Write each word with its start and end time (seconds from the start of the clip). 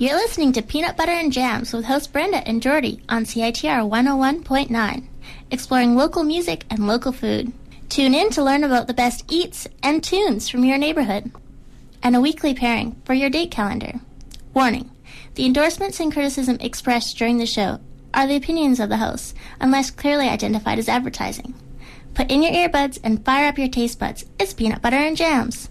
You're 0.00 0.14
listening 0.14 0.52
to 0.52 0.62
Peanut 0.62 0.96
Butter 0.96 1.12
and 1.12 1.30
Jams 1.30 1.74
with 1.74 1.84
host 1.84 2.10
Brenda 2.10 2.38
and 2.48 2.62
Jordy 2.62 3.02
on 3.10 3.24
CITR 3.24 3.86
101.9, 3.86 5.06
exploring 5.50 5.94
local 5.94 6.22
music 6.22 6.64
and 6.70 6.86
local 6.86 7.12
food. 7.12 7.52
Tune 7.90 8.14
in 8.14 8.30
to 8.30 8.42
learn 8.42 8.64
about 8.64 8.86
the 8.86 8.94
best 8.94 9.30
eats 9.30 9.68
and 9.82 10.02
tunes 10.02 10.48
from 10.48 10.64
your 10.64 10.78
neighborhood, 10.78 11.30
and 12.02 12.16
a 12.16 12.20
weekly 12.22 12.54
pairing 12.54 12.98
for 13.04 13.12
your 13.12 13.28
date 13.28 13.50
calendar. 13.50 14.00
Warning 14.54 14.90
the 15.34 15.44
endorsements 15.44 16.00
and 16.00 16.10
criticism 16.10 16.56
expressed 16.60 17.18
during 17.18 17.36
the 17.36 17.44
show 17.44 17.78
are 18.14 18.26
the 18.26 18.36
opinions 18.36 18.80
of 18.80 18.88
the 18.88 18.96
host, 18.96 19.36
unless 19.60 19.90
clearly 19.90 20.30
identified 20.30 20.78
as 20.78 20.88
advertising. 20.88 21.52
Put 22.14 22.30
in 22.30 22.42
your 22.42 22.52
earbuds 22.52 22.98
and 23.04 23.22
fire 23.22 23.48
up 23.48 23.58
your 23.58 23.68
taste 23.68 23.98
buds. 23.98 24.24
It's 24.38 24.54
Peanut 24.54 24.80
Butter 24.80 24.96
and 24.96 25.14
Jams. 25.14 25.68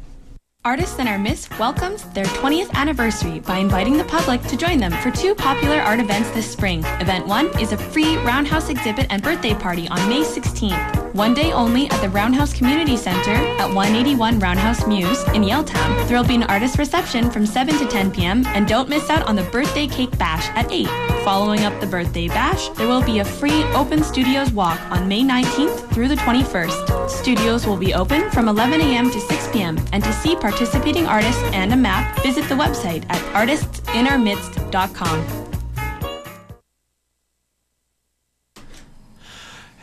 Artists 0.66 1.00
in 1.00 1.08
Our 1.08 1.18
Midst 1.18 1.58
welcomes 1.58 2.04
their 2.10 2.26
20th 2.26 2.74
anniversary 2.74 3.40
by 3.40 3.60
inviting 3.60 3.96
the 3.96 4.04
public 4.04 4.42
to 4.42 4.58
join 4.58 4.78
them 4.78 4.92
for 4.92 5.10
two 5.10 5.34
popular 5.34 5.78
art 5.78 6.02
events 6.02 6.30
this 6.32 6.52
spring. 6.52 6.84
Event 7.00 7.26
1 7.26 7.62
is 7.62 7.72
a 7.72 7.78
free 7.78 8.18
Roundhouse 8.18 8.68
exhibit 8.68 9.08
and 9.10 9.24
birthday 9.24 9.54
party 9.54 9.88
on 9.88 10.10
May 10.10 10.20
16th. 10.20 11.14
One 11.16 11.34
day 11.34 11.54
only 11.54 11.90
at 11.90 12.02
the 12.02 12.10
Roundhouse 12.10 12.54
Community 12.54 12.98
Center 12.98 13.32
at 13.32 13.74
181 13.74 14.40
Roundhouse 14.40 14.86
Mews 14.86 15.24
in 15.30 15.44
Yaletown. 15.44 16.08
There 16.10 16.18
will 16.18 16.28
be 16.28 16.36
an 16.36 16.44
artist 16.44 16.78
reception 16.78 17.32
from 17.32 17.46
7 17.46 17.78
to 17.78 17.88
10 17.88 18.12
p.m. 18.12 18.46
and 18.48 18.68
don't 18.68 18.90
miss 18.90 19.10
out 19.10 19.26
on 19.28 19.38
the 19.38 19.44
birthday 19.44 19.88
cake 19.88 20.16
bash 20.18 20.50
at 20.50 20.70
8. 20.70 20.88
Following 21.24 21.64
up 21.64 21.80
the 21.80 21.88
birthday 21.88 22.28
bash, 22.28 22.70
there 22.70 22.88
will 22.88 23.02
be 23.02 23.20
a 23.20 23.26
free 23.26 23.64
open 23.74 24.04
studios 24.04 24.52
walk 24.52 24.80
on 24.92 25.08
May 25.08 25.22
19th 25.22 25.90
through 25.94 26.10
the 26.10 26.16
21st. 26.16 27.10
Studios 27.10 27.66
will 27.66 27.78
be 27.78 27.94
open 27.94 28.30
from 28.30 28.48
11 28.48 28.82
a.m. 28.82 29.10
to 29.10 29.20
6 29.20 29.48
p.m. 29.52 29.80
and 29.94 30.04
to 30.04 30.14
see 30.14 30.36
participating 30.50 31.06
artists 31.06 31.44
and 31.54 31.72
a 31.72 31.76
map, 31.76 32.20
visit 32.24 32.42
the 32.50 32.56
website 32.56 33.06
at 33.10 33.22
artistinourmidst.com. 33.36 35.46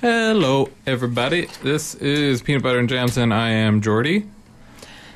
Hello, 0.00 0.68
everybody. 0.84 1.46
This 1.62 1.94
is 1.94 2.42
Peanut 2.42 2.64
Butter 2.64 2.80
and 2.80 2.88
Jams, 2.88 3.16
and 3.16 3.32
I 3.32 3.50
am 3.50 3.80
Jordy. 3.80 4.26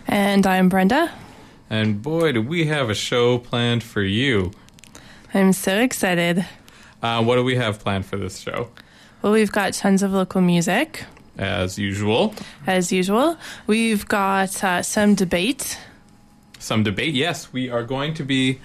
And 0.07 0.47
I'm 0.47 0.69
Brenda. 0.69 1.11
And 1.69 2.01
boy, 2.01 2.33
do 2.33 2.43
we 2.43 2.67
have 2.67 2.89
a 2.89 2.95
show 2.95 3.39
planned 3.39 3.83
for 3.83 4.03
you. 4.03 4.53
I'm 5.35 5.53
so 5.53 5.81
excited. 5.81 6.47
Uh, 7.03 7.25
what 7.25 7.37
do 7.37 7.45
we 7.45 7.57
have 7.57 7.81
planned 7.81 8.07
for 8.07 8.17
this 8.17 8.39
show? 8.39 8.71
Well, 9.21 9.33
we've 9.33 9.53
got 9.53 9.73
tons 9.73 10.03
of 10.03 10.13
local 10.13 10.41
music, 10.41 11.05
As 11.41 11.79
usual, 11.79 12.35
as 12.67 12.93
usual. 12.93 13.39
We've 13.67 14.07
got 14.07 14.63
uh, 14.63 14.83
some 14.83 15.15
debate. 15.15 15.79
some 16.59 16.83
debate. 16.83 17.15
Yes, 17.15 17.51
we 17.51 17.71
are 17.71 17.83
going 17.83 18.13
to 18.15 18.25
be 18.25 18.61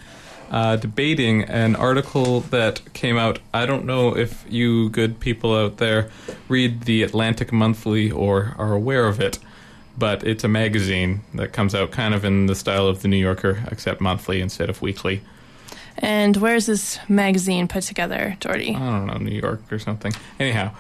uh, 0.52 0.76
debating 0.76 1.44
an 1.44 1.76
article 1.78 2.42
that 2.42 2.82
came 2.94 3.18
out. 3.18 3.40
I 3.54 3.66
don't 3.66 3.86
know 3.86 4.16
if 4.16 4.46
you 4.50 4.90
good 4.90 5.20
people 5.22 5.56
out 5.56 5.78
there 5.78 6.10
read 6.50 6.82
the 6.82 7.04
Atlantic 7.04 7.54
Monthly 7.54 8.12
or 8.12 8.54
are 8.58 8.74
aware 8.74 9.08
of 9.08 9.22
it, 9.22 9.40
but 9.98 10.24
it's 10.24 10.44
a 10.44 10.50
magazine 10.50 11.22
that 11.34 11.54
comes 11.54 11.74
out 11.74 11.92
kind 11.92 12.14
of 12.14 12.26
in 12.26 12.48
the 12.48 12.56
style 12.56 12.88
of 12.88 13.02
the 13.02 13.08
New 13.08 13.18
Yorker, 13.18 13.64
except 13.72 14.02
monthly 14.02 14.42
instead 14.42 14.70
of 14.70 14.82
weekly. 14.82 15.22
And 15.98 16.36
where's 16.36 16.66
this 16.66 17.00
magazine 17.08 17.70
put 17.70 17.84
together, 17.84 18.36
Jordy? 18.42 18.76
I 18.76 18.80
don't 18.80 19.08
know, 19.08 19.18
New 19.18 19.40
York 19.40 19.62
or 19.72 19.80
something. 19.80 20.12
Anyhow, 20.38 20.72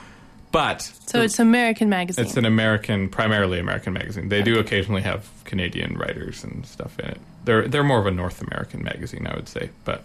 but 0.52 0.82
So 1.08 1.22
it's 1.22 1.40
American 1.40 1.90
magazine. 1.90 2.24
it's 2.26 2.38
an 2.38 2.46
American, 2.46 3.10
primarily 3.10 3.60
American 3.60 3.94
magazine. 3.94 4.30
They 4.30 4.42
do 4.42 4.58
occasionally 4.60 5.02
have 5.02 5.30
Canadian 5.44 5.98
writers 5.98 6.44
and 6.44 6.66
stuff 6.66 6.98
in 7.00 7.06
it. 7.06 7.22
They're 7.44 7.68
they're 7.68 7.84
more 7.84 8.00
of 8.00 8.06
a 8.08 8.12
North 8.12 8.42
American 8.42 8.84
magazine, 8.84 9.28
I 9.28 9.36
would 9.36 9.48
say, 9.50 9.70
but 9.84 10.04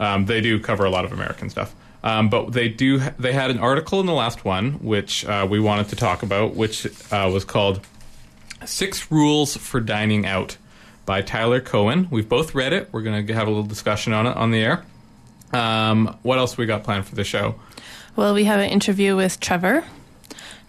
um, 0.00 0.26
they 0.26 0.40
do 0.40 0.58
cover 0.58 0.84
a 0.84 0.90
lot 0.90 1.04
of 1.04 1.12
American 1.12 1.48
stuff. 1.50 1.74
Um, 2.02 2.28
but 2.28 2.52
they 2.52 2.68
do 2.68 2.98
they 3.18 3.32
had 3.32 3.50
an 3.50 3.58
article 3.58 4.00
in 4.00 4.06
the 4.06 4.12
last 4.12 4.44
one 4.44 4.72
which 4.84 5.24
uh, 5.24 5.46
we 5.48 5.58
wanted 5.60 5.88
to 5.88 5.96
talk 5.96 6.22
about, 6.22 6.54
which 6.54 6.86
uh, 7.12 7.30
was 7.32 7.44
called 7.44 7.80
Six 8.66 9.10
Rules 9.10 9.56
for 9.56 9.80
Dining 9.80 10.26
Out 10.26 10.56
by 11.06 11.22
Tyler 11.22 11.60
Cowen. 11.60 12.08
We've 12.10 12.28
both 12.28 12.54
read 12.54 12.72
it. 12.72 12.88
We're 12.92 13.02
going 13.02 13.26
to 13.26 13.34
have 13.34 13.46
a 13.46 13.50
little 13.50 13.64
discussion 13.64 14.12
on 14.12 14.26
it 14.26 14.36
on 14.36 14.50
the 14.50 14.62
air. 14.62 14.84
Um, 15.52 16.18
what 16.22 16.38
else 16.38 16.56
we 16.56 16.66
got 16.66 16.82
planned 16.82 17.06
for 17.06 17.14
the 17.14 17.24
show? 17.24 17.54
Well, 18.16 18.32
we 18.32 18.44
have 18.44 18.60
an 18.60 18.70
interview 18.70 19.16
with 19.16 19.40
Trevor 19.40 19.84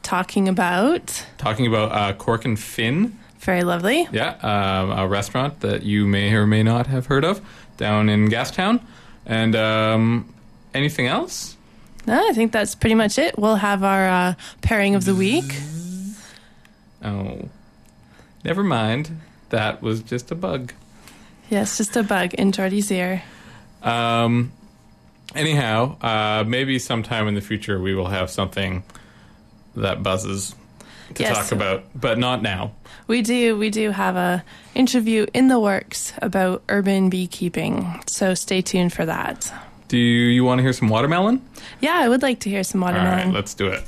talking 0.02 0.48
about. 0.48 1.26
Talking 1.38 1.68
about 1.68 1.92
uh, 1.92 2.14
Cork 2.14 2.44
and 2.44 2.60
Fin. 2.60 3.20
Very 3.40 3.64
lovely. 3.64 4.08
Yeah, 4.12 4.30
um, 4.42 4.92
a 4.92 5.08
restaurant 5.08 5.60
that 5.60 5.84
you 5.84 6.08
may 6.08 6.34
or 6.34 6.48
may 6.48 6.64
not 6.64 6.88
have 6.88 7.06
heard 7.06 7.24
of 7.24 7.42
down 7.78 8.10
in 8.10 8.30
Gastown. 8.30 8.82
And 9.28 9.56
um, 9.56 10.34
anything 10.74 11.06
else? 11.06 11.56
No, 12.08 12.30
I 12.30 12.34
think 12.34 12.52
that's 12.52 12.74
pretty 12.74 12.96
much 12.96 13.20
it. 13.20 13.38
We'll 13.38 13.56
have 13.58 13.84
our 13.84 14.08
uh, 14.08 14.34
pairing 14.62 14.96
of 14.96 15.06
the 15.06 15.14
week. 15.14 15.56
Oh, 17.04 17.50
never 18.44 18.64
mind. 18.64 19.20
That 19.50 19.84
was 19.84 20.02
just 20.02 20.32
a 20.32 20.36
bug. 20.36 20.74
Yes, 21.52 21.78
just 21.78 21.96
a 21.96 22.02
bug 22.02 22.34
in 22.34 22.52
Jordy's 22.52 22.90
ear. 22.92 23.22
Um, 23.84 24.52
anyhow, 25.35 25.97
uh, 26.01 26.44
maybe 26.47 26.79
sometime 26.79 27.28
in 27.28 27.35
the 27.35 27.41
future 27.41 27.79
we 27.79 27.94
will 27.96 28.07
have 28.07 28.29
something 28.29 28.84
that 29.75 30.01
buzzes 30.03 30.56
to 31.16 31.23
Yes. 31.23 31.38
talk 31.38 31.51
about, 31.51 31.84
but 31.94 32.18
not 32.18 32.41
now. 32.41 32.72
We 33.07 33.22
do 33.22 33.56
we 33.57 33.69
do 33.69 33.91
have 33.91 34.16
a 34.16 34.44
interview 34.73 35.28
in 35.34 35.47
the 35.47 35.59
works 35.59 36.13
about 36.22 36.63
urban 36.69 37.09
beekeeping. 37.09 38.01
So 38.07 38.34
stay 38.34 38.62
tuned 38.62 38.94
for 38.94 39.06
that. 39.06 39.51
Do 39.88 39.97
you 39.97 40.44
want 40.44 40.57
to 40.59 40.63
hear 40.63 40.73
some 40.73 40.90
watermelon? 40.90 41.41
Yeah, 41.79 41.94
I 41.96 42.09
would 42.09 42.23
like 42.23 42.40
to 42.41 42.50
hear 42.50 42.63
some 42.63 42.81
watermelon. 42.81 43.28
right, 43.28 43.34
let's 43.34 43.53
do 43.53 43.67
it. 43.67 43.84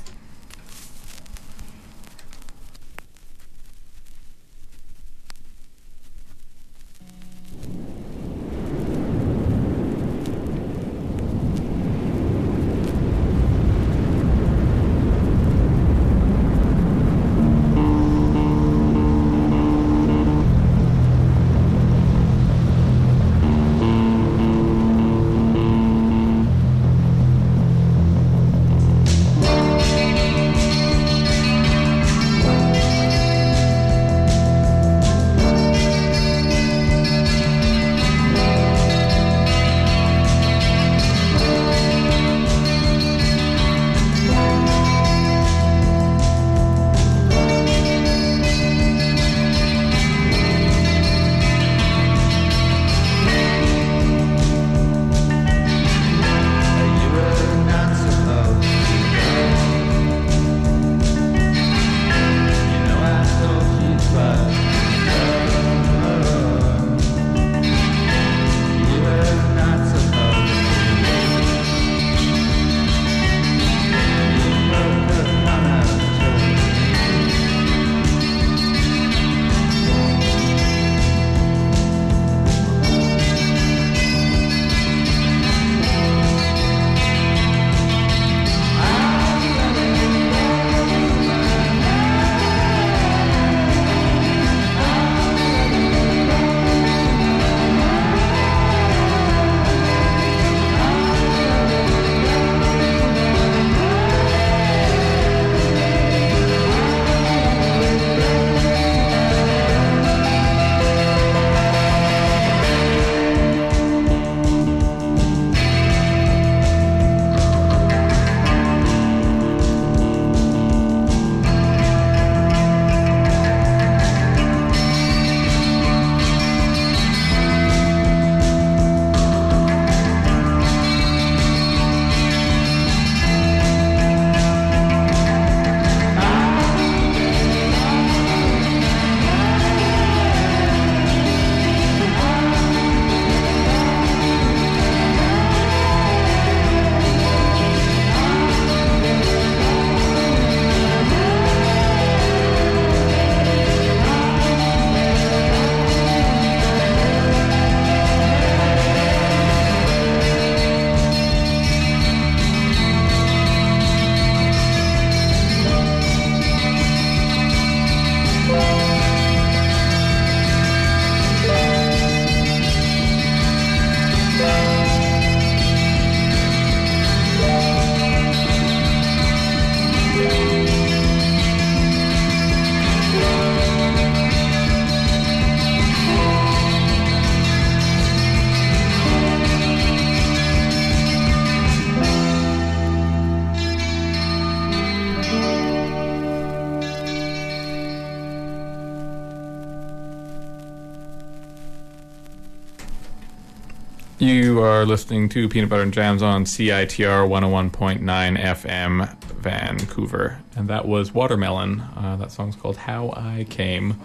Are 204.78 204.86
listening 204.86 205.28
to 205.30 205.48
Peanut 205.48 205.68
Butter 205.70 205.82
and 205.82 205.92
Jams 205.92 206.22
on 206.22 206.44
CITR 206.44 207.26
101.9 207.28 208.00
FM, 208.40 209.22
Vancouver. 209.40 210.38
And 210.54 210.68
that 210.68 210.86
was 210.86 211.12
Watermelon. 211.12 211.80
Uh, 211.80 212.16
that 212.20 212.30
song's 212.30 212.54
called 212.54 212.76
How 212.76 213.10
I 213.16 213.44
Came. 213.50 214.00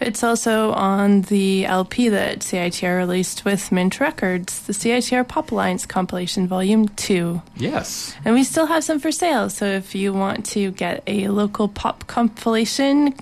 It's 0.00 0.22
also 0.22 0.72
on 0.72 1.22
the 1.22 1.66
LP 1.66 2.08
that 2.08 2.38
CITR 2.40 2.98
released 2.98 3.44
with 3.44 3.72
Mint 3.72 3.98
Records, 3.98 4.60
the 4.62 4.72
CITR 4.72 5.26
Pop 5.26 5.50
Alliance 5.50 5.86
compilation 5.86 6.46
volume 6.46 6.86
2. 6.90 7.42
Yes. 7.56 8.14
And 8.24 8.34
we 8.34 8.44
still 8.44 8.66
have 8.66 8.84
some 8.84 9.00
for 9.00 9.10
sale, 9.10 9.50
so 9.50 9.64
if 9.66 9.94
you 9.96 10.12
want 10.12 10.46
to 10.46 10.70
get 10.70 11.02
a 11.08 11.28
local 11.28 11.66
pop 11.68 12.06
compilation 12.06 13.14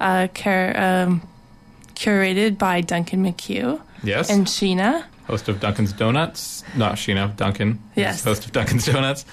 uh, 0.00 0.26
cur- 0.34 0.72
um, 0.76 1.22
curated 1.94 2.58
by 2.58 2.80
Duncan 2.80 3.24
McHugh 3.24 3.80
Yes. 4.02 4.30
and 4.30 4.46
Sheena, 4.46 5.04
host 5.30 5.48
of 5.48 5.60
Duncan's 5.60 5.92
Donuts. 5.92 6.64
Not 6.76 6.94
Sheena, 6.96 7.34
Duncan. 7.36 7.78
Yes. 7.94 8.24
Host 8.24 8.44
of 8.44 8.52
Duncan's 8.52 8.86
Donuts. 8.86 9.24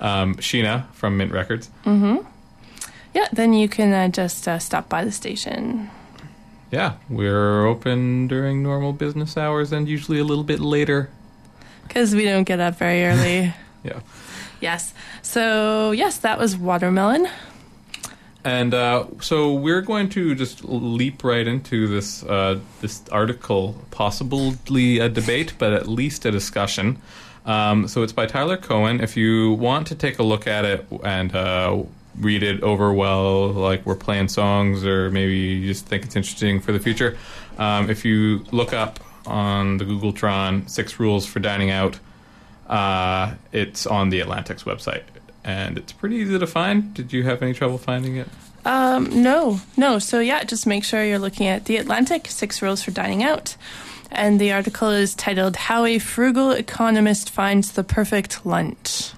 Um, 0.00 0.34
Sheena 0.36 0.86
from 0.92 1.16
Mint 1.16 1.32
Records. 1.32 1.70
Mm 1.84 1.98
hmm. 2.00 2.16
Yeah, 3.14 3.28
then 3.32 3.54
you 3.54 3.66
can 3.66 3.92
uh, 3.94 4.08
just 4.08 4.46
uh, 4.46 4.58
stop 4.58 4.90
by 4.90 5.04
the 5.04 5.10
station. 5.12 5.90
Yeah, 6.70 6.96
we're 7.08 7.64
open 7.66 8.28
during 8.28 8.62
normal 8.62 8.92
business 8.92 9.38
hours 9.38 9.72
and 9.72 9.88
usually 9.88 10.18
a 10.18 10.24
little 10.24 10.44
bit 10.44 10.60
later. 10.60 11.08
Because 11.88 12.14
we 12.14 12.24
don't 12.24 12.44
get 12.44 12.60
up 12.60 12.76
very 12.76 13.04
early. 13.04 13.54
Yeah. 13.86 14.00
yes. 14.60 14.92
So, 15.22 15.92
yes, 15.92 16.18
that 16.18 16.40
was 16.40 16.56
Watermelon. 16.56 17.28
And 18.46 18.74
uh, 18.74 19.06
so 19.20 19.52
we're 19.54 19.80
going 19.80 20.08
to 20.10 20.36
just 20.36 20.64
leap 20.64 21.24
right 21.24 21.44
into 21.44 21.88
this 21.88 22.22
uh, 22.22 22.60
this 22.80 23.02
article, 23.10 23.74
possibly 23.90 25.00
a 25.00 25.08
debate, 25.08 25.54
but 25.58 25.72
at 25.72 25.88
least 25.88 26.24
a 26.24 26.30
discussion. 26.30 27.02
Um, 27.44 27.88
so 27.88 28.04
it's 28.04 28.12
by 28.12 28.26
Tyler 28.26 28.56
Cowen. 28.56 29.00
If 29.00 29.16
you 29.16 29.54
want 29.54 29.88
to 29.88 29.96
take 29.96 30.20
a 30.20 30.22
look 30.22 30.46
at 30.46 30.64
it 30.64 30.86
and 31.02 31.34
uh, 31.34 31.82
read 32.20 32.44
it 32.44 32.62
over 32.62 32.92
well, 32.92 33.48
like 33.48 33.84
we're 33.84 33.96
playing 33.96 34.28
songs, 34.28 34.86
or 34.86 35.10
maybe 35.10 35.36
you 35.36 35.66
just 35.66 35.86
think 35.86 36.04
it's 36.04 36.14
interesting 36.14 36.60
for 36.60 36.70
the 36.70 36.78
future, 36.78 37.18
um, 37.58 37.90
if 37.90 38.04
you 38.04 38.44
look 38.52 38.72
up 38.72 39.00
on 39.26 39.78
the 39.78 39.84
Googletron 39.84 40.70
six 40.70 41.00
rules 41.00 41.26
for 41.26 41.40
dining 41.40 41.72
out, 41.72 41.98
uh, 42.68 43.34
it's 43.50 43.88
on 43.88 44.10
the 44.10 44.20
Atlantic's 44.20 44.62
website. 44.62 45.02
And 45.46 45.78
it's 45.78 45.92
pretty 45.92 46.16
easy 46.16 46.38
to 46.38 46.46
find. 46.46 46.92
Did 46.92 47.12
you 47.12 47.22
have 47.22 47.40
any 47.40 47.54
trouble 47.54 47.78
finding 47.78 48.16
it? 48.16 48.28
Um, 48.66 49.22
no, 49.22 49.60
no. 49.76 50.00
So 50.00 50.18
yeah, 50.18 50.42
just 50.42 50.66
make 50.66 50.82
sure 50.82 51.04
you're 51.04 51.20
looking 51.20 51.46
at 51.46 51.66
the 51.66 51.76
Atlantic 51.76 52.26
Six 52.26 52.60
Rules 52.60 52.82
for 52.82 52.90
Dining 52.90 53.22
Out, 53.22 53.56
and 54.10 54.40
the 54.40 54.52
article 54.52 54.90
is 54.90 55.14
titled 55.14 55.54
"How 55.54 55.84
a 55.84 56.00
Frugal 56.00 56.50
Economist 56.50 57.30
Finds 57.30 57.72
the 57.72 57.84
Perfect 57.84 58.44
Lunch." 58.44 59.12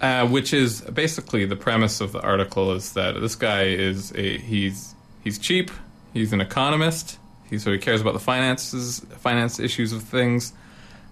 Uh, 0.00 0.26
which 0.26 0.54
is 0.54 0.80
basically 0.80 1.44
the 1.44 1.56
premise 1.56 2.00
of 2.00 2.12
the 2.12 2.20
article 2.20 2.72
is 2.72 2.94
that 2.94 3.20
this 3.20 3.34
guy 3.36 3.64
is 3.64 4.10
a 4.14 4.38
he's 4.38 4.94
he's 5.22 5.38
cheap, 5.38 5.70
he's 6.14 6.32
an 6.32 6.40
economist, 6.40 7.18
he 7.50 7.58
so 7.58 7.70
he 7.72 7.78
cares 7.78 8.00
about 8.00 8.14
the 8.14 8.20
finances, 8.20 9.00
finance 9.18 9.60
issues 9.60 9.92
of 9.92 10.02
things, 10.02 10.54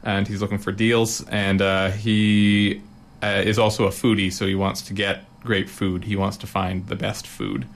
and 0.03 0.27
he's 0.27 0.41
looking 0.41 0.59
for 0.59 0.73
deals, 0.73 1.27
and 1.29 1.61
uh, 1.61 1.91
he 1.91 2.81
uh, 3.23 3.43
is 3.45 3.59
also 3.59 3.85
a 3.85 3.91
foodie, 3.91 4.33
so 4.33 4.47
he 4.47 4.55
wants 4.55 4.83
to 4.83 4.93
get 4.93 5.25
great 5.43 5.71
food. 5.71 6.05
He 6.05 6.17
wants 6.17 6.37
to 6.39 6.47
find 6.47 6.87
the 6.89 6.97
best 6.97 7.27
food 7.27 7.67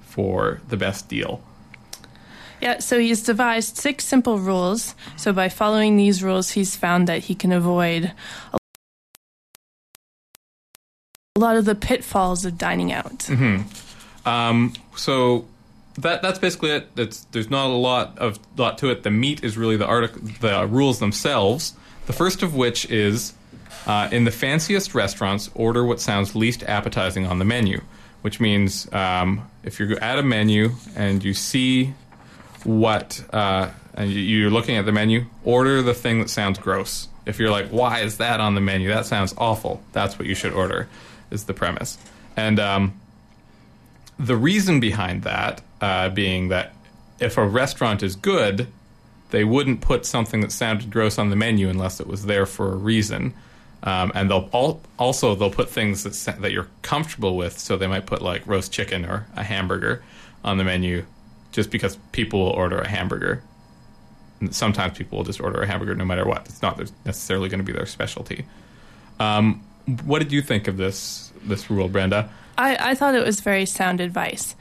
for 0.00 0.60
the 0.68 0.76
best 0.76 1.08
deal. 1.08 1.42
Yeah, 2.60 2.78
so 2.78 2.98
he's 2.98 3.22
devised 3.22 3.76
six 3.76 4.04
simple 4.04 4.38
rules. 4.38 4.94
So 5.16 5.32
by 5.32 5.48
following 5.48 5.96
these 5.96 6.22
rules, 6.22 6.50
he's 6.50 6.74
found 6.74 7.06
that 7.06 7.24
he 7.24 7.34
can 7.34 7.52
avoid 7.52 8.12
a 11.36 11.38
lot 11.38 11.56
of 11.56 11.66
the 11.66 11.74
pitfalls 11.74 12.46
of 12.46 12.56
dining 12.56 12.92
out. 12.92 13.28
Um, 14.24 14.72
so 14.96 15.46
that 15.98 16.22
that's 16.22 16.38
basically 16.38 16.70
it. 16.70 16.88
It's, 16.96 17.24
there's 17.32 17.50
not 17.50 17.66
a 17.66 17.74
lot 17.74 18.18
of 18.18 18.38
lot 18.56 18.78
to 18.78 18.90
it. 18.90 19.02
The 19.02 19.10
meat 19.10 19.44
is 19.44 19.58
really 19.58 19.76
the 19.76 19.86
article, 19.86 20.22
the 20.40 20.66
rules 20.66 20.98
themselves. 20.98 21.74
The 22.06 22.12
first 22.12 22.42
of 22.42 22.54
which 22.54 22.86
is, 22.90 23.34
uh, 23.86 24.08
in 24.12 24.24
the 24.24 24.30
fanciest 24.30 24.94
restaurants, 24.94 25.50
order 25.54 25.84
what 25.84 26.00
sounds 26.00 26.34
least 26.34 26.62
appetizing 26.64 27.26
on 27.26 27.38
the 27.38 27.44
menu. 27.44 27.80
Which 28.22 28.40
means 28.40 28.92
um, 28.92 29.48
if 29.62 29.78
you're 29.78 30.02
at 30.02 30.18
a 30.18 30.22
menu 30.22 30.70
and 30.96 31.22
you 31.22 31.32
see 31.32 31.94
what 32.64 33.22
uh, 33.32 33.70
and 33.94 34.10
you- 34.10 34.20
you're 34.20 34.50
looking 34.50 34.76
at 34.76 34.84
the 34.84 34.90
menu, 34.92 35.26
order 35.44 35.80
the 35.82 35.94
thing 35.94 36.18
that 36.20 36.28
sounds 36.30 36.58
gross. 36.58 37.08
If 37.24 37.38
you're 37.38 37.50
like, 37.50 37.68
why 37.68 38.00
is 38.00 38.16
that 38.18 38.40
on 38.40 38.54
the 38.56 38.60
menu? 38.60 38.88
That 38.88 39.06
sounds 39.06 39.32
awful. 39.38 39.80
That's 39.92 40.18
what 40.18 40.26
you 40.26 40.34
should 40.34 40.52
order. 40.52 40.88
Is 41.30 41.44
the 41.44 41.54
premise. 41.54 41.98
And 42.36 42.58
um, 42.58 43.00
the 44.18 44.36
reason 44.36 44.80
behind 44.80 45.22
that 45.22 45.60
uh, 45.80 46.08
being 46.08 46.48
that 46.48 46.72
if 47.20 47.36
a 47.36 47.46
restaurant 47.46 48.02
is 48.02 48.16
good, 48.16 48.66
they 49.30 49.44
wouldn't 49.44 49.80
put 49.80 50.06
something 50.06 50.40
that 50.40 50.52
sounded 50.52 50.90
gross 50.90 51.18
on 51.18 51.30
the 51.30 51.36
menu 51.36 51.68
unless 51.68 52.00
it 52.00 52.06
was 52.06 52.26
there 52.26 52.46
for 52.46 52.72
a 52.72 52.76
reason. 52.76 53.34
Um, 53.86 54.10
and 54.16 54.28
they'll 54.28 54.50
al- 54.52 54.80
also 54.98 55.34
they'll 55.36 55.50
put 55.50 55.70
things 55.70 56.02
that 56.02 56.42
that 56.42 56.52
you're 56.52 56.68
comfortable 56.82 57.36
with. 57.36 57.58
So 57.58 57.76
they 57.76 57.86
might 57.86 58.04
put 58.04 58.20
like 58.20 58.46
roast 58.46 58.72
chicken 58.72 59.06
or 59.06 59.26
a 59.36 59.44
hamburger 59.44 60.02
on 60.44 60.58
the 60.58 60.64
menu, 60.64 61.06
just 61.52 61.70
because 61.70 61.96
people 62.12 62.40
will 62.40 62.50
order 62.50 62.78
a 62.78 62.88
hamburger. 62.88 63.42
And 64.40 64.54
sometimes 64.54 64.98
people 64.98 65.18
will 65.18 65.24
just 65.24 65.40
order 65.40 65.62
a 65.62 65.66
hamburger 65.66 65.94
no 65.94 66.04
matter 66.04 66.26
what. 66.26 66.46
It's 66.46 66.60
not 66.60 66.78
necessarily 67.06 67.48
going 67.48 67.60
to 67.60 67.64
be 67.64 67.72
their 67.72 67.86
specialty. 67.86 68.44
Um, 69.18 69.64
what 70.04 70.18
did 70.18 70.32
you 70.32 70.42
think 70.42 70.66
of 70.68 70.76
this 70.76 71.32
this 71.44 71.70
rule, 71.70 71.88
Brenda? 71.88 72.28
I, 72.58 72.90
I 72.90 72.94
thought 72.94 73.14
it 73.14 73.24
was 73.24 73.40
very 73.40 73.66
sound 73.66 74.00
advice. 74.00 74.56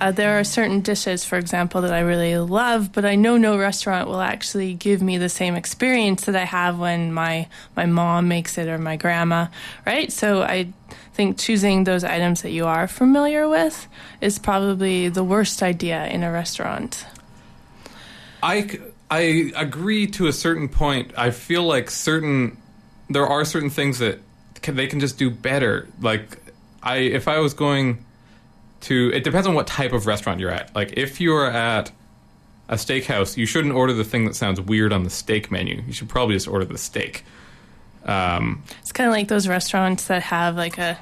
Uh, 0.00 0.12
there 0.12 0.38
are 0.38 0.44
certain 0.44 0.80
dishes, 0.80 1.24
for 1.24 1.38
example, 1.38 1.80
that 1.80 1.92
I 1.92 2.00
really 2.00 2.36
love, 2.38 2.92
but 2.92 3.04
I 3.04 3.14
know 3.14 3.36
no 3.36 3.58
restaurant 3.58 4.08
will 4.08 4.20
actually 4.20 4.74
give 4.74 5.02
me 5.02 5.18
the 5.18 5.28
same 5.28 5.54
experience 5.54 6.26
that 6.26 6.36
I 6.36 6.44
have 6.44 6.78
when 6.78 7.12
my 7.12 7.48
my 7.74 7.86
mom 7.86 8.28
makes 8.28 8.58
it 8.58 8.68
or 8.68 8.78
my 8.78 8.96
grandma, 8.96 9.48
right? 9.86 10.12
So 10.12 10.42
I 10.42 10.72
think 11.14 11.38
choosing 11.38 11.84
those 11.84 12.04
items 12.04 12.42
that 12.42 12.50
you 12.50 12.66
are 12.66 12.86
familiar 12.86 13.48
with 13.48 13.88
is 14.20 14.38
probably 14.38 15.08
the 15.08 15.24
worst 15.24 15.62
idea 15.62 16.06
in 16.06 16.22
a 16.22 16.30
restaurant. 16.30 17.04
I 18.42 18.78
I 19.10 19.52
agree 19.56 20.06
to 20.08 20.26
a 20.26 20.32
certain 20.32 20.68
point. 20.68 21.12
I 21.16 21.30
feel 21.30 21.64
like 21.64 21.90
certain 21.90 22.58
there 23.10 23.26
are 23.26 23.44
certain 23.44 23.70
things 23.70 23.98
that 23.98 24.20
can, 24.62 24.76
they 24.76 24.86
can 24.86 25.00
just 25.00 25.18
do 25.18 25.30
better. 25.30 25.88
Like 26.00 26.38
I 26.82 26.98
if 26.98 27.26
I 27.26 27.38
was 27.38 27.54
going 27.54 28.04
to 28.82 29.10
it 29.14 29.24
depends 29.24 29.46
on 29.46 29.54
what 29.54 29.66
type 29.66 29.92
of 29.92 30.06
restaurant 30.06 30.40
you're 30.40 30.50
at. 30.50 30.74
Like 30.74 30.94
if 30.96 31.20
you're 31.20 31.50
at 31.50 31.90
a 32.68 32.74
steakhouse, 32.74 33.36
you 33.36 33.46
shouldn't 33.46 33.74
order 33.74 33.92
the 33.92 34.04
thing 34.04 34.24
that 34.26 34.34
sounds 34.34 34.60
weird 34.60 34.92
on 34.92 35.02
the 35.04 35.10
steak 35.10 35.50
menu. 35.50 35.82
You 35.86 35.92
should 35.92 36.08
probably 36.08 36.34
just 36.34 36.48
order 36.48 36.64
the 36.64 36.78
steak. 36.78 37.24
Um, 38.04 38.62
It's 38.80 38.92
kind 38.92 39.08
of 39.08 39.14
like 39.14 39.28
those 39.28 39.48
restaurants 39.48 40.06
that 40.06 40.22
have 40.22 40.56
like 40.56 40.78
a, 40.78 40.98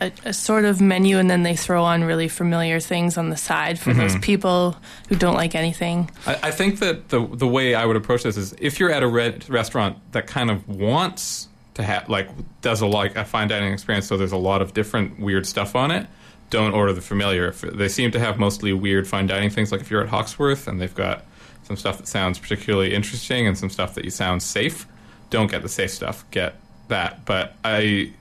a 0.00 0.12
a 0.26 0.32
sort 0.32 0.64
of 0.64 0.80
menu 0.80 1.18
and 1.18 1.28
then 1.28 1.42
they 1.42 1.56
throw 1.56 1.82
on 1.82 2.04
really 2.04 2.28
familiar 2.28 2.78
things 2.80 3.18
on 3.18 3.30
the 3.30 3.36
side 3.36 3.78
for 3.78 3.92
those 3.92 4.16
people 4.18 4.76
who 5.08 5.16
don't 5.16 5.34
like 5.34 5.54
anything. 5.54 6.10
I, 6.26 6.38
I 6.44 6.50
think 6.50 6.78
that 6.80 7.08
the 7.08 7.26
the 7.26 7.46
way 7.48 7.74
I 7.74 7.84
would 7.84 7.96
approach 7.96 8.22
this 8.22 8.36
is 8.36 8.54
if 8.60 8.78
you're 8.78 8.92
at 8.92 9.02
a 9.02 9.08
red 9.08 9.48
restaurant 9.48 9.96
that 10.12 10.26
kind 10.26 10.50
of 10.50 10.68
wants 10.68 11.48
to 11.74 11.82
have 11.82 12.08
like 12.08 12.28
does 12.60 12.80
a 12.80 12.86
like 12.86 13.16
a 13.16 13.24
fine 13.24 13.48
dining 13.48 13.72
experience, 13.72 14.06
so 14.06 14.16
there's 14.16 14.32
a 14.32 14.36
lot 14.36 14.62
of 14.62 14.74
different 14.74 15.18
weird 15.18 15.46
stuff 15.46 15.74
on 15.74 15.90
it. 15.90 16.06
Don't 16.50 16.72
order 16.72 16.92
the 16.92 17.00
familiar. 17.00 17.50
They 17.50 17.88
seem 17.88 18.10
to 18.12 18.20
have 18.20 18.38
mostly 18.38 18.72
weird 18.72 19.06
fine 19.06 19.26
dining 19.26 19.50
things. 19.50 19.70
Like 19.70 19.80
if 19.80 19.90
you're 19.90 20.02
at 20.02 20.08
Hawksworth 20.08 20.66
and 20.66 20.80
they've 20.80 20.94
got 20.94 21.24
some 21.64 21.76
stuff 21.76 21.98
that 21.98 22.08
sounds 22.08 22.38
particularly 22.38 22.94
interesting 22.94 23.46
and 23.46 23.56
some 23.56 23.68
stuff 23.68 23.94
that 23.94 24.04
you 24.04 24.10
sound 24.10 24.42
safe, 24.42 24.86
don't 25.30 25.50
get 25.50 25.62
the 25.62 25.68
safe 25.68 25.90
stuff. 25.90 26.24
Get 26.30 26.54
that. 26.88 27.24
But 27.26 27.54
I, 27.64 28.12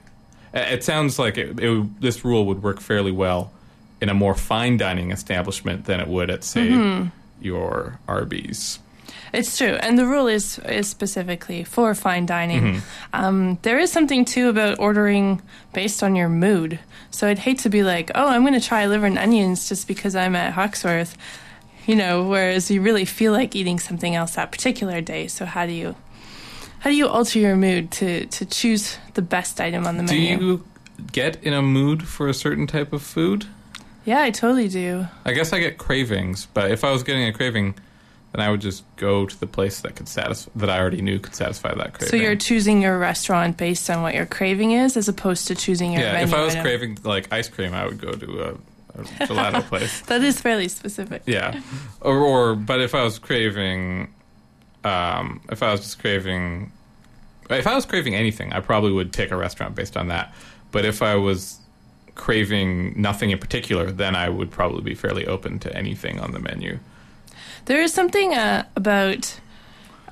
it 0.53 0.84
sounds 0.84 1.17
like 1.17 1.38
it, 1.38 1.60
it, 1.60 2.01
this 2.01 2.25
rule 2.25 2.46
would 2.48 2.62
work 2.62 2.81
fairly 2.81 3.12
well 3.12 3.51
in 4.01 4.10
a 4.10 4.13
more 4.13 4.36
fine 4.36 4.77
dining 4.77 5.12
establishment 5.12 5.86
than 5.86 6.00
it 6.00 6.07
would 6.07 6.29
at 6.29 6.43
say 6.43 6.67
mm-hmm. 6.69 7.10
your 7.41 8.00
Arby's. 8.07 8.79
It's 9.34 9.58
true, 9.58 9.78
and 9.82 9.98
the 10.00 10.06
rule 10.06 10.28
is 10.28 10.60
is 10.60 10.88
specifically 10.88 11.64
for 11.64 11.94
fine 11.94 12.26
dining. 12.26 12.82
Um, 13.14 13.58
there 13.62 13.78
is 13.80 13.92
something 13.92 14.26
too 14.26 14.50
about 14.50 14.80
ordering 14.80 15.42
based 15.74 16.02
on 16.04 16.16
your 16.16 16.30
mood. 16.30 16.80
So 17.12 17.28
I'd 17.28 17.40
hate 17.40 17.60
to 17.60 17.70
be 17.70 17.84
like, 17.84 18.12
oh, 18.16 18.28
I'm 18.28 18.42
going 18.42 18.60
to 18.60 18.66
try 18.66 18.86
liver 18.86 19.06
and 19.06 19.18
onions 19.18 19.70
just 19.70 19.88
because 19.88 20.16
I'm 20.16 20.36
at 20.36 20.54
Hawksworth, 20.54 21.18
you 21.86 21.96
know. 21.96 22.28
Whereas 22.28 22.70
you 22.72 22.82
really 22.82 23.06
feel 23.06 23.32
like 23.32 23.56
eating 23.56 23.80
something 23.80 24.16
else 24.16 24.36
that 24.36 24.52
particular 24.52 25.02
day. 25.02 25.28
So 25.28 25.46
how 25.46 25.66
do 25.66 25.74
you 25.74 25.96
how 26.80 26.90
do 26.90 26.96
you 26.96 27.08
alter 27.08 27.40
your 27.40 27.56
mood 27.56 27.92
to 27.92 28.26
to 28.28 28.46
choose 28.46 28.98
the 29.14 29.22
best 29.22 29.60
item 29.60 29.86
on 29.88 29.98
the 29.98 30.04
Do 30.04 30.14
menu? 30.14 30.38
Do 30.38 30.46
you 30.46 30.66
get 31.12 31.44
in 31.44 31.54
a 31.54 31.62
mood 31.62 32.08
for 32.08 32.28
a 32.28 32.34
certain 32.34 32.68
type 32.68 32.94
of 32.94 33.02
food? 33.02 33.46
yeah, 34.06 34.22
I 34.22 34.32
totally 34.32 34.70
do. 34.70 35.06
I 35.26 35.34
guess 35.34 35.52
I 35.52 35.60
get 35.60 35.78
cravings, 35.78 36.48
but 36.54 36.72
if 36.72 36.86
I 36.86 36.92
was 36.92 37.04
getting 37.04 37.28
a 37.28 37.34
craving 37.34 37.76
then 38.38 38.46
I 38.46 38.51
would 38.51 38.62
just 38.62 38.84
go 38.98 39.25
to 39.25 39.39
the 39.39 39.48
place 39.48 39.82
that 39.82 39.96
could 39.96 40.08
satisfy 40.08 40.51
that 40.58 40.70
I 40.70 40.79
already 40.79 41.01
knew 41.01 41.17
could 41.17 41.34
satisfy 41.34 41.74
that 41.74 41.94
craving. 41.94 42.10
So 42.10 42.15
you're 42.17 42.36
choosing 42.36 42.84
your 42.84 43.00
restaurant 43.00 43.58
based 43.58 43.89
on 43.89 44.03
what 44.03 44.13
your 44.13 44.27
craving 44.27 44.74
is, 44.74 44.96
as 44.96 45.10
opposed 45.10 45.48
to 45.48 45.56
choosing 45.56 45.91
your 45.91 46.03
yeah. 46.03 46.13
menu 46.13 46.27
If 46.27 46.34
I 46.36 46.44
was 46.44 46.53
item. 46.53 46.63
craving 46.63 46.98
like 47.03 47.34
ice 47.34 47.50
cream, 47.50 47.74
I 47.74 47.88
would 47.88 48.00
go 48.00 48.12
to 48.12 48.41
a, 48.44 48.50
a 49.00 49.03
gelato 49.25 49.63
place. 49.70 50.01
That 50.01 50.24
is 50.24 50.39
fairly 50.39 50.67
specific. 50.67 51.24
Yeah, 51.25 51.60
or, 52.00 52.20
or 52.20 52.56
but 52.56 52.79
if 52.79 52.94
I 52.94 53.03
was 53.03 53.17
craving, 53.17 54.13
um, 54.84 55.41
if 55.50 55.63
I 55.63 55.72
was 55.72 55.82
just 55.82 55.98
craving, 55.98 56.72
if 57.50 57.65
I 57.65 57.74
was 57.74 57.88
craving 57.88 58.13
anything, 58.13 58.53
I 58.53 58.60
probably 58.60 58.91
would 58.91 59.13
pick 59.13 59.32
a 59.32 59.36
restaurant 59.36 59.74
based 59.74 59.98
on 59.98 60.10
that. 60.10 60.32
But 60.72 60.86
if 60.86 61.01
I 61.01 61.15
was 61.15 61.58
craving 62.13 63.01
nothing 63.01 63.32
in 63.32 63.39
particular, 63.39 63.89
then 63.89 64.15
I 64.15 64.29
would 64.29 64.51
probably 64.51 64.82
be 64.84 64.94
fairly 64.94 65.25
open 65.25 65.58
to 65.60 65.75
anything 65.75 66.20
on 66.20 66.34
the 66.34 66.39
menu. 66.39 66.77
There 67.68 67.82
is 67.82 67.94
something 67.94 68.34
uh, 68.34 68.66
about 68.76 69.40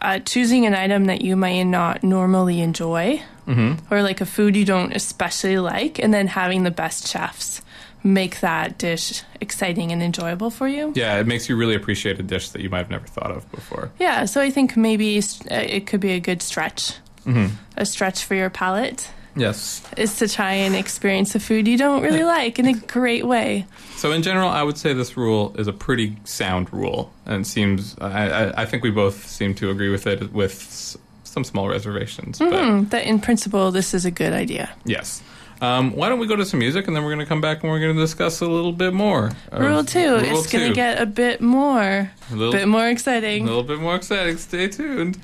uh, 0.01 0.19
choosing 0.19 0.65
an 0.65 0.75
item 0.75 1.05
that 1.05 1.21
you 1.21 1.35
might 1.35 1.63
not 1.63 2.03
normally 2.03 2.61
enjoy, 2.61 3.21
Mm-hmm. 3.47 3.93
or 3.93 4.01
like 4.01 4.21
a 4.21 4.25
food 4.25 4.55
you 4.55 4.65
don't 4.65 4.91
especially 4.95 5.59
like, 5.59 5.99
and 5.99 6.11
then 6.11 6.25
having 6.25 6.63
the 6.63 6.71
best 6.71 7.07
chefs 7.07 7.61
make 8.03 8.39
that 8.39 8.79
dish 8.79 9.21
exciting 9.39 9.91
and 9.91 10.01
enjoyable 10.01 10.49
for 10.49 10.67
you. 10.67 10.91
Yeah, 10.95 11.19
it 11.19 11.27
makes 11.27 11.47
you 11.47 11.55
really 11.55 11.75
appreciate 11.75 12.19
a 12.19 12.23
dish 12.23 12.49
that 12.49 12.61
you 12.63 12.69
might 12.71 12.79
have 12.79 12.89
never 12.89 13.05
thought 13.05 13.29
of 13.29 13.49
before. 13.51 13.91
Yeah, 13.99 14.25
so 14.25 14.41
I 14.41 14.49
think 14.49 14.75
maybe 14.75 15.19
uh, 15.19 15.21
it 15.49 15.85
could 15.85 15.99
be 15.99 16.13
a 16.13 16.19
good 16.19 16.41
stretch. 16.41 16.93
Mm-hmm. 17.27 17.53
A 17.77 17.85
stretch 17.85 18.23
for 18.23 18.33
your 18.33 18.49
palate 18.49 19.11
Yes. 19.35 19.81
is 19.97 20.17
to 20.17 20.27
try 20.29 20.53
and 20.53 20.75
experience 20.75 21.35
a 21.35 21.39
food 21.39 21.67
you 21.67 21.77
don't 21.77 22.01
really 22.01 22.23
like 22.23 22.57
in 22.59 22.65
a 22.67 22.73
great 22.73 23.25
way. 23.27 23.65
So 23.97 24.11
in 24.11 24.21
general, 24.23 24.49
I 24.49 24.63
would 24.63 24.77
say 24.77 24.93
this 24.93 25.17
rule 25.17 25.53
is 25.57 25.67
a 25.67 25.73
pretty 25.73 26.15
sound 26.23 26.71
rule, 26.73 27.11
and 27.25 27.45
seems. 27.45 27.95
I, 27.99 28.29
I, 28.29 28.61
I 28.61 28.65
think 28.65 28.83
we 28.83 28.91
both 28.91 29.27
seem 29.27 29.53
to 29.55 29.69
agree 29.71 29.89
with 29.89 30.07
it, 30.07 30.31
with 30.33 30.53
s- 30.53 30.97
some 31.23 31.43
small 31.43 31.67
reservations. 31.67 32.39
But 32.39 32.51
Hmm, 32.63 32.83
that 32.89 33.05
in 33.05 33.19
principle, 33.19 33.71
this 33.71 33.93
is 33.93 34.05
a 34.05 34.11
good 34.11 34.33
idea. 34.33 34.69
yes. 34.85 35.21
Um, 35.61 35.95
why 35.95 36.09
don't 36.09 36.19
we 36.19 36.27
go 36.27 36.35
to 36.35 36.45
some 36.45 36.59
music, 36.59 36.85
and 36.87 36.95
then 36.95 37.03
we're 37.03 37.11
going 37.13 37.25
to 37.25 37.29
come 37.29 37.39
back 37.39 37.63
and 37.63 37.71
we're 37.71 37.79
going 37.79 37.95
to 37.95 38.01
discuss 38.01 38.41
a 38.41 38.45
little 38.45 38.73
bit 38.73 38.93
more. 38.93 39.31
Rule 39.53 39.85
two, 39.85 39.99
Rule 40.17 40.19
it's 40.19 40.51
going 40.51 40.67
to 40.67 40.75
get 40.75 41.01
a 41.01 41.05
bit 41.05 41.39
more, 41.39 42.11
a 42.29 42.35
little, 42.35 42.51
bit 42.51 42.67
more 42.67 42.89
exciting. 42.89 43.43
a 43.43 43.45
little 43.45 43.63
bit 43.63 43.79
more 43.79 43.95
exciting. 43.95 44.35
Stay 44.35 44.67
tuned. 44.67 45.17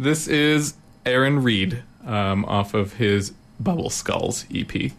This 0.00 0.26
is 0.26 0.74
Aaron 1.06 1.44
Reed 1.44 1.82
um, 2.06 2.44
off 2.46 2.72
of 2.74 2.94
his 2.94 3.32
Bubble 3.60 3.90
Skulls 3.90 4.46
EP. 4.54 4.92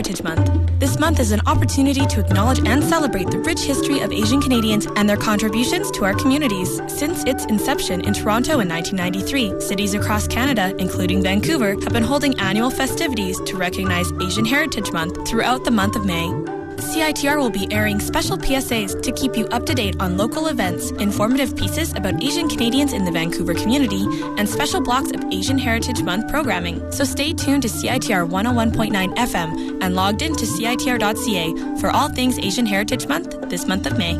Heritage 0.00 0.22
Month. 0.22 0.80
This 0.80 0.98
month 0.98 1.20
is 1.20 1.30
an 1.30 1.42
opportunity 1.44 2.06
to 2.06 2.20
acknowledge 2.20 2.66
and 2.66 2.82
celebrate 2.82 3.30
the 3.30 3.38
rich 3.40 3.60
history 3.60 4.00
of 4.00 4.10
Asian 4.10 4.40
Canadians 4.40 4.86
and 4.96 5.06
their 5.06 5.18
contributions 5.18 5.90
to 5.90 6.06
our 6.06 6.14
communities. 6.14 6.80
Since 6.88 7.24
its 7.24 7.44
inception 7.44 8.00
in 8.00 8.14
Toronto 8.14 8.60
in 8.60 8.68
1993, 8.70 9.60
cities 9.60 9.92
across 9.92 10.26
Canada, 10.26 10.74
including 10.78 11.22
Vancouver, 11.22 11.72
have 11.82 11.92
been 11.92 12.02
holding 12.02 12.32
annual 12.40 12.70
festivities 12.70 13.38
to 13.40 13.58
recognize 13.58 14.10
Asian 14.22 14.46
Heritage 14.46 14.90
Month 14.90 15.28
throughout 15.28 15.66
the 15.66 15.70
month 15.70 15.96
of 15.96 16.06
May. 16.06 16.59
CITR 16.80 17.38
will 17.38 17.50
be 17.50 17.70
airing 17.72 18.00
special 18.00 18.38
PSAs 18.38 19.02
to 19.02 19.12
keep 19.12 19.36
you 19.36 19.46
up 19.48 19.66
to 19.66 19.74
date 19.74 19.96
on 20.00 20.16
local 20.16 20.48
events, 20.48 20.90
informative 20.92 21.54
pieces 21.54 21.92
about 21.92 22.22
Asian 22.22 22.48
Canadians 22.48 22.92
in 22.92 23.04
the 23.04 23.12
Vancouver 23.12 23.54
community, 23.54 24.06
and 24.38 24.48
special 24.48 24.80
blocks 24.80 25.10
of 25.10 25.22
Asian 25.30 25.58
Heritage 25.58 26.02
Month 26.02 26.28
programming. 26.30 26.90
So 26.90 27.04
stay 27.04 27.32
tuned 27.32 27.62
to 27.62 27.68
CITR 27.68 28.28
101.9 28.28 29.14
FM 29.16 29.82
and 29.82 29.94
logged 29.94 30.22
in 30.22 30.34
to 30.36 30.44
CITR.ca 30.46 31.80
for 31.80 31.90
all 31.90 32.08
things 32.08 32.38
Asian 32.38 32.66
Heritage 32.66 33.06
Month 33.06 33.50
this 33.50 33.66
month 33.66 33.86
of 33.86 33.98
May. 33.98 34.18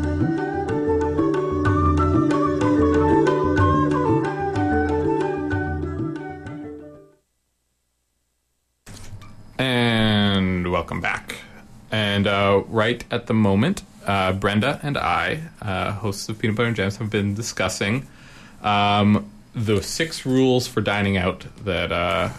And 12.21 12.27
uh, 12.27 12.61
right 12.67 13.03
at 13.09 13.25
the 13.25 13.33
moment, 13.33 13.81
uh, 14.05 14.33
Brenda 14.33 14.79
and 14.83 14.95
I, 14.95 15.41
uh, 15.59 15.93
hosts 15.93 16.29
of 16.29 16.37
Peanut 16.37 16.55
Butter 16.55 16.67
and 16.67 16.75
Jams, 16.75 16.97
have 16.97 17.09
been 17.09 17.33
discussing 17.33 18.05
um, 18.61 19.31
the 19.55 19.81
six 19.81 20.23
rules 20.23 20.67
for 20.67 20.81
dining 20.81 21.17
out 21.17 21.47
that 21.65 21.91
uh, 21.91 22.29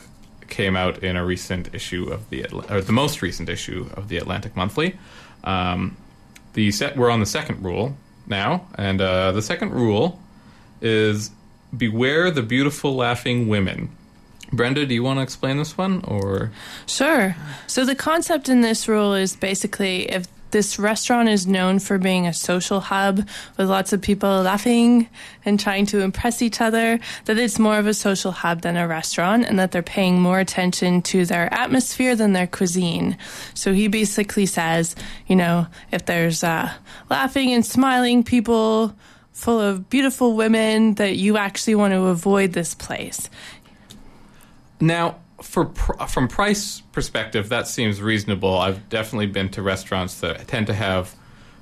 came 0.47 0.77
out 0.77 1.03
in 1.03 1.16
a 1.16 1.25
recent 1.25 1.75
issue 1.75 2.09
of 2.12 2.31
the 2.31 2.45
Atl- 2.45 2.71
or 2.71 2.81
the 2.81 2.92
most 2.92 3.23
recent 3.23 3.49
issue 3.49 3.90
of 3.95 4.07
the 4.07 4.18
Atlantic 4.18 4.55
Monthly. 4.55 4.97
Um, 5.42 5.97
the 6.53 6.71
set 6.71 6.97
we're 6.97 7.11
on 7.11 7.18
the 7.18 7.27
second 7.27 7.64
rule 7.64 7.97
now, 8.29 8.68
and 8.77 9.01
uh, 9.01 9.33
the 9.33 9.42
second 9.42 9.73
rule 9.73 10.21
is 10.81 11.33
beware 11.77 12.31
the 12.31 12.42
beautiful 12.42 12.95
laughing 12.95 13.49
women. 13.49 13.90
Brenda, 14.52 14.84
do 14.84 14.94
you 14.94 15.02
want 15.02 15.18
to 15.18 15.22
explain 15.22 15.56
this 15.56 15.78
one, 15.78 16.04
or 16.04 16.50
Sure. 16.86 17.34
So 17.66 17.84
the 17.84 17.94
concept 17.94 18.48
in 18.48 18.60
this 18.60 18.86
rule 18.86 19.14
is 19.14 19.34
basically 19.34 20.10
if 20.10 20.26
this 20.52 20.78
restaurant 20.78 21.28
is 21.28 21.46
known 21.46 21.78
for 21.78 21.98
being 21.98 22.26
a 22.26 22.32
social 22.32 22.80
hub 22.80 23.26
with 23.56 23.68
lots 23.68 23.92
of 23.92 24.00
people 24.00 24.42
laughing 24.42 25.08
and 25.44 25.58
trying 25.58 25.86
to 25.86 26.00
impress 26.00 26.40
each 26.40 26.60
other, 26.60 27.00
that 27.24 27.38
it's 27.38 27.58
more 27.58 27.78
of 27.78 27.86
a 27.86 27.94
social 27.94 28.30
hub 28.30 28.60
than 28.60 28.76
a 28.76 28.86
restaurant 28.86 29.44
and 29.44 29.58
that 29.58 29.72
they're 29.72 29.82
paying 29.82 30.20
more 30.20 30.38
attention 30.38 31.02
to 31.02 31.24
their 31.24 31.52
atmosphere 31.52 32.14
than 32.14 32.34
their 32.34 32.46
cuisine. 32.46 33.16
So 33.54 33.72
he 33.72 33.88
basically 33.88 34.46
says, 34.46 34.94
you 35.26 35.36
know, 35.36 35.66
if 35.90 36.04
there's 36.04 36.44
uh, 36.44 36.72
laughing 37.10 37.52
and 37.52 37.64
smiling 37.66 38.22
people 38.22 38.94
full 39.32 39.58
of 39.58 39.88
beautiful 39.88 40.36
women, 40.36 40.94
that 40.96 41.16
you 41.16 41.38
actually 41.38 41.74
want 41.74 41.94
to 41.94 42.02
avoid 42.02 42.52
this 42.52 42.74
place. 42.74 43.30
Now, 44.83 45.21
for 45.40 45.66
pr- 45.66 46.07
from 46.07 46.27
price 46.27 46.81
perspective, 46.90 47.49
that 47.51 47.68
seems 47.68 48.03
reasonable. 48.03 48.59
I've 48.59 48.88
definitely 48.88 49.27
been 49.27 49.49
to 49.51 49.62
restaurants 49.62 50.18
that 50.21 50.49
tend 50.49 50.66
to 50.66 50.75
have 50.75 51.14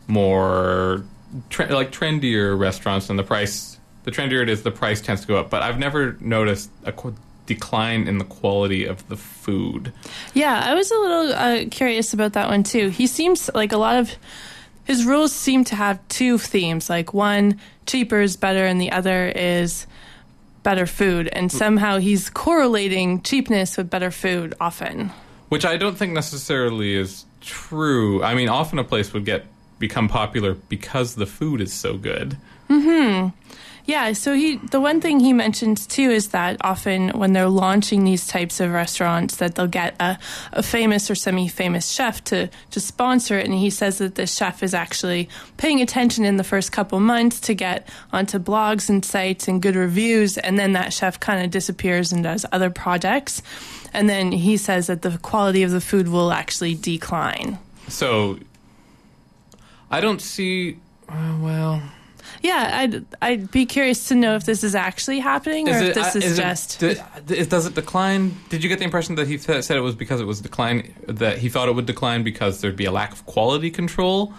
more 0.07 1.05
tre- 1.51 1.69
like 1.69 1.93
trendier 1.93 2.59
restaurants, 2.59 3.11
and 3.11 3.19
the 3.19 3.23
price 3.23 3.79
the 4.05 4.11
trendier 4.11 4.43
it 4.43 4.49
is, 4.49 4.63
the 4.63 4.71
price 4.71 5.03
tends 5.03 5.21
to 5.21 5.27
go 5.27 5.37
up. 5.37 5.51
But 5.51 5.63
I've 5.63 5.79
never 5.79 6.17
noticed 6.21 6.71
a 6.85 6.93
qu- 6.93 7.15
decline 7.45 8.09
in 8.09 8.17
the 8.17 8.25
quality 8.25 8.87
of 8.87 9.07
the 9.09 9.19
food. 9.19 9.93
Yeah, 10.33 10.63
I 10.65 10.73
was 10.73 10.91
a 10.91 10.99
little 10.99 11.33
uh, 11.35 11.65
curious 11.71 12.15
about 12.15 12.33
that 12.33 12.49
one 12.49 12.63
too. 12.63 12.89
He 12.89 13.07
seems 13.07 13.51
like 13.55 13.73
a 13.73 13.77
lot 13.77 13.97
of 13.97 14.17
his 14.85 15.05
rules 15.05 15.35
seem 15.35 15.65
to 15.65 15.77
have 15.77 16.01
two 16.09 16.39
themes. 16.39 16.89
Like 16.89 17.13
one, 17.13 17.61
cheaper 17.85 18.21
is 18.21 18.39
better, 18.39 18.65
and 18.65 18.81
the 18.81 18.91
other 18.93 19.29
is 19.29 19.87
better 20.63 20.87
food. 20.87 21.29
And 21.33 21.51
mm. 21.51 21.53
somehow 21.53 21.99
he's 21.99 22.31
correlating 22.31 23.23
cheapness 23.23 23.77
with 23.77 23.91
better 23.91 24.11
food 24.11 24.55
often. 24.61 25.11
Which 25.49 25.65
I 25.65 25.77
don't 25.77 25.97
think 25.97 26.13
necessarily 26.13 26.95
is 26.95 27.25
true. 27.41 28.23
I 28.23 28.35
mean, 28.35 28.49
often 28.49 28.79
a 28.79 28.85
place 28.85 29.13
would 29.13 29.25
get 29.25 29.47
become 29.79 30.09
popular 30.09 30.55
because 30.55 31.15
the 31.15 31.27
food 31.27 31.61
is 31.61 31.73
so 31.73 31.97
good. 31.97 32.37
Mm-hmm. 32.69 33.31
Yeah, 33.91 34.13
so 34.13 34.35
he 34.35 34.55
the 34.59 34.81
one 34.81 35.01
thing 35.01 35.19
he 35.19 35.33
mentions 35.33 35.85
too 35.85 36.11
is 36.11 36.29
that 36.29 36.59
often 36.61 37.09
when 37.09 37.33
they're 37.33 37.49
launching 37.49 38.05
these 38.05 38.25
types 38.25 38.61
of 38.61 38.71
restaurants 38.71 39.35
that 39.39 39.57
they'll 39.57 39.67
get 39.67 39.97
a, 39.99 40.17
a 40.53 40.63
famous 40.63 41.11
or 41.11 41.17
semi-famous 41.17 41.89
chef 41.89 42.23
to 42.27 42.49
to 42.71 42.79
sponsor 42.79 43.37
it 43.37 43.47
and 43.47 43.55
he 43.55 43.69
says 43.69 43.99
that 43.99 44.15
the 44.15 44.29
chef 44.29 44.63
is 44.63 44.75
actually 44.75 45.29
paying 45.57 45.81
attention 45.81 46.25
in 46.25 46.37
the 46.37 46.45
first 46.45 46.71
couple 46.71 47.01
months 47.01 47.41
to 47.41 47.53
get 47.53 47.89
onto 48.13 48.39
blogs 48.39 48.89
and 48.89 49.05
sites 49.05 49.49
and 49.49 49.61
good 49.61 49.75
reviews 49.75 50.39
and 50.39 50.57
then 50.57 50.73
that 50.73 50.93
chef 50.93 51.19
kind 51.19 51.45
of 51.45 51.51
disappears 51.51 52.13
and 52.13 52.23
does 52.23 52.47
other 52.53 52.71
projects 52.71 53.43
and 53.93 54.09
then 54.09 54.31
he 54.31 54.57
says 54.57 54.87
that 54.87 55.03
the 55.03 55.19
quality 55.19 55.65
of 55.65 55.73
the 55.73 55.81
food 55.81 56.07
will 56.07 56.31
actually 56.31 56.77
decline. 56.77 57.59
So 57.89 58.39
I 59.91 60.01
don't 60.01 60.23
see. 60.23 60.79
Uh, 61.09 61.37
well, 61.41 61.83
Yeah, 62.43 62.71
I'd 62.81 63.05
I'd 63.21 63.51
be 63.51 63.67
curious 63.67 64.09
to 64.09 64.15
know 64.15 64.35
if 64.35 64.45
this 64.45 64.65
is 64.65 64.75
actually 64.75 65.19
happening 65.19 65.69
or 65.69 65.73
if 65.73 65.95
this 65.95 66.15
uh, 66.15 66.19
is, 66.19 66.39
it- 66.39 66.43
just 66.43 66.81
d- 66.81 67.45
does 67.45 67.67
it 67.67 67.75
decline? 67.75 68.35
Did 68.49 68.63
you 68.63 68.69
get 68.71 68.79
the 68.79 68.85
impression 68.85 69.17
that 69.17 69.29
he 69.29 69.37
th- 69.37 69.63
said 69.65 69.77
it 69.77 69.81
was 69.81 69.95
because 69.95 70.21
it 70.21 70.27
was 70.27 70.41
decline 70.41 70.95
that 71.07 71.39
he 71.39 71.49
thought 71.51 71.69
it 71.69 71.75
would 71.75 71.87
decline 71.87 72.23
because 72.23 72.61
there'd 72.63 72.77
be 72.77 72.87
a 72.87 72.93
lack 72.93 73.13
of 73.13 73.27
quality 73.27 73.71
control 73.71 74.33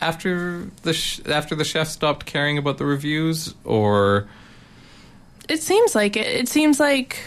after 0.00 0.66
the 0.82 0.92
sh- 0.92 1.20
after 1.26 1.56
the 1.56 1.64
chef 1.64 1.88
stopped 1.88 2.26
caring 2.26 2.58
about 2.58 2.78
the 2.78 2.84
reviews, 2.86 3.54
or 3.64 4.28
It 5.48 5.60
seems 5.62 5.94
like 5.96 6.16
it. 6.16 6.26
It 6.26 6.48
seems 6.48 6.78
like. 6.78 7.18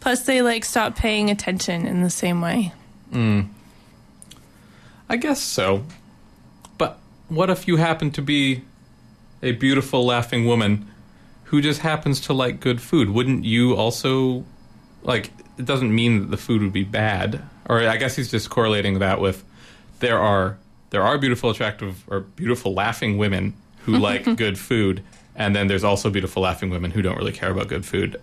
Plus, 0.00 0.22
they 0.22 0.40
like 0.40 0.64
stop 0.64 0.96
paying 0.96 1.28
attention 1.28 1.86
in 1.86 2.02
the 2.02 2.08
same 2.08 2.40
way. 2.40 2.72
I 5.08 5.16
guess 5.16 5.40
so. 5.42 5.84
But 6.78 6.98
what 7.28 7.50
if 7.50 7.68
you 7.68 7.76
happen 7.76 8.10
to 8.12 8.22
be 8.22 8.62
a 9.42 9.52
beautiful 9.52 10.04
laughing 10.04 10.46
woman 10.46 10.86
who 11.44 11.60
just 11.60 11.80
happens 11.80 12.20
to 12.22 12.32
like 12.32 12.60
good 12.60 12.80
food? 12.80 13.10
Wouldn't 13.10 13.44
you 13.44 13.74
also 13.74 14.44
like 15.02 15.30
it 15.58 15.66
doesn't 15.66 15.94
mean 15.94 16.20
that 16.20 16.30
the 16.30 16.36
food 16.36 16.62
would 16.62 16.72
be 16.72 16.84
bad. 16.84 17.42
Or 17.68 17.80
I 17.80 17.96
guess 17.96 18.16
he's 18.16 18.30
just 18.30 18.50
correlating 18.50 18.98
that 18.98 19.20
with 19.20 19.44
there 20.00 20.18
are 20.18 20.58
there 20.90 21.02
are 21.02 21.18
beautiful 21.18 21.50
attractive 21.50 22.04
or 22.08 22.20
beautiful 22.20 22.74
laughing 22.74 23.18
women 23.18 23.54
who 23.84 23.96
like 23.98 24.36
good 24.36 24.58
food 24.58 25.02
and 25.36 25.54
then 25.54 25.68
there's 25.68 25.84
also 25.84 26.10
beautiful 26.10 26.42
laughing 26.42 26.70
women 26.70 26.90
who 26.90 27.02
don't 27.02 27.16
really 27.16 27.32
care 27.32 27.50
about 27.50 27.68
good 27.68 27.84
food 27.84 28.20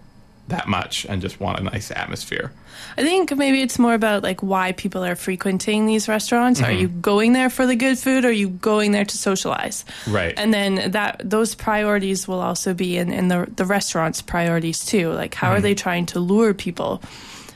that 0.48 0.68
much 0.68 1.06
and 1.06 1.22
just 1.22 1.40
want 1.40 1.60
a 1.60 1.64
nice 1.64 1.92
atmosphere. 1.92 2.52
I 2.98 3.04
think 3.04 3.36
maybe 3.36 3.62
it's 3.62 3.78
more 3.78 3.94
about 3.94 4.24
like 4.24 4.42
why 4.42 4.72
people 4.72 5.04
are 5.04 5.16
frequenting 5.16 5.86
these 5.86 6.08
restaurants. 6.08 6.62
Are 6.62 6.66
mm-hmm. 6.66 6.80
you 6.80 6.88
going 6.88 7.34
there 7.34 7.50
for 7.50 7.66
the 7.66 7.76
good 7.76 7.98
food 7.98 8.24
or 8.24 8.30
are 8.30 8.32
you 8.32 8.50
going 8.50 8.92
there 8.92 9.06
to 9.06 9.18
socialize? 9.18 9.84
Right. 10.08 10.34
And 10.38 10.54
then 10.54 10.92
that 10.92 11.22
those 11.24 11.56
priorities 11.56 12.28
will 12.28 12.40
also 12.40 12.74
be 12.74 12.98
in, 12.98 13.12
in 13.12 13.28
the 13.28 13.48
the 13.56 13.66
restaurant's 13.66 14.22
priorities 14.22 14.86
too. 14.86 15.12
Like 15.12 15.34
how 15.34 15.52
are 15.52 15.62
they 15.62 15.74
mm-hmm. 15.74 15.84
trying 15.84 16.06
to 16.08 16.20
lure 16.20 16.54
people 16.54 17.02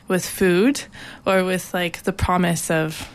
with 0.08 0.26
food 0.26 0.84
or 1.26 1.44
with 1.44 1.74
like 1.74 2.04
the 2.04 2.14
promise 2.14 2.70
of 2.70 3.10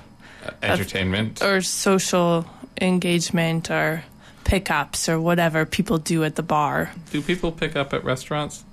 Entertainment. 0.63 1.43
or 1.43 1.61
social 1.61 2.47
engagement 2.81 3.71
or 3.71 4.05
pickups 4.45 5.09
or 5.09 5.21
whatever 5.21 5.67
people 5.67 5.99
do 5.99 6.25
at 6.25 6.37
the 6.37 6.43
bar. 6.43 6.93
Do 7.11 7.21
people 7.21 7.53
pick 7.53 7.77
up 7.77 7.93
at 7.93 8.05
restaurants? 8.05 8.65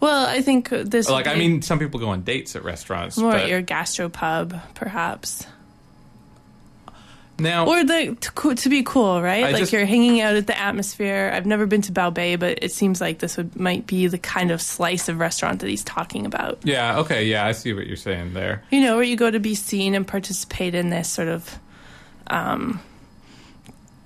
Well, 0.00 0.26
I 0.26 0.40
think 0.42 0.70
this 0.70 1.08
Like, 1.10 1.26
I 1.26 1.34
mean, 1.34 1.62
some 1.62 1.78
people 1.78 2.00
go 2.00 2.08
on 2.08 2.22
dates 2.22 2.56
at 2.56 2.64
restaurants. 2.64 3.16
more 3.18 3.32
but 3.32 3.42
at 3.42 3.48
your 3.48 3.62
gastropub, 3.62 4.58
perhaps. 4.74 5.46
now, 7.38 7.66
Or 7.66 7.84
the 7.84 8.16
to, 8.20 8.54
to 8.54 8.68
be 8.68 8.82
cool, 8.82 9.22
right? 9.22 9.44
I 9.44 9.50
like 9.50 9.60
just- 9.60 9.72
you're 9.72 9.86
hanging 9.86 10.20
out 10.20 10.36
at 10.36 10.46
the 10.46 10.58
atmosphere. 10.58 11.30
I've 11.34 11.46
never 11.46 11.64
been 11.66 11.80
to 11.82 11.92
Bao 11.92 12.12
Bei, 12.12 12.36
but 12.36 12.62
it 12.62 12.70
seems 12.72 13.00
like 13.00 13.18
this 13.18 13.36
would 13.38 13.58
might 13.58 13.86
be 13.86 14.06
the 14.08 14.18
kind 14.18 14.50
of 14.50 14.60
slice 14.60 15.08
of 15.08 15.18
restaurant 15.18 15.60
that 15.60 15.68
he's 15.68 15.84
talking 15.84 16.26
about. 16.26 16.58
yeah, 16.64 16.98
okay, 16.98 17.24
yeah, 17.26 17.46
I 17.46 17.52
see 17.52 17.72
what 17.72 17.86
you're 17.86 17.96
saying 17.96 18.34
there. 18.34 18.62
You 18.70 18.82
know, 18.82 18.96
where 18.96 19.04
you 19.04 19.16
go 19.16 19.30
to 19.30 19.40
be 19.40 19.54
seen 19.54 19.94
and 19.94 20.06
participate 20.06 20.74
in 20.74 20.90
this 20.90 21.08
sort 21.08 21.28
of 21.28 21.58
um 22.26 22.80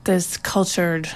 this 0.04 0.36
cultured 0.36 1.08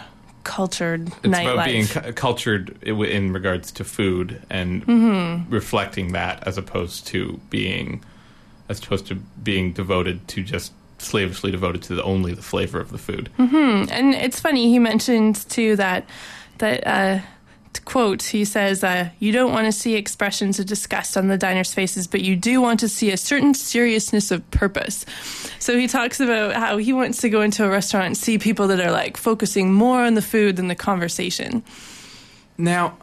cultured 0.49 1.09
It's 1.23 1.27
about 1.27 1.65
being 1.67 1.87
cu- 1.87 2.13
cultured 2.15 2.83
in 2.83 3.33
regards 3.33 3.71
to 3.73 3.85
food 3.85 4.41
and 4.51 4.85
Mm-hmm. 4.87 5.53
reflecting 5.55 6.13
that, 6.13 6.43
as 6.49 6.57
opposed 6.59 7.07
to 7.09 7.39
being, 7.51 8.03
as 8.69 8.79
opposed 8.83 9.07
to 9.09 9.15
being 9.43 9.73
devoted 9.73 10.27
to 10.29 10.43
just 10.43 10.73
slavishly 10.99 11.51
devoted 11.53 11.83
to 11.83 11.95
the, 11.95 12.03
only 12.03 12.33
the 12.35 12.43
flavor 12.43 12.81
of 12.81 12.91
the 12.91 12.99
food. 12.99 13.31
And 13.39 14.15
it's 14.15 14.41
funny 14.41 14.69
he 14.71 14.79
mentioned 14.79 15.37
too 15.49 15.77
that 15.77 16.05
that 16.59 16.85
uh, 16.87 17.19
quote, 17.85 18.23
he 18.23 18.45
says, 18.45 18.83
uh, 18.83 19.11
You 19.19 19.33
don't 19.33 19.53
want 19.53 19.67
to 19.67 19.73
see 19.73 19.95
expressions 19.95 20.59
of 20.59 20.67
disgust 20.67 21.17
on 21.17 21.29
the 21.29 21.39
diners' 21.39 21.73
faces, 21.73 22.07
but 22.07 22.21
you 22.21 22.37
do 22.37 22.61
want 22.61 22.81
to 22.81 22.89
see 22.89 23.11
a 23.11 23.17
certain 23.17 23.55
seriousness 23.55 24.31
of 24.31 24.49
purpose. 24.51 25.05
So 25.59 25.79
he 25.79 25.87
talks 25.87 26.21
about 26.21 26.55
how 26.55 26.77
he 26.77 26.93
wants 26.93 27.21
to 27.23 27.31
go 27.31 27.41
into 27.43 27.65
a 27.65 27.69
restaurant 27.69 28.07
and 28.07 28.17
see 28.17 28.39
people 28.39 28.69
that 28.69 28.81
are 28.81 28.93
like 28.93 29.17
focusing 29.17 29.73
more 29.73 30.05
on 30.05 30.15
the 30.15 30.23
food 30.23 30.57
than 30.57 30.69
the 30.69 30.75
conversation. 30.75 31.63
Now, 32.57 32.97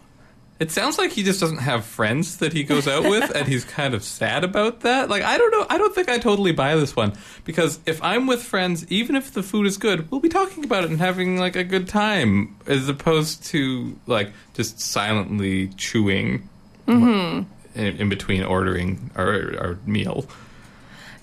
it 0.58 0.72
sounds 0.72 0.98
like 0.98 1.12
he 1.12 1.24
just 1.24 1.42
doesn't 1.42 1.58
have 1.58 1.84
friends 1.84 2.38
that 2.38 2.54
he 2.54 2.64
goes 2.64 2.88
out 2.88 3.04
with, 3.04 3.30
and 3.36 3.46
he's 3.48 3.66
kind 3.66 3.94
of 3.94 4.04
sad 4.04 4.44
about 4.46 4.82
that. 4.82 5.10
Like, 5.10 5.24
I 5.24 5.38
don't 5.38 5.52
know. 5.52 5.66
I 5.70 5.78
don't 5.78 5.94
think 5.94 6.08
I 6.08 6.18
totally 6.18 6.54
buy 6.54 6.76
this 6.76 6.96
one 6.96 7.14
because 7.44 7.80
if 7.86 8.02
I'm 8.02 8.26
with 8.26 8.42
friends, 8.42 8.90
even 8.90 9.18
if 9.18 9.34
the 9.34 9.44
food 9.44 9.66
is 9.66 9.78
good, 9.78 10.10
we'll 10.10 10.22
be 10.22 10.30
talking 10.30 10.64
about 10.64 10.86
it 10.86 10.92
and 10.92 11.00
having 11.00 11.38
like 11.38 11.58
a 11.58 11.64
good 11.64 11.90
time, 11.90 12.56
as 12.68 12.88
opposed 12.88 13.44
to 13.48 14.00
like 14.08 14.32
just 14.54 14.80
silently 14.80 15.68
chewing 15.76 16.48
mm-hmm. 16.88 17.44
in, 17.78 17.98
in 17.98 18.08
between 18.08 18.44
ordering 18.44 19.12
our, 19.16 19.58
our 19.60 19.78
meal. 19.86 20.26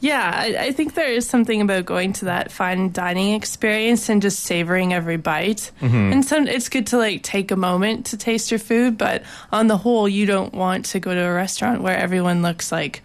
Yeah, 0.03 0.33
I, 0.35 0.57
I 0.67 0.73
think 0.73 0.95
there 0.95 1.13
is 1.13 1.29
something 1.29 1.61
about 1.61 1.85
going 1.87 2.13
to 2.15 2.25
that 2.25 2.51
fine 2.51 2.91
dining 2.91 3.35
experience 3.35 4.09
and 4.09 4.21
just 4.21 4.41
savoring 4.41 4.93
every 4.93 5.17
bite. 5.17 5.71
And 5.81 6.25
some, 6.25 6.49
it's 6.49 6.69
good 6.69 6.89
to 6.89 6.99
like 6.99 7.23
take 7.23 7.53
a 7.53 7.57
moment 7.57 8.07
to 8.07 8.17
taste 8.17 8.51
your 8.51 8.59
food, 8.59 8.99
but 8.99 9.23
on 9.53 9.69
the 9.69 9.77
whole, 9.77 10.09
you 10.09 10.27
don't 10.27 10.53
want 10.55 10.87
to 10.87 10.99
go 10.99 11.15
to 11.15 11.21
a 11.21 11.33
restaurant 11.33 11.83
where 11.83 11.97
everyone 11.97 12.43
looks 12.43 12.73
like, 12.73 13.01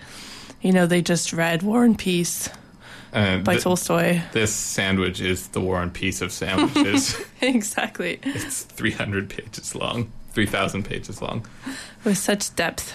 you 0.60 0.72
know, 0.74 0.88
they 0.88 1.04
just 1.04 1.34
read 1.34 1.62
War 1.62 1.84
and 1.86 1.96
Peace 2.00 2.50
And 3.14 3.46
by 3.46 3.54
th- 3.54 3.64
Tolstoy. 3.66 4.20
this 4.32 4.52
sandwich 4.52 5.22
is 5.22 5.50
the 5.50 5.62
War 5.62 5.80
and 5.84 5.94
Peace 5.94 6.22
of 6.24 6.32
sandwiches. 6.32 7.16
exactly, 7.42 8.20
it's 8.24 8.64
300 8.64 9.30
pages 9.30 9.76
long, 9.76 10.12
3,000 10.32 10.82
pages 10.84 11.22
long. 11.22 11.46
with 12.04 12.18
such 12.18 12.56
depth. 12.56 12.92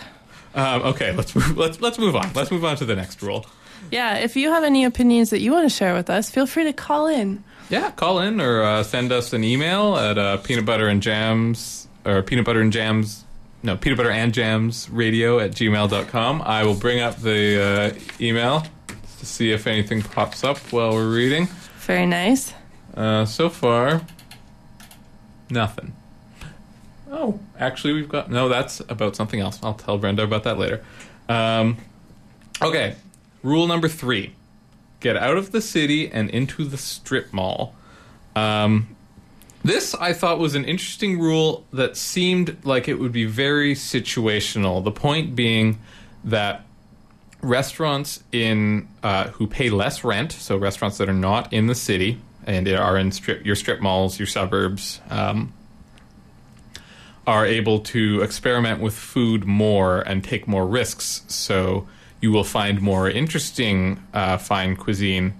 Um, 0.56 0.82
okay, 0.82 1.12
let's 1.12 1.36
move, 1.36 1.56
let's 1.56 1.80
let's 1.80 1.98
move 2.00 2.16
on. 2.16 2.32
Let's 2.34 2.50
move 2.50 2.64
on 2.64 2.76
to 2.78 2.84
the 2.84 2.96
next 2.96 3.22
rule. 3.22 3.46
Yeah, 3.92 4.16
if 4.16 4.36
you 4.36 4.48
have 4.48 4.64
any 4.64 4.86
opinions 4.86 5.28
that 5.30 5.42
you 5.42 5.52
want 5.52 5.70
to 5.70 5.76
share 5.76 5.92
with 5.92 6.08
us, 6.08 6.30
feel 6.30 6.46
free 6.46 6.64
to 6.64 6.72
call 6.72 7.08
in. 7.08 7.44
Yeah, 7.68 7.90
call 7.90 8.20
in 8.20 8.40
or 8.40 8.62
uh, 8.62 8.82
send 8.84 9.12
us 9.12 9.34
an 9.34 9.44
email 9.44 9.98
at 9.98 10.16
uh, 10.16 10.38
peanut 10.38 10.64
butter 10.64 10.88
and 10.88 11.02
jams 11.02 11.86
or 12.06 12.22
peanut 12.22 12.46
butter 12.46 12.62
and 12.62 12.72
jams. 12.72 13.26
No, 13.62 13.76
peanut 13.76 13.98
butter 13.98 14.10
and 14.10 14.32
jams 14.32 14.88
radio 14.88 15.38
at 15.38 15.50
gmail.com. 15.50 16.40
I 16.40 16.64
will 16.64 16.74
bring 16.74 17.00
up 17.00 17.18
the 17.18 17.94
uh, 17.94 18.00
email 18.18 18.64
to 19.18 19.26
see 19.26 19.52
if 19.52 19.66
anything 19.66 20.00
pops 20.00 20.42
up 20.42 20.56
while 20.72 20.92
we're 20.92 21.14
reading. 21.14 21.48
Very 21.80 22.06
nice. 22.06 22.54
Uh, 22.96 23.26
so 23.26 23.50
far, 23.50 24.00
nothing. 25.50 25.92
Oh, 27.10 27.38
actually, 27.58 27.92
we've 27.92 28.08
got. 28.08 28.30
No, 28.30 28.48
that's 28.48 28.80
about 28.88 29.16
something 29.16 29.38
else. 29.38 29.60
I'll 29.62 29.74
tell 29.74 29.98
Brenda 29.98 30.22
about 30.22 30.44
that 30.44 30.58
later. 30.58 30.82
Um, 31.28 31.76
okay, 32.62 32.96
rule 33.42 33.66
number 33.66 33.88
three 33.88 34.34
get 35.00 35.16
out 35.16 35.36
of 35.36 35.50
the 35.50 35.60
city 35.60 36.08
and 36.10 36.30
into 36.30 36.64
the 36.64 36.78
strip 36.78 37.32
mall. 37.32 37.74
Um, 38.36 38.96
this 39.64 39.94
I 39.94 40.12
thought 40.12 40.38
was 40.38 40.54
an 40.54 40.64
interesting 40.64 41.20
rule 41.20 41.66
that 41.72 41.96
seemed 41.96 42.64
like 42.64 42.88
it 42.88 42.94
would 42.94 43.12
be 43.12 43.24
very 43.24 43.74
situational. 43.74 44.82
The 44.82 44.92
point 44.92 45.36
being 45.36 45.80
that 46.24 46.64
restaurants 47.42 48.22
in 48.32 48.88
uh, 49.02 49.28
who 49.28 49.46
pay 49.46 49.70
less 49.70 50.04
rent, 50.04 50.32
so 50.32 50.56
restaurants 50.56 50.98
that 50.98 51.08
are 51.08 51.12
not 51.14 51.52
in 51.52 51.66
the 51.66 51.74
city 51.74 52.20
and 52.46 52.66
are 52.68 52.96
in 52.96 53.12
strip 53.12 53.44
your 53.44 53.56
strip 53.56 53.80
malls, 53.80 54.18
your 54.18 54.26
suburbs, 54.26 55.00
um, 55.10 55.52
are 57.24 57.46
able 57.46 57.80
to 57.80 58.20
experiment 58.22 58.80
with 58.80 58.94
food 58.94 59.44
more 59.44 60.00
and 60.00 60.24
take 60.24 60.48
more 60.48 60.66
risks. 60.66 61.22
So 61.28 61.86
you 62.22 62.32
will 62.32 62.44
find 62.44 62.80
more 62.80 63.10
interesting 63.10 64.02
uh, 64.14 64.38
fine 64.38 64.76
cuisine 64.76 65.34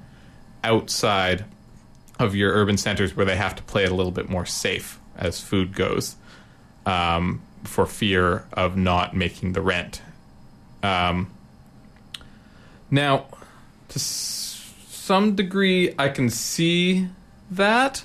outside 0.62 1.44
of 2.18 2.34
your 2.34 2.52
urban 2.52 2.76
centers 2.76 3.16
where 3.16 3.24
they 3.24 3.36
have 3.36 3.54
to 3.56 3.62
play 3.62 3.84
it 3.84 3.90
a 3.90 3.94
little 3.94 4.12
bit 4.12 4.28
more 4.28 4.44
safe 4.44 4.98
as 5.16 5.40
food 5.40 5.74
goes 5.74 6.16
um, 6.84 7.40
for 7.64 7.86
fear 7.86 8.44
of 8.52 8.76
not 8.76 9.16
making 9.16 9.52
the 9.54 9.62
rent. 9.62 10.02
Um, 10.82 11.30
now, 12.90 13.26
to 13.88 13.94
s- 13.98 14.72
some 14.88 15.34
degree, 15.34 15.94
I 15.98 16.08
can 16.08 16.28
see 16.30 17.08
that, 17.50 18.04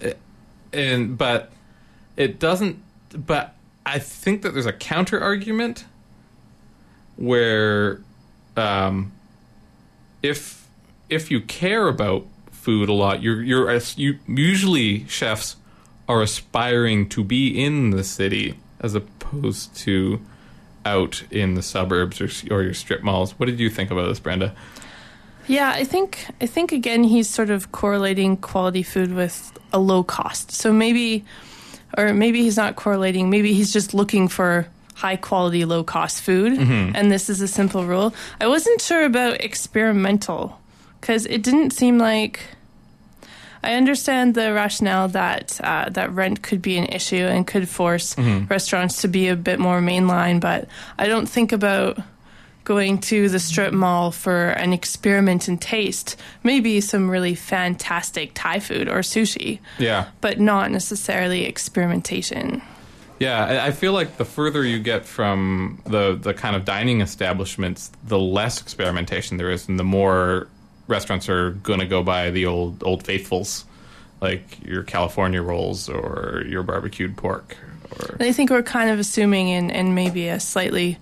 Eh, 0.00 0.12
and 0.72 1.16
but 1.16 1.52
it 2.16 2.38
doesn't. 2.38 2.82
But 3.10 3.54
I 3.86 3.98
think 3.98 4.42
that 4.42 4.52
there's 4.54 4.66
a 4.66 4.72
counter 4.72 5.20
argument 5.20 5.84
where, 7.16 8.00
um, 8.56 9.12
if 10.22 10.66
if 11.08 11.30
you 11.30 11.40
care 11.40 11.88
about 11.88 12.26
food 12.50 12.88
a 12.88 12.92
lot, 12.92 13.22
you're 13.22 13.42
you're 13.42 13.72
you 13.96 14.18
usually 14.26 15.06
chefs 15.06 15.56
are 16.08 16.22
aspiring 16.22 17.08
to 17.08 17.24
be 17.24 17.62
in 17.62 17.90
the 17.90 18.04
city 18.04 18.54
as 18.80 18.94
opposed 18.94 19.74
to 19.76 20.20
out 20.84 21.22
in 21.30 21.54
the 21.54 21.62
suburbs 21.62 22.20
or, 22.20 22.54
or 22.54 22.62
your 22.62 22.74
strip 22.74 23.02
malls. 23.02 23.32
What 23.38 23.46
did 23.46 23.58
you 23.58 23.70
think 23.70 23.90
about 23.90 24.08
this, 24.08 24.20
Brenda? 24.20 24.54
Yeah, 25.46 25.70
I 25.70 25.84
think 25.84 26.26
I 26.40 26.46
think 26.46 26.72
again 26.72 27.04
he's 27.04 27.28
sort 27.28 27.50
of 27.50 27.72
correlating 27.72 28.36
quality 28.36 28.82
food 28.82 29.12
with 29.12 29.52
a 29.72 29.78
low 29.78 30.02
cost. 30.02 30.52
So 30.52 30.72
maybe 30.72 31.24
or 31.96 32.12
maybe 32.12 32.42
he's 32.42 32.56
not 32.56 32.76
correlating, 32.76 33.30
maybe 33.30 33.52
he's 33.52 33.72
just 33.72 33.94
looking 33.94 34.28
for 34.28 34.66
high 34.94 35.16
quality 35.16 35.64
low 35.64 35.82
cost 35.84 36.22
food 36.22 36.52
and 36.58 37.10
this 37.10 37.28
is 37.28 37.40
a 37.40 37.48
simple 37.48 37.84
rule. 37.84 38.14
I 38.40 38.46
wasn't 38.46 38.80
sure 38.80 39.04
about 39.04 39.40
experimental 39.40 40.58
cuz 41.00 41.26
it 41.26 41.42
didn't 41.42 41.72
seem 41.72 41.98
like 41.98 42.40
I 43.62 43.74
understand 43.74 44.34
the 44.34 44.52
rationale 44.52 45.08
that 45.08 45.58
uh, 45.62 45.88
that 45.90 46.12
rent 46.12 46.42
could 46.42 46.60
be 46.60 46.76
an 46.76 46.84
issue 46.86 47.24
and 47.24 47.46
could 47.46 47.66
force 47.68 48.14
restaurants 48.50 49.00
to 49.02 49.08
be 49.08 49.28
a 49.28 49.36
bit 49.36 49.58
more 49.58 49.80
mainline, 49.80 50.38
but 50.38 50.68
I 50.98 51.06
don't 51.06 51.26
think 51.26 51.50
about 51.52 51.98
going 52.64 52.98
to 52.98 53.28
the 53.30 53.38
strip 53.38 53.72
mall 53.72 54.10
for 54.10 54.48
an 54.50 54.72
experiment 54.74 55.48
in 55.48 55.56
taste. 55.58 56.16
Maybe 56.42 56.80
some 56.82 57.10
really 57.10 57.34
fantastic 57.34 58.32
Thai 58.34 58.60
food 58.60 58.88
or 58.88 59.00
sushi, 59.00 59.58
Yeah. 59.78 60.06
but 60.20 60.40
not 60.40 60.70
necessarily 60.70 61.44
experimentation. 61.46 62.60
Yeah, 63.20 63.44
I- 63.44 63.66
I 63.66 63.70
feel 63.70 63.92
like 63.92 64.16
the 64.16 64.24
further 64.24 64.64
you 64.64 64.78
get 64.80 65.04
from 65.06 65.80
the 65.86 66.18
the 66.20 66.34
kind 66.34 66.56
of 66.56 66.64
dining 66.64 67.00
establishments, 67.00 67.90
the 68.06 68.18
less 68.18 68.60
experimentation 68.60 69.36
there 69.36 69.50
is, 69.50 69.68
and 69.68 69.78
the 69.78 69.84
more 69.84 70.48
restaurants 70.88 71.28
are 71.28 71.50
going 71.50 71.80
to 71.80 71.86
go 71.86 72.02
by 72.02 72.30
the 72.30 72.46
old 72.46 72.82
old 72.84 73.04
faithfuls, 73.04 73.64
like 74.20 74.58
your 74.66 74.82
California 74.82 75.40
rolls 75.42 75.88
or 75.88 76.42
your 76.48 76.62
barbecued 76.62 77.16
pork. 77.16 77.56
Or 78.00 78.16
I 78.20 78.32
think 78.32 78.50
we're 78.50 78.62
kind 78.62 78.90
of 78.90 78.98
assuming 78.98 79.48
in, 79.48 79.70
in 79.70 79.94
maybe 79.94 80.28
a 80.28 80.40
slightly 80.40 80.98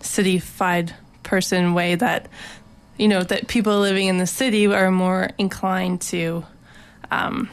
cityfied 0.00 0.92
person 1.24 1.74
way 1.74 1.96
that 1.96 2.28
you 2.96 3.08
know 3.08 3.22
that 3.24 3.48
people 3.48 3.80
living 3.80 4.06
in 4.06 4.18
the 4.18 4.26
city 4.26 4.66
are 4.68 4.90
more 4.92 5.30
inclined 5.36 6.00
to 6.00 6.44
um, 7.10 7.50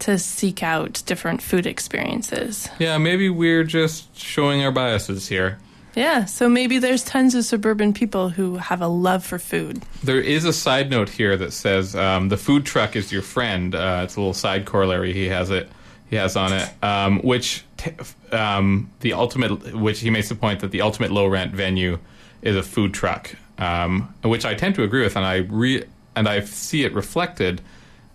to 0.00 0.18
seek 0.18 0.62
out 0.62 1.02
different 1.06 1.42
food 1.42 1.66
experiences. 1.66 2.68
yeah, 2.78 2.98
maybe 2.98 3.28
we're 3.28 3.64
just 3.64 4.16
showing 4.16 4.62
our 4.64 4.72
biases 4.72 5.28
here. 5.28 5.58
Yeah, 5.96 6.24
so 6.24 6.48
maybe 6.48 6.78
there's 6.78 7.04
tons 7.04 7.36
of 7.36 7.44
suburban 7.44 7.92
people 7.92 8.30
who 8.30 8.56
have 8.56 8.82
a 8.82 8.88
love 8.88 9.24
for 9.24 9.38
food. 9.38 9.84
There 10.02 10.20
is 10.20 10.44
a 10.44 10.52
side 10.52 10.90
note 10.90 11.08
here 11.08 11.36
that 11.36 11.52
says 11.52 11.94
um, 11.94 12.30
the 12.30 12.36
food 12.36 12.66
truck 12.66 12.96
is 12.96 13.12
your 13.12 13.22
friend. 13.22 13.74
Uh, 13.74 14.00
it's 14.02 14.16
a 14.16 14.20
little 14.20 14.34
side 14.34 14.66
corollary 14.66 15.12
he 15.12 15.28
has 15.28 15.50
it. 15.50 15.68
He 16.10 16.16
has 16.16 16.36
on 16.36 16.52
it, 16.52 16.68
um, 16.82 17.20
which 17.20 17.64
t- 17.76 17.92
um, 18.32 18.90
the 19.00 19.12
ultimate, 19.12 19.74
which 19.74 20.00
he 20.00 20.10
makes 20.10 20.28
the 20.28 20.34
point 20.34 20.60
that 20.60 20.70
the 20.70 20.80
ultimate 20.80 21.10
low 21.12 21.26
rent 21.26 21.52
venue 21.52 21.98
is 22.42 22.56
a 22.56 22.62
food 22.62 22.92
truck, 22.92 23.34
um, 23.58 24.12
which 24.22 24.44
I 24.44 24.54
tend 24.54 24.74
to 24.74 24.82
agree 24.82 25.02
with, 25.02 25.16
and 25.16 25.24
I 25.24 25.36
re- 25.36 25.84
and 26.14 26.28
I 26.28 26.40
see 26.40 26.84
it 26.84 26.92
reflected 26.92 27.60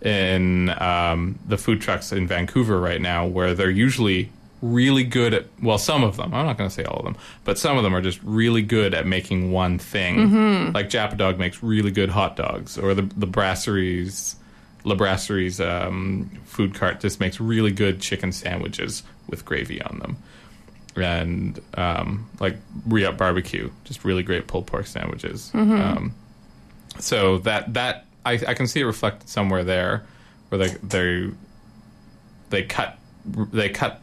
in 0.02 0.70
um, 0.82 1.40
the 1.48 1.58
food 1.58 1.82
trucks 1.82 2.12
in 2.12 2.28
Vancouver 2.28 2.80
right 2.80 3.02
now, 3.02 3.26
where 3.26 3.54
they're 3.54 3.70
usually 3.70 4.32
really 4.62 5.06
good 5.06 5.34
at 5.34 5.46
well 5.62 5.78
some 5.78 6.04
of 6.04 6.18
them 6.18 6.34
i'm 6.34 6.46
not 6.46 6.58
going 6.58 6.70
to 6.70 6.76
say 6.76 6.84
all 6.84 6.98
of 6.98 7.06
them 7.06 7.16
but 7.46 7.58
some 7.58 7.78
of 7.78 7.84
them 7.84 7.96
are 7.96 8.02
just 8.02 8.20
really 8.24 8.62
good 8.62 8.94
at 8.94 9.08
making 9.08 9.54
one 9.54 9.80
thing. 9.80 10.18
Like 10.74 10.90
Japadog 10.90 11.38
makes 11.38 11.64
really 11.64 11.92
good 11.92 12.10
hot 12.10 12.36
dogs 12.36 12.78
or 12.78 12.94
the 12.94 13.04
the 13.04 13.26
brasseries 13.26 14.36
La 14.84 14.96
Brasserie's 14.96 15.60
um, 15.60 16.30
food 16.46 16.74
cart 16.74 17.00
just 17.00 17.20
makes 17.20 17.40
really 17.40 17.72
good 17.72 18.02
chicken 18.02 18.32
sandwiches 18.32 19.04
with 19.28 19.46
gravy 19.46 19.82
on 19.82 20.00
them. 20.00 20.18
And 20.96 21.60
um, 21.76 22.30
like 22.40 22.58
re-up 22.86 23.18
barbecue 23.18 23.70
just 23.86 24.04
really 24.04 24.24
great 24.24 24.48
pulled 24.48 24.68
pork 24.68 24.88
sandwiches. 24.88 25.52
Um, 25.82 26.16
so 27.00 27.38
that 27.40 27.74
that 27.76 28.06
I, 28.30 28.40
I 28.50 28.54
can 28.54 28.68
see 28.68 28.82
it 28.82 28.86
reflected 28.86 29.28
somewhere 29.30 29.64
there 29.64 30.04
where 30.50 30.68
they 30.68 30.76
they 30.84 31.32
they 32.50 32.64
cut 32.64 32.98
they 33.26 33.70
cut 33.70 34.02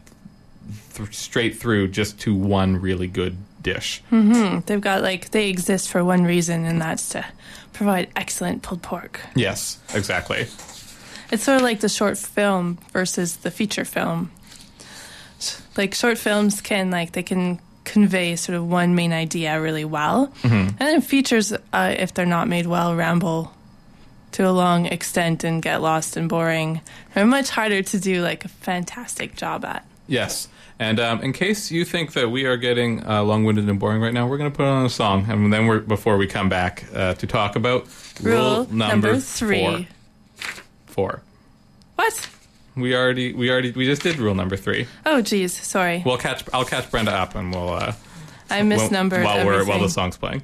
th- 0.95 1.15
straight 1.15 1.57
through 1.57 1.89
just 1.89 2.19
to 2.21 2.33
one 2.35 2.77
really 2.81 3.07
good 3.07 3.37
dish. 3.61 4.01
They've 4.65 4.81
got 4.81 5.01
like 5.01 5.31
they 5.31 5.49
exist 5.49 5.89
for 5.89 6.03
one 6.03 6.23
reason, 6.23 6.65
and 6.65 6.81
that's 6.81 7.09
to 7.09 7.25
provide 7.73 8.09
excellent 8.15 8.63
pulled 8.63 8.81
pork. 8.81 9.21
Yes, 9.35 9.79
exactly. 9.93 10.47
It's 11.31 11.43
sort 11.43 11.57
of 11.57 11.61
like 11.61 11.79
the 11.81 11.89
short 11.89 12.17
film 12.17 12.77
versus 12.93 13.37
the 13.37 13.51
feature 13.51 13.85
film. 13.85 14.31
Like 15.75 15.93
short 15.93 16.17
films 16.17 16.61
can 16.61 16.89
like 16.89 17.11
they 17.11 17.23
can 17.23 17.59
convey 17.83 18.35
sort 18.35 18.57
of 18.57 18.67
one 18.67 18.95
main 18.95 19.13
idea 19.13 19.61
really 19.61 19.85
well, 19.85 20.33
and 20.43 20.75
then 20.79 21.01
features, 21.01 21.53
uh, 21.53 21.95
if 21.97 22.13
they're 22.13 22.25
not 22.25 22.47
made 22.47 22.65
well, 22.67 22.95
ramble 22.95 23.53
to 24.37 24.47
a 24.47 24.51
long 24.51 24.85
extent 24.85 25.43
and 25.43 25.63
get 25.63 25.81
lost 25.81 26.15
and 26.15 26.29
boring. 26.29 26.79
They're 27.15 27.25
much 27.25 27.49
harder 27.49 27.81
to 27.81 27.99
do 27.99 28.21
like 28.21 28.45
a 28.45 28.47
fantastic 28.47 29.35
job 29.35 29.65
at. 29.65 29.83
Yes. 30.05 30.47
And 30.77 30.99
um, 30.99 31.23
in 31.23 31.33
case 31.33 31.71
you 31.71 31.83
think 31.83 32.13
that 32.13 32.29
we 32.29 32.45
are 32.45 32.55
getting 32.55 33.03
uh, 33.03 33.23
long-winded 33.23 33.67
and 33.67 33.79
boring 33.79 33.99
right 33.99 34.13
now, 34.13 34.27
we're 34.27 34.37
going 34.37 34.51
to 34.51 34.55
put 34.55 34.67
on 34.67 34.85
a 34.85 34.91
song, 34.91 35.25
and 35.27 35.51
then 35.51 35.65
we're 35.65 35.79
before 35.79 36.17
we 36.17 36.27
come 36.27 36.49
back 36.49 36.85
uh, 36.93 37.15
to 37.15 37.25
talk 37.25 37.55
about 37.55 37.87
Rule 38.21 38.67
number, 38.71 39.07
number 39.07 39.19
three. 39.19 39.87
Four. 40.35 40.63
Four. 40.85 41.21
What? 41.95 42.29
We 42.75 42.95
already, 42.95 43.33
we 43.33 43.49
already, 43.49 43.71
we 43.71 43.85
just 43.85 44.03
did 44.03 44.17
rule 44.17 44.35
number 44.35 44.55
three. 44.55 44.85
Oh, 45.03 45.19
geez, 45.19 45.51
sorry, 45.51 46.03
We'll 46.05 46.19
catch, 46.19 46.43
I'll 46.53 46.63
catch 46.63 46.91
Brenda 46.91 47.11
up, 47.11 47.33
and 47.33 47.51
we'll. 47.51 47.69
Uh, 47.69 47.93
I 48.51 48.61
misnumbered 48.61 49.25
while 49.25 49.43
we're 49.47 49.65
while 49.65 49.79
the 49.79 49.89
song's 49.89 50.15
playing. 50.15 50.43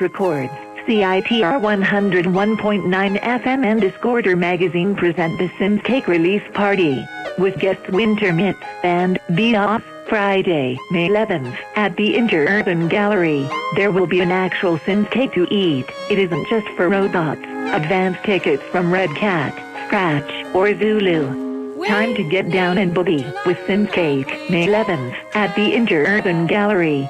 Records, 0.00 0.52
CITR 0.86 1.60
101.9 1.60 3.20
FM 3.20 3.64
and 3.64 3.82
Discorder 3.82 4.36
Magazine 4.36 4.94
present 4.96 5.38
the 5.38 5.48
Synth 5.50 5.84
Cake 5.84 6.08
Release 6.08 6.42
Party 6.54 7.06
with 7.38 7.58
guest 7.58 7.88
Winter 7.90 8.32
Mitts 8.32 8.58
and 8.82 9.18
Be 9.34 9.54
Off 9.56 9.84
Friday, 10.08 10.78
May 10.90 11.08
11th 11.08 11.56
at 11.76 11.96
the 11.96 12.14
Interurban 12.14 12.88
Gallery. 12.88 13.48
There 13.76 13.92
will 13.92 14.06
be 14.06 14.20
an 14.20 14.32
actual 14.32 14.78
Synth 14.78 15.10
cake 15.10 15.32
to 15.34 15.46
eat. 15.50 15.86
It 16.10 16.18
isn't 16.18 16.48
just 16.48 16.66
for 16.70 16.88
robots. 16.88 17.42
Advance 17.42 18.16
tickets 18.24 18.62
from 18.72 18.92
Red 18.92 19.10
Cat, 19.10 19.54
Scratch, 19.86 20.46
or 20.54 20.76
Zulu. 20.76 21.84
Time 21.86 22.14
to 22.14 22.22
get 22.22 22.50
down 22.50 22.78
and 22.78 22.94
boogie 22.94 23.24
with 23.46 23.58
Synth 23.58 23.92
Cake, 23.92 24.28
May 24.50 24.66
11th 24.66 25.14
at 25.34 25.54
the 25.54 25.72
Interurban 25.72 26.48
Gallery. 26.48 27.08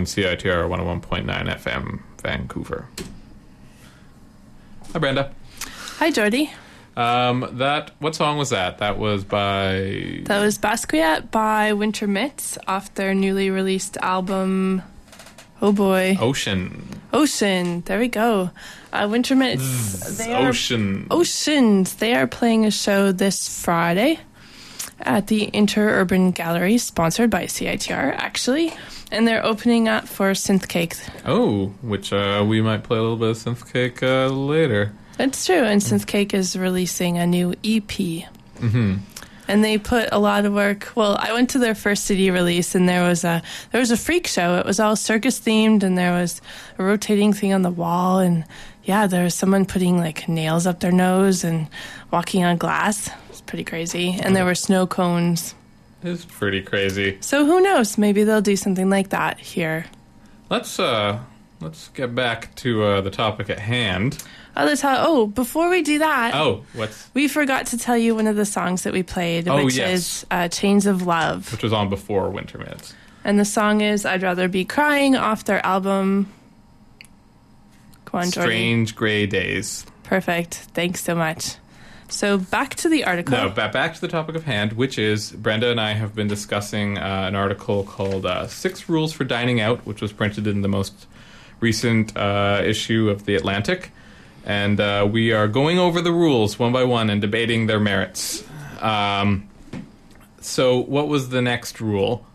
On 0.00 0.06
CITR 0.06 0.66
101.9 0.66 1.26
FM, 1.26 2.00
Vancouver. 2.22 2.86
Hi, 4.94 4.98
Brenda. 4.98 5.34
Hi, 5.98 6.10
Jordy. 6.10 6.50
Um, 6.96 7.46
that 7.58 7.90
what 7.98 8.14
song 8.14 8.38
was 8.38 8.48
that? 8.48 8.78
That 8.78 8.98
was 8.98 9.24
by 9.24 10.22
That 10.24 10.40
was 10.40 10.58
Basquiat 10.58 11.30
by 11.30 11.74
Winter 11.74 12.06
Mitts 12.06 12.56
off 12.66 12.94
their 12.94 13.14
newly 13.14 13.50
released 13.50 13.98
album. 13.98 14.82
Oh 15.60 15.72
boy, 15.72 16.16
Ocean. 16.18 17.00
Ocean. 17.12 17.82
There 17.82 17.98
we 17.98 18.08
go. 18.08 18.50
Uh, 18.92 19.06
Winter 19.10 19.36
Mitts. 19.36 20.16
They 20.16 20.32
are 20.32 20.48
Ocean. 20.48 21.06
Oceans. 21.10 21.94
They 21.96 22.14
are 22.14 22.26
playing 22.26 22.64
a 22.64 22.70
show 22.70 23.12
this 23.12 23.62
Friday 23.62 24.18
at 25.00 25.26
the 25.28 25.50
Interurban 25.52 26.34
Gallery, 26.34 26.78
sponsored 26.78 27.30
by 27.30 27.44
CITR, 27.44 28.14
actually. 28.16 28.72
And 29.10 29.26
they're 29.26 29.44
opening 29.44 29.88
up 29.88 30.06
for 30.06 30.32
Synth 30.32 30.68
Cake. 30.68 30.94
Oh, 31.26 31.66
which 31.82 32.12
uh, 32.12 32.44
we 32.46 32.62
might 32.62 32.84
play 32.84 32.98
a 32.98 33.02
little 33.02 33.16
bit 33.16 33.30
of 33.30 33.36
synth 33.36 33.72
cake 33.72 34.02
uh, 34.02 34.28
later. 34.28 34.92
That's 35.16 35.44
true. 35.44 35.64
And 35.64 35.82
Synth 35.82 36.06
Cake 36.06 36.32
is 36.32 36.56
releasing 36.56 37.18
a 37.18 37.26
new 37.26 37.52
EP. 37.62 37.90
Mm-hmm. 37.90 38.96
And 39.48 39.64
they 39.64 39.76
put 39.76 40.08
a 40.12 40.18
lot 40.18 40.46
of 40.46 40.54
work. 40.54 40.92
Well, 40.94 41.16
I 41.18 41.32
went 41.32 41.50
to 41.50 41.58
their 41.58 41.74
first 41.74 42.04
CD 42.04 42.30
release, 42.30 42.74
and 42.74 42.88
there 42.88 43.02
was 43.02 43.24
a 43.24 43.42
there 43.72 43.80
was 43.80 43.90
a 43.90 43.96
freak 43.96 44.26
show. 44.26 44.58
It 44.58 44.64
was 44.64 44.80
all 44.80 44.96
circus 44.96 45.40
themed, 45.40 45.82
and 45.82 45.98
there 45.98 46.12
was 46.12 46.40
a 46.78 46.84
rotating 46.84 47.32
thing 47.32 47.52
on 47.52 47.62
the 47.62 47.70
wall, 47.70 48.20
and 48.20 48.44
yeah, 48.84 49.06
there 49.06 49.24
was 49.24 49.34
someone 49.34 49.66
putting 49.66 49.98
like 49.98 50.28
nails 50.28 50.66
up 50.66 50.80
their 50.80 50.92
nose 50.92 51.44
and 51.44 51.68
walking 52.10 52.44
on 52.44 52.56
glass. 52.56 53.10
It's 53.28 53.40
pretty 53.40 53.64
crazy. 53.64 54.18
And 54.22 54.34
there 54.34 54.44
were 54.44 54.54
snow 54.54 54.86
cones. 54.86 55.54
It's 56.02 56.24
pretty 56.24 56.62
crazy. 56.62 57.18
So 57.20 57.44
who 57.44 57.60
knows? 57.60 57.98
Maybe 57.98 58.24
they'll 58.24 58.40
do 58.40 58.56
something 58.56 58.88
like 58.88 59.10
that 59.10 59.38
here. 59.38 59.84
Let's 60.48 60.78
uh, 60.78 61.18
let's 61.60 61.88
get 61.88 62.14
back 62.14 62.54
to 62.56 62.82
uh, 62.82 63.00
the 63.02 63.10
topic 63.10 63.50
at 63.50 63.58
hand. 63.58 64.22
Oh. 64.22 64.26
Oh, 64.82 65.26
before 65.26 65.70
we 65.70 65.82
do 65.82 66.00
that, 66.00 66.34
Oh, 66.34 66.64
what's 66.74 67.08
we 67.14 67.28
forgot 67.28 67.66
to 67.66 67.78
tell 67.78 67.96
you 67.96 68.14
one 68.16 68.26
of 68.26 68.34
the 68.36 68.44
songs 68.44 68.82
that 68.82 68.92
we 68.92 69.02
played, 69.02 69.46
Oh, 69.48 69.64
which 69.64 69.76
yes. 69.76 69.90
is 70.00 70.26
uh, 70.30 70.48
"Chains 70.48 70.86
of 70.86 71.06
Love." 71.06 71.50
which 71.52 71.62
was 71.62 71.72
on 71.72 71.88
before 71.88 72.28
Winter 72.30 72.58
Mitts. 72.58 72.92
And 73.24 73.38
the 73.38 73.44
song 73.44 73.80
is 73.80 74.04
I'd 74.04 74.22
Rather 74.22 74.48
Be 74.48 74.64
Crying 74.64 75.14
off 75.16 75.44
their 75.44 75.64
album. 75.64 76.28
Come 78.06 78.20
on, 78.22 78.30
Jordan. 78.30 78.50
Strange 78.50 78.96
Gray 78.96 79.26
Days. 79.26 79.86
Perfect. 80.02 80.54
Thanks 80.74 81.04
so 81.04 81.14
much. 81.14 81.56
So 82.10 82.38
back 82.38 82.74
to 82.76 82.88
the 82.88 83.04
article. 83.04 83.36
No, 83.36 83.48
ba- 83.48 83.70
back 83.72 83.94
to 83.94 84.00
the 84.00 84.08
topic 84.08 84.36
of 84.36 84.44
hand, 84.44 84.74
which 84.74 84.98
is 84.98 85.30
Brenda 85.32 85.70
and 85.70 85.80
I 85.80 85.92
have 85.94 86.14
been 86.14 86.28
discussing 86.28 86.98
uh, 86.98 87.24
an 87.28 87.34
article 87.34 87.84
called 87.84 88.26
uh, 88.26 88.46
Six 88.48 88.88
Rules 88.88 89.12
for 89.12 89.24
Dining 89.24 89.60
Out, 89.60 89.86
which 89.86 90.02
was 90.02 90.12
printed 90.12 90.46
in 90.46 90.62
the 90.62 90.68
most 90.68 91.06
recent 91.60 92.16
uh, 92.16 92.62
issue 92.64 93.08
of 93.08 93.24
The 93.26 93.34
Atlantic. 93.36 93.90
And 94.44 94.80
uh, 94.80 95.08
we 95.10 95.32
are 95.32 95.46
going 95.48 95.78
over 95.78 96.00
the 96.00 96.12
rules 96.12 96.58
one 96.58 96.72
by 96.72 96.84
one 96.84 97.10
and 97.10 97.20
debating 97.20 97.66
their 97.66 97.80
merits. 97.80 98.44
Um, 98.80 99.48
so, 100.40 100.80
what 100.80 101.08
was 101.08 101.28
the 101.28 101.42
next 101.42 101.80
rule? 101.80 102.26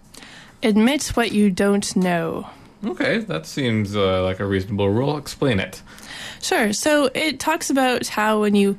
Admit 0.61 1.07
what 1.15 1.32
you 1.32 1.49
don't 1.49 1.95
know. 1.95 2.49
Okay, 2.86 3.17
that 3.19 3.45
seems 3.47 3.95
uh, 3.95 4.23
like 4.23 4.39
a 4.39 4.45
reasonable 4.45 4.89
rule. 4.89 5.17
Explain 5.17 5.59
it. 5.59 5.82
Sure. 6.41 6.73
So 6.73 7.09
it 7.15 7.39
talks 7.39 7.71
about 7.71 8.07
how 8.07 8.41
when 8.41 8.53
you 8.53 8.78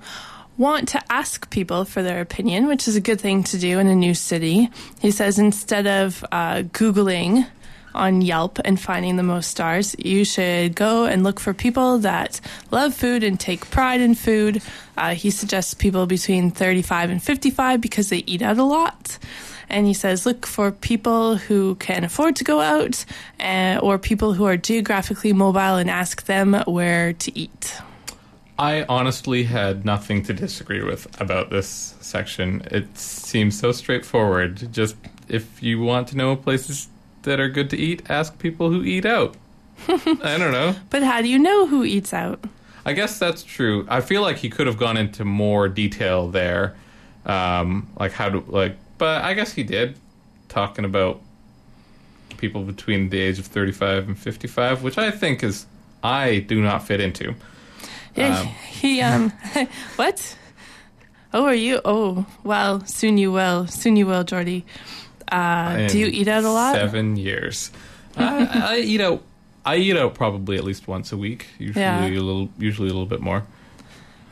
want 0.57 0.89
to 0.89 1.13
ask 1.13 1.51
people 1.51 1.85
for 1.85 2.03
their 2.03 2.21
opinion, 2.21 2.67
which 2.67 2.89
is 2.89 2.97
a 2.97 3.01
good 3.01 3.21
thing 3.21 3.43
to 3.45 3.59
do 3.59 3.79
in 3.79 3.87
a 3.87 3.95
new 3.95 4.15
city, 4.15 4.71
he 5.01 5.11
says 5.11 5.39
instead 5.39 5.87
of 5.87 6.25
uh, 6.33 6.63
Googling 6.63 7.47
on 7.95 8.21
Yelp 8.21 8.59
and 8.65 8.79
finding 8.79 9.17
the 9.17 9.23
most 9.23 9.51
stars, 9.51 9.97
you 9.99 10.25
should 10.25 10.75
go 10.75 11.07
and 11.07 11.25
look 11.25 11.41
for 11.41 11.55
people 11.55 11.99
that 11.99 12.41
love 12.71 12.95
food 12.95 13.25
and 13.25 13.41
take 13.41 13.71
pride 13.71 14.01
in 14.01 14.15
food. 14.15 14.63
Uh, 14.97 15.15
he 15.15 15.31
suggests 15.31 15.75
people 15.75 16.07
between 16.07 16.51
35 16.51 17.11
and 17.11 17.23
55 17.23 17.81
because 17.81 18.11
they 18.11 18.23
eat 18.27 18.43
out 18.43 18.59
a 18.59 18.65
lot. 18.65 19.19
And 19.69 19.87
he 19.87 19.95
says, 19.95 20.27
look 20.27 20.47
for 20.47 20.71
people 20.71 21.37
who 21.37 21.75
can 21.77 22.05
afford 22.05 22.37
to 22.37 22.45
go 22.45 22.61
out 22.61 23.05
uh, 23.41 23.81
or 23.83 23.99
people 23.99 24.33
who 24.33 24.45
are 24.45 24.57
geographically 24.57 25.33
mobile 25.33 25.77
and 25.77 25.91
ask 25.91 26.27
them 26.27 26.55
where 26.67 27.15
to 27.15 27.37
eat. 27.37 27.81
I 28.59 28.85
honestly 28.89 29.45
had 29.45 29.85
nothing 29.85 30.23
to 30.25 30.33
disagree 30.33 30.83
with 30.83 31.21
about 31.21 31.51
this 31.51 31.95
section. 32.01 32.67
It 32.71 32.97
seems 32.97 33.59
so 33.59 33.73
straightforward. 33.73 34.73
Just 34.73 34.97
if 35.29 35.63
you 35.63 35.81
want 35.81 36.09
to 36.09 36.17
know 36.17 36.37
places 36.37 36.89
that 37.23 37.39
are 37.39 37.49
good 37.49 37.69
to 37.71 37.77
eat, 37.77 38.09
ask 38.09 38.39
people 38.39 38.71
who 38.71 38.83
eat 38.83 39.05
out. 39.05 39.37
I 39.89 40.39
don't 40.39 40.53
know. 40.53 40.75
But 40.89 41.03
how 41.03 41.21
do 41.21 41.29
you 41.29 41.39
know 41.39 41.67
who 41.67 41.85
eats 41.85 42.15
out? 42.15 42.43
I 42.87 42.93
guess 42.93 43.19
that's 43.19 43.43
true. 43.43 43.85
I 43.91 44.01
feel 44.01 44.23
like 44.23 44.39
he 44.39 44.49
could 44.49 44.67
have 44.67 44.79
gone 44.79 44.97
into 44.97 45.25
more 45.25 45.69
detail 45.69 46.29
there, 46.29 46.77
um, 47.27 47.89
like 47.99 48.13
how 48.13 48.31
to 48.31 48.39
like. 48.47 48.77
But 48.97 49.23
I 49.23 49.35
guess 49.35 49.53
he 49.53 49.65
did, 49.65 49.97
talking 50.49 50.85
about 50.85 51.21
people 52.39 52.63
between 52.63 53.11
the 53.11 53.19
age 53.19 53.39
of 53.39 53.47
thirty-five 53.47 54.07
and 54.07 54.19
fifty-five, 54.19 54.83
which 54.83 54.97
I 54.97 55.11
think 55.11 55.43
is 55.43 55.67
I 56.03 56.39
do 56.39 56.63
not 56.63 56.87
fit 56.87 57.01
into. 57.01 57.35
Yeah, 58.17 58.41
Um. 58.41 58.47
he 58.47 59.01
um, 59.03 59.31
what? 59.97 60.37
Oh, 61.35 61.45
are 61.45 61.55
you? 61.55 61.81
Oh, 61.85 62.25
well, 62.45 62.85
soon 62.87 63.19
you 63.19 63.31
will. 63.33 63.67
Soon 63.67 63.97
you 63.97 64.07
will, 64.07 64.25
Jordy. 64.25 64.65
Uh, 65.31 65.89
do 65.89 65.99
you 65.99 66.07
eat 66.07 66.29
out 66.29 66.45
a 66.45 66.51
lot? 66.51 66.75
Seven 66.75 67.17
years. 67.17 67.71
I, 68.17 68.73
I 68.73 68.79
eat 68.79 69.01
out. 69.01 69.23
I 69.65 69.77
eat 69.77 69.97
out 69.97 70.15
probably 70.15 70.57
at 70.57 70.65
least 70.65 70.87
once 70.89 71.13
a 71.13 71.17
week. 71.17 71.47
Usually 71.59 71.83
Yeah. 71.83 72.07
a 72.07 72.09
little. 72.09 72.49
Usually 72.59 72.89
a 72.89 72.93
little 72.93 73.07
bit 73.07 73.21
more. 73.21 73.43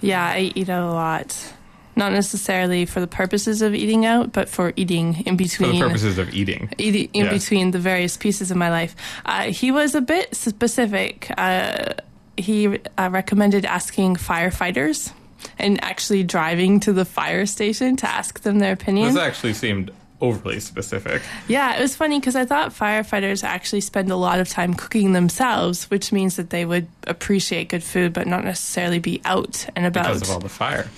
Yeah, 0.00 0.24
I 0.24 0.52
eat 0.54 0.68
out 0.68 0.88
a 0.88 0.92
lot. 0.92 1.52
Not 1.96 2.12
necessarily 2.12 2.86
for 2.86 3.00
the 3.00 3.06
purposes 3.06 3.60
of 3.62 3.74
eating 3.74 4.04
out, 4.06 4.32
but 4.32 4.48
for 4.48 4.72
eating 4.76 5.22
in 5.26 5.34
For 5.34 5.44
between. 5.44 5.78
the 5.78 5.86
purposes 5.86 6.18
of 6.18 6.32
eating. 6.34 6.70
eating 6.78 7.08
in 7.12 7.26
Yeah. 7.26 7.32
between 7.32 7.70
the 7.72 7.78
various 7.78 8.16
pieces 8.16 8.50
of 8.50 8.56
my 8.56 8.70
life. 8.70 8.96
Uh, 9.26 9.44
he 9.52 9.70
was 9.70 9.94
a 9.94 10.00
bit 10.00 10.34
specific. 10.34 11.30
Uh, 11.36 11.94
he 12.36 12.78
uh, 12.98 13.08
recommended 13.10 13.64
asking 13.64 14.16
firefighters 14.16 15.12
and 15.58 15.82
actually 15.84 16.22
driving 16.22 16.80
to 16.80 16.92
the 16.92 17.04
fire 17.04 17.46
station 17.46 17.96
to 17.96 18.08
ask 18.08 18.40
them 18.40 18.58
their 18.58 18.72
opinion. 18.72 19.14
This 19.14 19.22
actually 19.22 19.54
seemed 19.54 19.90
overly 20.20 20.58
specific. 20.58 21.22
Yeah, 21.48 21.76
it 21.76 21.80
was 21.80 21.94
funny 21.94 22.18
because 22.18 22.34
I 22.34 22.44
thought 22.46 22.70
firefighters 22.70 23.44
actually 23.44 23.82
spend 23.82 24.10
a 24.10 24.16
lot 24.16 24.40
of 24.40 24.48
time 24.48 24.74
cooking 24.74 25.12
themselves, 25.12 25.90
which 25.90 26.12
means 26.12 26.36
that 26.36 26.50
they 26.50 26.64
would 26.64 26.88
appreciate 27.06 27.68
good 27.68 27.84
food, 27.84 28.12
but 28.12 28.26
not 28.26 28.44
necessarily 28.44 28.98
be 28.98 29.20
out 29.24 29.66
and 29.76 29.84
about. 29.84 30.06
Because 30.06 30.22
of 30.22 30.30
all 30.30 30.40
the 30.40 30.48
fire. 30.48 30.88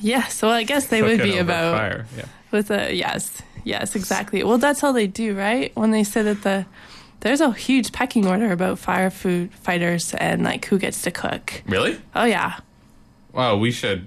yeah, 0.00 0.26
so 0.26 0.48
I 0.48 0.64
guess 0.64 0.88
they 0.88 1.02
would 1.02 1.22
be 1.22 1.38
about 1.38 1.76
fire. 1.76 2.06
Yeah. 2.16 2.24
with 2.50 2.70
a 2.70 2.92
yes, 2.92 3.40
yes, 3.64 3.94
exactly. 3.94 4.42
Well, 4.42 4.58
that's 4.58 4.82
all 4.82 4.92
they 4.92 5.06
do, 5.06 5.36
right? 5.36 5.70
When 5.76 5.92
they 5.92 6.02
say 6.02 6.22
that 6.22 6.42
the 6.42 6.66
there's 7.20 7.40
a 7.40 7.52
huge 7.52 7.92
pecking 7.92 8.26
order 8.26 8.52
about 8.52 8.78
fire 8.78 9.10
food 9.10 9.52
fighters 9.54 10.14
and 10.14 10.42
like 10.44 10.64
who 10.66 10.78
gets 10.78 11.02
to 11.02 11.10
cook. 11.10 11.62
Really? 11.66 11.98
Oh 12.14 12.24
yeah, 12.24 12.58
Wow. 13.32 13.56
We 13.56 13.70
should. 13.70 14.06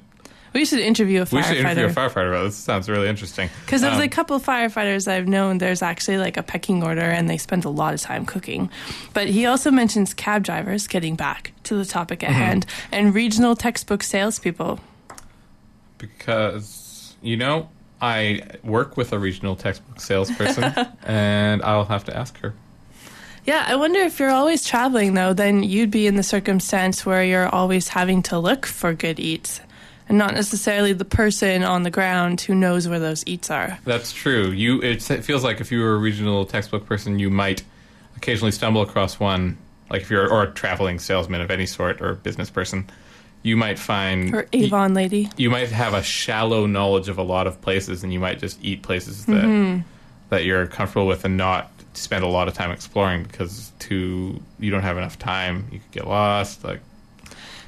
we 0.54 0.66
should 0.66 0.80
interview 0.80 1.22
a 1.22 1.26
firefighter. 1.26 1.34
We 1.36 1.44
should 1.44 1.58
interview 1.58 1.86
a 1.86 1.90
firefighter 1.90 2.30
about 2.30 2.44
this. 2.46 2.56
Sounds 2.56 2.90
really 2.90 3.08
interesting. 3.08 3.50
because 3.66 3.84
of 3.84 3.94
Um, 3.94 4.00
the 4.00 4.08
couple 4.08 4.36
of 4.36 4.44
firefighters 4.44 5.08
I've 5.08 5.28
known. 5.28 5.60
There's 5.60 5.82
actually 5.84 6.18
like 6.18 6.36
a 6.38 6.42
pecking 6.44 6.82
order, 6.82 7.02
and 7.02 7.30
they 7.30 7.38
spend 7.38 7.66
a 7.66 7.70
lot 7.70 7.94
of 7.94 8.02
time 8.02 8.26
cooking. 8.26 8.70
But 9.14 9.28
he 9.28 9.46
also 9.46 9.70
mentions 9.70 10.14
cab 10.16 10.44
drivers. 10.44 10.88
Getting 10.88 11.16
back 11.16 11.52
to 11.66 11.76
the 11.78 11.86
topic 11.86 12.20
Mm-hmm. 12.22 12.34
at 12.34 12.36
hand, 12.38 12.66
and 12.92 13.14
regional 13.14 13.56
textbook 13.56 14.02
salespeople. 14.04 14.80
because 15.98 17.16
you 17.22 17.38
know 17.38 17.70
I 18.02 18.42
work 18.64 18.96
with 18.98 19.12
a 19.14 19.20
regional 19.20 19.56
textbook 19.56 20.00
salesperson, 20.00 20.74
and 21.04 21.62
I'll 21.64 21.86
have 21.86 22.06
to 22.06 22.18
ask 22.18 22.38
her. 22.40 22.54
Yeah, 23.50 23.66
I 23.68 23.78
wonder 23.78 24.00
if 24.02 24.20
you're 24.20 24.30
always 24.30 24.64
traveling 24.64 25.16
though, 25.16 25.34
then 25.34 25.64
you'd 25.64 25.90
be 25.90 26.06
in 26.06 26.16
the 26.16 26.22
circumstance 26.22 27.04
where 27.04 27.24
you're 27.24 27.50
always 27.50 27.88
having 27.88 28.22
to 28.24 28.38
look 28.38 28.68
for 28.68 28.94
good 28.94 29.20
eats 29.20 29.60
and 30.08 30.20
not 30.20 30.36
necessarily 30.36 30.94
the 30.94 31.04
person 31.04 31.64
on 31.64 31.82
the 31.82 31.90
ground 31.90 32.42
who 32.42 32.54
knows 32.54 32.88
where 32.88 33.00
those 33.00 33.24
eats 33.26 33.50
are. 33.50 33.80
That's 33.86 34.14
true. 34.14 34.52
You 34.52 34.84
it, 34.84 35.02
feels 35.02 35.44
like 35.44 35.62
if 35.62 35.72
you 35.72 35.80
were 35.80 35.96
a 35.96 35.98
regional 35.98 36.46
textbook 36.46 36.86
person, 36.86 37.18
you 37.18 37.32
might 37.32 37.64
occasionally 38.16 38.52
stumble 38.52 38.84
across 38.84 39.20
one. 39.20 39.58
Like 39.90 40.04
if 40.04 40.12
you're 40.12 40.32
or 40.32 40.44
a 40.44 40.52
traveling 40.52 41.00
salesman 41.00 41.42
of 41.42 41.50
any 41.50 41.66
sort 41.66 42.02
or 42.02 42.14
business 42.14 42.52
person, 42.52 42.88
you 43.42 43.58
might 43.58 43.80
find 43.80 44.36
Or 44.36 44.48
Avon 44.54 44.94
lady. 44.94 45.28
you 45.38 45.50
might 45.50 45.72
have 45.72 45.96
a 45.96 46.04
shallow 46.04 46.68
knowledge 46.68 47.10
of 47.10 47.18
a 47.18 47.24
lot 47.24 47.48
of 47.48 47.60
places, 47.62 48.04
and 48.04 48.14
you 48.14 48.20
might 48.20 48.38
just 48.38 48.64
eat 48.64 48.84
places 48.84 49.26
that 49.26 49.44
mm-hmm. 49.44 49.82
that 50.30 50.46
you're 50.46 50.68
comfortable 50.68 51.08
with, 51.08 51.26
and 51.26 51.36
not 51.36 51.72
spend 51.94 52.24
a 52.24 52.28
lot 52.28 52.48
of 52.48 52.54
time 52.54 52.72
exploring 52.72 53.24
because 53.24 53.72
to 53.80 54.40
you 54.60 54.72
don't 54.72 54.84
have 54.84 54.98
enough 54.98 55.18
time. 55.18 55.68
You 55.72 55.80
could 55.80 55.92
get 55.92 56.08
lost. 56.08 56.64
Like 56.64 56.82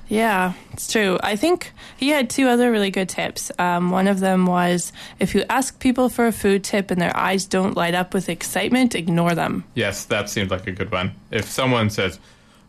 Yeah, 0.08 0.54
it's 0.74 0.92
true. 0.92 1.18
I 1.24 1.36
think 1.36 1.72
he 1.98 2.10
had 2.10 2.30
two 2.30 2.48
other 2.48 2.72
really 2.72 2.92
good 2.92 3.10
tips. 3.10 3.52
Um, 3.60 3.92
one 3.92 4.08
of 4.08 4.20
them 4.20 4.46
was 4.46 4.92
if 5.20 5.34
you 5.36 5.44
ask 5.50 5.80
people 5.80 6.10
for 6.10 6.28
a 6.28 6.32
food 6.32 6.64
tip 6.64 6.92
and 6.92 7.02
their 7.02 7.16
eyes 7.16 7.46
don't 7.46 7.76
light 7.76 7.96
up 7.96 8.14
with 8.14 8.30
excitement, 8.30 8.96
ignore 8.96 9.36
them. 9.36 9.64
Yes, 9.76 10.06
that 10.06 10.30
seemed 10.30 10.52
like 10.52 10.68
a 10.68 10.72
good 10.72 10.92
one. 10.92 11.14
If 11.32 11.46
someone 11.46 11.90
says, 11.90 12.20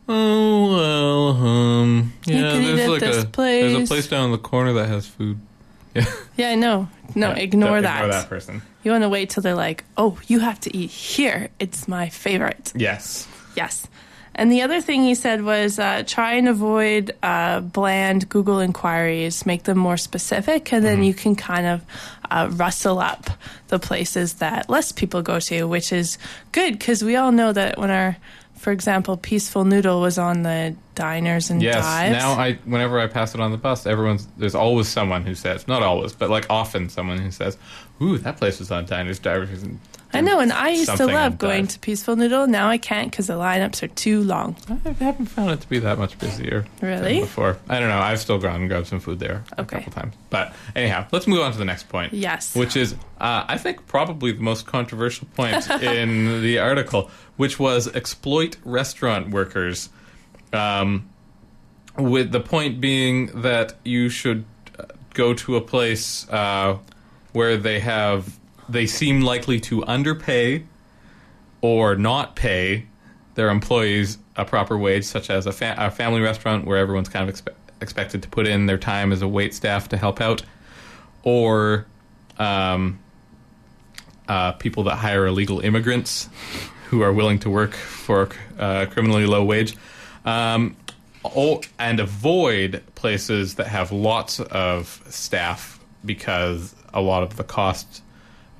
"Oh 0.09 0.77
well, 0.77 1.47
um, 1.47 2.13
yeah, 2.25 2.53
there's 2.53 2.81
at 2.81 2.91
like 2.91 3.01
this 3.01 3.09
a 3.09 3.11
there's 3.11 3.25
a 3.25 3.27
place." 3.27 3.89
place 3.89 4.09
down 4.09 4.27
in 4.27 4.33
the 4.33 4.39
corner 4.39 4.73
that 4.75 4.89
has 4.89 5.07
food." 5.07 5.39
Yeah, 5.95 6.05
Yeah, 6.37 6.55
no, 6.55 6.89
no, 7.15 7.29
Yeah, 7.31 7.37
ignore 7.37 7.83
that. 7.83 8.05
Ignore 8.05 8.13
that 8.13 8.29
person. 8.29 8.63
You 8.83 8.91
want 8.91 9.03
to 9.03 9.09
wait 9.09 9.31
till 9.31 9.43
they're 9.43 9.55
like, 9.55 9.85
oh, 9.97 10.19
you 10.27 10.41
have 10.41 10.59
to 10.61 10.77
eat 10.77 10.91
here. 10.91 11.51
It's 11.61 11.87
my 11.87 12.09
favorite. 12.09 12.73
Yes. 12.75 13.29
Yes. 13.55 13.87
And 14.35 14.51
the 14.51 14.63
other 14.63 14.81
thing 14.81 15.03
he 15.03 15.15
said 15.15 15.43
was 15.43 15.79
uh, 15.79 16.05
try 16.07 16.35
and 16.35 16.49
avoid 16.49 17.15
uh, 17.23 17.61
bland 17.61 18.29
Google 18.31 18.61
inquiries, 18.61 19.45
make 19.45 19.65
them 19.65 19.77
more 19.77 19.99
specific, 19.99 20.73
and 20.73 20.85
then 20.85 21.03
you 21.03 21.13
can 21.13 21.37
kind 21.37 21.67
of 21.67 21.85
uh, 22.31 22.49
rustle 22.51 22.99
up 22.99 23.29
the 23.69 23.79
places 23.79 24.35
that 24.35 24.71
less 24.71 24.91
people 24.91 25.21
go 25.21 25.39
to, 25.39 25.65
which 25.65 25.93
is 25.93 26.17
good 26.53 26.79
because 26.79 27.05
we 27.05 27.15
all 27.15 27.31
know 27.31 27.53
that 27.53 27.79
when 27.79 27.91
our, 27.91 28.17
for 28.63 28.71
example, 28.71 29.17
Peaceful 29.17 29.65
Noodle 29.65 30.01
was 30.01 30.19
on 30.19 30.43
the 30.45 30.77
diners 30.95 31.51
and 31.51 31.61
Yes. 31.61 31.83
dives. 31.85 32.13
Now 32.13 32.33
I, 32.35 32.55
whenever 32.65 33.01
I 33.01 33.09
pass 33.09 33.35
it 33.35 33.41
on 33.41 33.51
the 33.51 33.57
bus, 33.57 33.87
everyone's 33.87 34.29
there's 34.39 34.55
always 34.55 34.87
someone 34.87 35.25
who 35.27 35.35
says, 35.35 35.67
not 35.67 35.83
always, 35.83 36.13
but 36.13 36.31
like 36.31 36.47
often 36.49 36.89
someone 36.89 37.19
who 37.19 37.33
says, 37.33 37.59
"Ooh, 38.01 38.19
that 38.19 38.37
place 38.37 38.61
was 38.61 38.71
on 38.71 38.87
Diners, 38.87 39.19
Divers." 39.19 39.65
And 39.65 39.81
I 40.15 40.21
know, 40.21 40.41
and 40.41 40.53
I 40.53 40.71
used 40.71 40.97
to 40.97 41.07
love 41.07 41.39
going 41.39 41.67
to 41.69 41.79
Peaceful 41.79 42.17
Noodle. 42.17 42.47
Now 42.47 42.69
I 42.69 42.79
can't 42.79 43.11
because 43.11 43.27
the 43.29 43.35
lineups 43.35 43.83
are 43.83 43.89
too 43.89 44.23
long. 44.23 44.57
I 44.69 44.91
haven't 45.05 45.27
found 45.27 45.51
it 45.51 45.61
to 45.63 45.69
be 45.69 45.79
that 45.81 45.99
much 45.99 46.19
busier. 46.19 46.67
Really? 46.81 47.21
Before, 47.21 47.59
I 47.69 47.81
don't 47.81 47.89
know. 47.89 47.99
I've 47.99 48.21
still 48.21 48.39
gone 48.39 48.61
and 48.61 48.69
grabbed 48.69 48.89
some 48.89 49.01
food 49.01 49.19
there 49.21 49.45
Okay. 49.59 49.79
a 49.79 49.81
couple 49.81 49.93
times. 50.03 50.15
But 50.31 50.53
anyhow, 50.77 51.07
let's 51.13 51.27
move 51.27 51.41
on 51.41 51.53
to 51.53 51.59
the 51.59 51.65
next 51.65 51.89
point. 51.89 52.13
Yes. 52.13 52.55
Which 52.55 52.77
is, 52.77 52.95
uh, 53.21 53.45
I 53.49 53.57
think, 53.59 53.87
probably 53.87 54.33
the 54.33 54.43
most 54.43 54.67
controversial 54.67 55.27
point 55.35 55.69
in 55.83 56.43
the 56.43 56.59
article, 56.59 57.11
which 57.37 57.59
was 57.59 57.89
exploit 57.95 58.57
restaurant 58.65 59.31
workers. 59.31 59.89
Um, 60.53 61.09
with 61.97 62.33
the 62.33 62.41
point 62.41 62.81
being 62.81 63.27
that 63.43 63.75
you 63.85 64.09
should 64.09 64.45
uh, 64.79 64.85
go 65.15 65.35
to 65.35 65.57
a 65.57 65.61
place 65.61 66.27
uh, 66.31 66.79
where 67.33 67.57
they 67.57 67.81
have 67.81 68.39
they 68.69 68.87
seem 68.87 69.21
likely 69.21 69.61
to 69.61 69.85
underpay 69.85 70.65
or 71.61 71.97
not 71.97 72.37
pay 72.37 72.87
their 73.35 73.49
employees 73.49 74.19
a 74.37 74.45
proper 74.45 74.77
wage, 74.77 75.05
such 75.05 75.31
as 75.31 75.47
a, 75.47 75.53
fa- 75.53 75.75
a 75.79 75.91
family 75.91 76.21
restaurant 76.21 76.67
where 76.67 76.79
everyone's 76.79 77.09
kind 77.09 77.29
of 77.29 77.35
expe- 77.35 77.55
expected 77.81 78.23
to 78.23 78.29
put 78.29 78.47
in 78.47 78.67
their 78.67 78.79
time 78.79 79.13
as 79.13 79.23
a 79.23 79.29
wait 79.29 79.55
staff 79.55 79.89
to 79.89 79.97
help 79.97 80.21
out, 80.21 80.43
or 81.23 81.87
um, 82.39 82.99
uh, 84.29 84.53
people 84.53 84.85
that 84.85 84.97
hire 84.97 85.27
illegal 85.27 85.61
immigrants 85.61 86.29
who 86.89 87.03
are 87.03 87.13
willing 87.13 87.39
to 87.39 87.51
work 87.51 87.73
for 87.73 88.29
a 88.59 88.87
criminally 88.91 89.27
low 89.27 89.45
wage. 89.45 89.77
Um, 90.25 90.77
and 91.79 92.01
avoid 92.01 92.83
places 92.95 93.55
that 93.55 93.69
have 93.69 93.93
lots 93.93 94.41
of 94.41 95.03
staff 95.09 95.79
because 96.05 96.75
a 96.93 97.01
lot 97.01 97.23
of 97.23 97.37
the 97.37 97.45
cost 97.45 98.02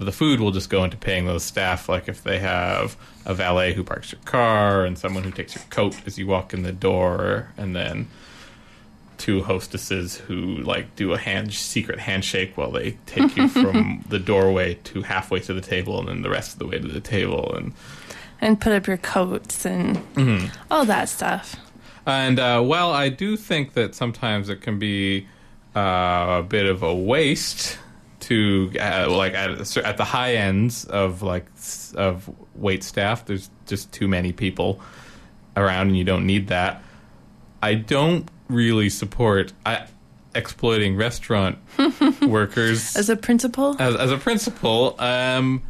the 0.03 0.13
food 0.13 0.41
will 0.41 0.51
just 0.51 0.71
go 0.71 0.85
into 0.85 0.97
paying 0.97 1.27
those 1.27 1.45
staff. 1.45 1.89
Like 1.89 2.09
if 2.09 2.23
they 2.23 2.39
have 2.39 2.97
a 3.27 3.35
valet 3.35 3.73
who 3.75 3.83
parks 3.85 4.13
your 4.13 4.21
car 4.25 4.85
and 4.85 4.99
someone 4.99 5.23
who 5.25 5.31
takes 5.31 5.55
your 5.55 5.65
coat 5.71 5.97
as 6.07 6.19
you 6.19 6.27
walk 6.27 6.53
in 6.55 6.63
the 6.63 6.73
door, 6.73 7.49
and 7.57 7.75
then 7.75 8.09
two 9.19 9.43
hostesses 9.43 10.17
who 10.17 10.57
like 10.57 10.97
do 10.97 11.13
a 11.13 11.19
hand 11.19 11.53
secret 11.53 12.01
handshake 12.01 12.57
while 12.57 12.73
they 12.73 12.97
take 13.07 13.37
you 13.37 13.47
from 13.63 14.05
the 14.09 14.19
doorway 14.19 14.75
to 14.83 15.03
halfway 15.03 15.39
to 15.39 15.55
the 15.55 15.61
table 15.61 16.01
and 16.01 16.09
then 16.09 16.23
the 16.23 16.31
rest 16.31 16.55
of 16.55 16.59
the 16.59 16.67
way 16.67 16.79
to 16.79 16.89
the 16.89 17.01
table 17.01 17.55
and 17.55 17.73
and 18.41 18.61
put 18.61 18.73
up 18.73 18.87
your 18.89 18.97
coats 18.97 19.65
and 19.65 19.97
Mm-hmm. 20.15 20.47
all 20.71 20.85
that 20.87 21.09
stuff. 21.09 21.55
And 22.05 22.41
uh, 22.41 22.61
while 22.63 22.91
I 22.91 23.09
do 23.11 23.37
think 23.37 23.75
that 23.75 23.95
sometimes 23.95 24.49
it 24.49 24.61
can 24.61 24.81
be 24.81 25.29
uh, 25.77 26.41
a 26.41 26.43
bit 26.43 26.67
of 26.67 26.83
a 26.83 26.93
waste 26.93 27.79
to 28.33 28.73
uh, 28.81 29.07
like 29.11 29.35
at, 29.35 29.77
at 29.77 29.97
the 29.99 30.05
high 30.05 30.35
ends 30.35 30.87
of 30.87 31.23
like 31.23 31.47
of 31.95 32.31
wait 32.55 32.83
staff, 32.83 33.27
there's 33.27 33.51
just 33.67 33.93
too 33.93 34.09
many 34.09 34.33
people 34.33 34.81
around, 35.57 35.89
and 35.89 35.97
you 35.97 36.05
don't 36.05 36.25
need 36.25 36.49
that. 36.49 36.83
I 37.63 37.75
don't 37.75 38.29
really 38.49 38.89
support 38.89 39.53
I, 39.67 39.87
exploiting 40.35 40.97
restaurant 40.97 41.59
workers 42.23 42.97
As 42.97 43.11
a 43.11 43.17
principal, 43.17 43.77
as, 43.79 43.95
as 43.97 44.11
a 44.11 44.17
principal, 44.17 44.97
um, 44.99 45.63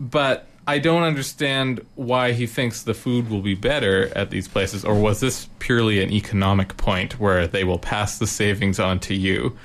but 0.00 0.46
I 0.66 0.78
don't 0.78 1.02
understand 1.02 1.84
why 1.96 2.32
he 2.32 2.46
thinks 2.46 2.82
the 2.82 2.94
food 2.94 3.28
will 3.28 3.42
be 3.42 3.54
better 3.54 4.10
at 4.16 4.30
these 4.30 4.48
places, 4.48 4.86
or 4.86 4.94
was 4.94 5.20
this 5.20 5.48
purely 5.58 6.02
an 6.02 6.10
economic 6.10 6.78
point 6.78 7.20
where 7.20 7.46
they 7.46 7.64
will 7.64 7.78
pass 7.78 8.18
the 8.18 8.26
savings 8.26 8.80
on 8.80 9.00
to 9.00 9.14
you? 9.14 9.56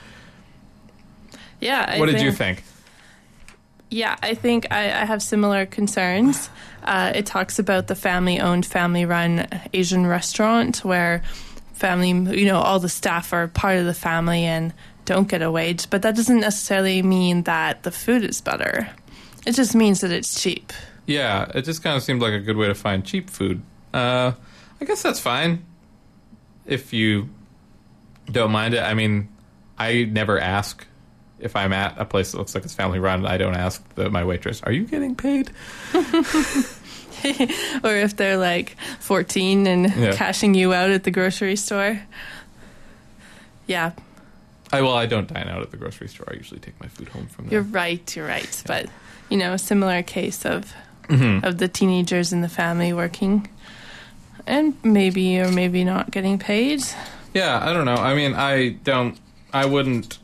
Yeah. 1.65 1.85
I 1.87 1.99
what 1.99 2.05
did 2.07 2.21
you 2.21 2.31
think? 2.31 2.63
Yeah, 3.89 4.15
I 4.21 4.33
think 4.33 4.71
I, 4.71 4.85
I 4.85 5.05
have 5.05 5.21
similar 5.21 5.65
concerns. 5.65 6.49
Uh, 6.83 7.11
it 7.15 7.25
talks 7.25 7.59
about 7.59 7.87
the 7.87 7.95
family-owned, 7.95 8.65
family-run 8.65 9.47
Asian 9.73 10.07
restaurant 10.07 10.83
where 10.83 11.21
family, 11.73 12.09
you 12.37 12.45
know, 12.45 12.59
all 12.59 12.79
the 12.79 12.89
staff 12.89 13.31
are 13.31 13.47
part 13.47 13.77
of 13.77 13.85
the 13.85 13.93
family 13.93 14.43
and 14.43 14.73
don't 15.05 15.27
get 15.27 15.41
a 15.41 15.51
wage, 15.51 15.89
but 15.89 16.01
that 16.01 16.15
doesn't 16.15 16.39
necessarily 16.39 17.01
mean 17.03 17.43
that 17.43 17.83
the 17.83 17.91
food 17.91 18.23
is 18.23 18.41
better. 18.41 18.89
It 19.45 19.53
just 19.53 19.75
means 19.75 20.01
that 20.01 20.11
it's 20.11 20.41
cheap. 20.41 20.73
Yeah, 21.05 21.51
it 21.53 21.61
just 21.61 21.83
kind 21.83 21.95
of 21.95 22.01
seemed 22.01 22.21
like 22.21 22.33
a 22.33 22.39
good 22.39 22.57
way 22.57 22.67
to 22.67 22.75
find 22.75 23.05
cheap 23.05 23.29
food. 23.29 23.61
Uh, 23.93 24.31
I 24.81 24.85
guess 24.85 25.03
that's 25.03 25.19
fine 25.19 25.63
if 26.65 26.91
you 26.91 27.29
don't 28.31 28.51
mind 28.51 28.73
it. 28.73 28.79
I 28.81 28.95
mean, 28.95 29.29
I 29.77 30.05
never 30.05 30.39
ask 30.39 30.85
if 31.45 31.55
I'm 31.55 31.71
at 31.73 31.97
a 31.97 32.05
place 32.05 32.31
that 32.31 32.37
looks 32.37 32.53
like 32.55 32.65
it's 32.65 32.73
family 32.75 32.99
run. 32.99 33.25
I 33.25 33.37
don't 33.37 33.55
ask 33.55 33.81
the, 33.95 34.09
my 34.09 34.23
waitress, 34.25 34.61
"Are 34.63 34.71
you 34.71 34.83
getting 34.85 35.15
paid?" 35.15 35.51
Or 37.83 37.95
if 37.95 38.15
they're 38.17 38.37
like 38.37 38.75
14 38.99 39.65
and 39.67 39.91
Yeah. 39.95 40.15
cashing 40.15 40.53
you 40.53 40.73
out 40.73 40.91
at 40.91 41.03
the 41.05 41.11
grocery 41.11 41.55
store. 41.55 41.99
Yeah, 43.67 43.93
I 44.71 44.81
well, 44.81 44.93
I 44.93 45.05
don't 45.07 45.27
dine 45.31 45.47
out 45.47 45.61
at 45.63 45.71
the 45.71 45.77
grocery 45.77 46.07
store. 46.07 46.27
I 46.29 46.35
usually 46.35 46.59
take 46.59 46.79
my 46.79 46.87
food 46.87 47.07
home 47.09 47.25
from 47.27 47.47
You're 47.49 47.63
right. 47.63 48.15
You're 48.15 48.27
right. 48.27 48.63
But 48.67 48.87
you 49.29 49.37
know, 49.37 49.53
a 49.53 49.57
similar 49.57 50.03
case 50.03 50.45
of 50.45 50.73
Mm-hmm. 51.07 51.45
of 51.45 51.59
the 51.59 51.67
teenagers 51.67 52.33
in 52.33 52.41
the 52.41 52.49
family 52.49 52.91
working, 52.91 53.47
and 54.47 54.73
maybe 54.83 55.39
or 55.39 55.51
maybe 55.51 55.83
not 55.83 56.09
getting 56.09 56.39
paid. 56.39 56.81
Yeah, 57.31 57.59
I 57.63 57.73
don't 57.73 57.85
know. 57.85 57.93
I 57.95 58.15
mean, 58.15 58.33
I 58.33 58.69
don't. 58.83 59.15
I 59.53 59.65
wouldn't 59.67 60.17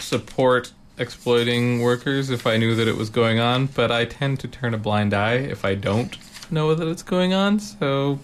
support 0.00 0.72
exploiting 0.98 1.80
workers 1.80 2.30
if 2.30 2.46
I 2.46 2.56
knew 2.58 2.74
that 2.74 2.86
it 2.86 2.96
was 2.96 3.10
going 3.10 3.40
on, 3.40 3.66
but 3.66 3.90
I 3.90 4.04
tend 4.04 4.40
to 4.40 4.48
turn 4.48 4.74
a 4.74 4.78
blind 4.78 5.14
eye 5.14 5.34
if 5.34 5.64
I 5.64 5.74
don't 5.74 6.16
know 6.50 6.74
that 6.74 6.86
it's 6.86 7.02
going 7.02 7.32
on. 7.32 7.58
So 7.58 8.18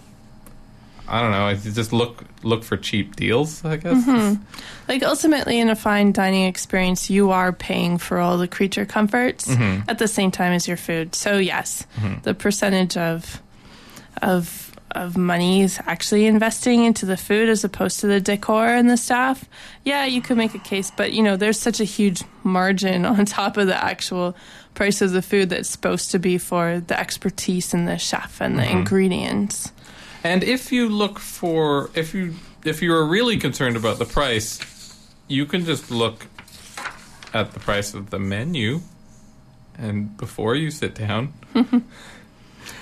I 1.07 1.21
don't 1.21 1.31
know. 1.31 1.45
I 1.45 1.55
just 1.55 1.93
look 1.93 2.25
look 2.43 2.63
for 2.63 2.77
cheap 2.77 3.15
deals. 3.15 3.63
I 3.63 3.77
guess. 3.77 4.05
Mm-hmm. 4.05 4.43
Like 4.87 5.03
ultimately, 5.03 5.59
in 5.59 5.69
a 5.69 5.75
fine 5.75 6.11
dining 6.11 6.45
experience, 6.45 7.09
you 7.09 7.31
are 7.31 7.53
paying 7.53 7.97
for 7.97 8.19
all 8.19 8.37
the 8.37 8.47
creature 8.47 8.85
comforts 8.85 9.47
mm-hmm. 9.47 9.89
at 9.89 9.99
the 9.99 10.07
same 10.07 10.31
time 10.31 10.53
as 10.53 10.67
your 10.67 10.77
food. 10.77 11.15
So 11.15 11.37
yes, 11.37 11.85
mm-hmm. 11.95 12.21
the 12.21 12.33
percentage 12.33 12.97
of 12.97 13.41
of 14.21 14.76
of 14.91 15.17
money 15.17 15.61
is 15.61 15.79
actually 15.85 16.25
investing 16.25 16.83
into 16.83 17.05
the 17.05 17.17
food 17.17 17.49
as 17.49 17.63
opposed 17.63 17.99
to 17.99 18.07
the 18.07 18.19
decor 18.21 18.67
and 18.67 18.89
the 18.89 18.97
staff. 18.97 19.45
Yeah, 19.83 20.05
you 20.05 20.21
could 20.21 20.37
make 20.37 20.55
a 20.55 20.59
case, 20.59 20.91
but 20.95 21.13
you 21.13 21.21
know, 21.23 21.35
there's 21.35 21.59
such 21.59 21.79
a 21.79 21.83
huge 21.83 22.23
margin 22.43 23.05
on 23.05 23.25
top 23.25 23.57
of 23.57 23.67
the 23.67 23.83
actual 23.83 24.35
price 24.73 25.01
of 25.01 25.11
the 25.11 25.21
food 25.21 25.49
that's 25.49 25.69
supposed 25.69 26.11
to 26.11 26.19
be 26.19 26.37
for 26.37 26.79
the 26.79 26.99
expertise 26.99 27.73
and 27.73 27.87
the 27.87 27.97
chef 27.97 28.39
and 28.41 28.57
the 28.57 28.63
mm-hmm. 28.63 28.79
ingredients. 28.79 29.71
And 30.23 30.43
if 30.43 30.71
you 30.71 30.89
look 30.89 31.19
for 31.19 31.89
if 31.93 32.13
you 32.13 32.35
if 32.63 32.81
you 32.81 32.93
are 32.93 33.05
really 33.05 33.37
concerned 33.37 33.77
about 33.77 33.97
the 33.97 34.05
price, 34.05 34.59
you 35.27 35.45
can 35.45 35.65
just 35.65 35.89
look 35.89 36.27
at 37.33 37.51
the 37.51 37.59
price 37.59 37.93
of 37.93 38.09
the 38.09 38.19
menu 38.19 38.81
and 39.77 40.17
before 40.17 40.55
you 40.55 40.71
sit 40.71 40.95
down. 40.95 41.33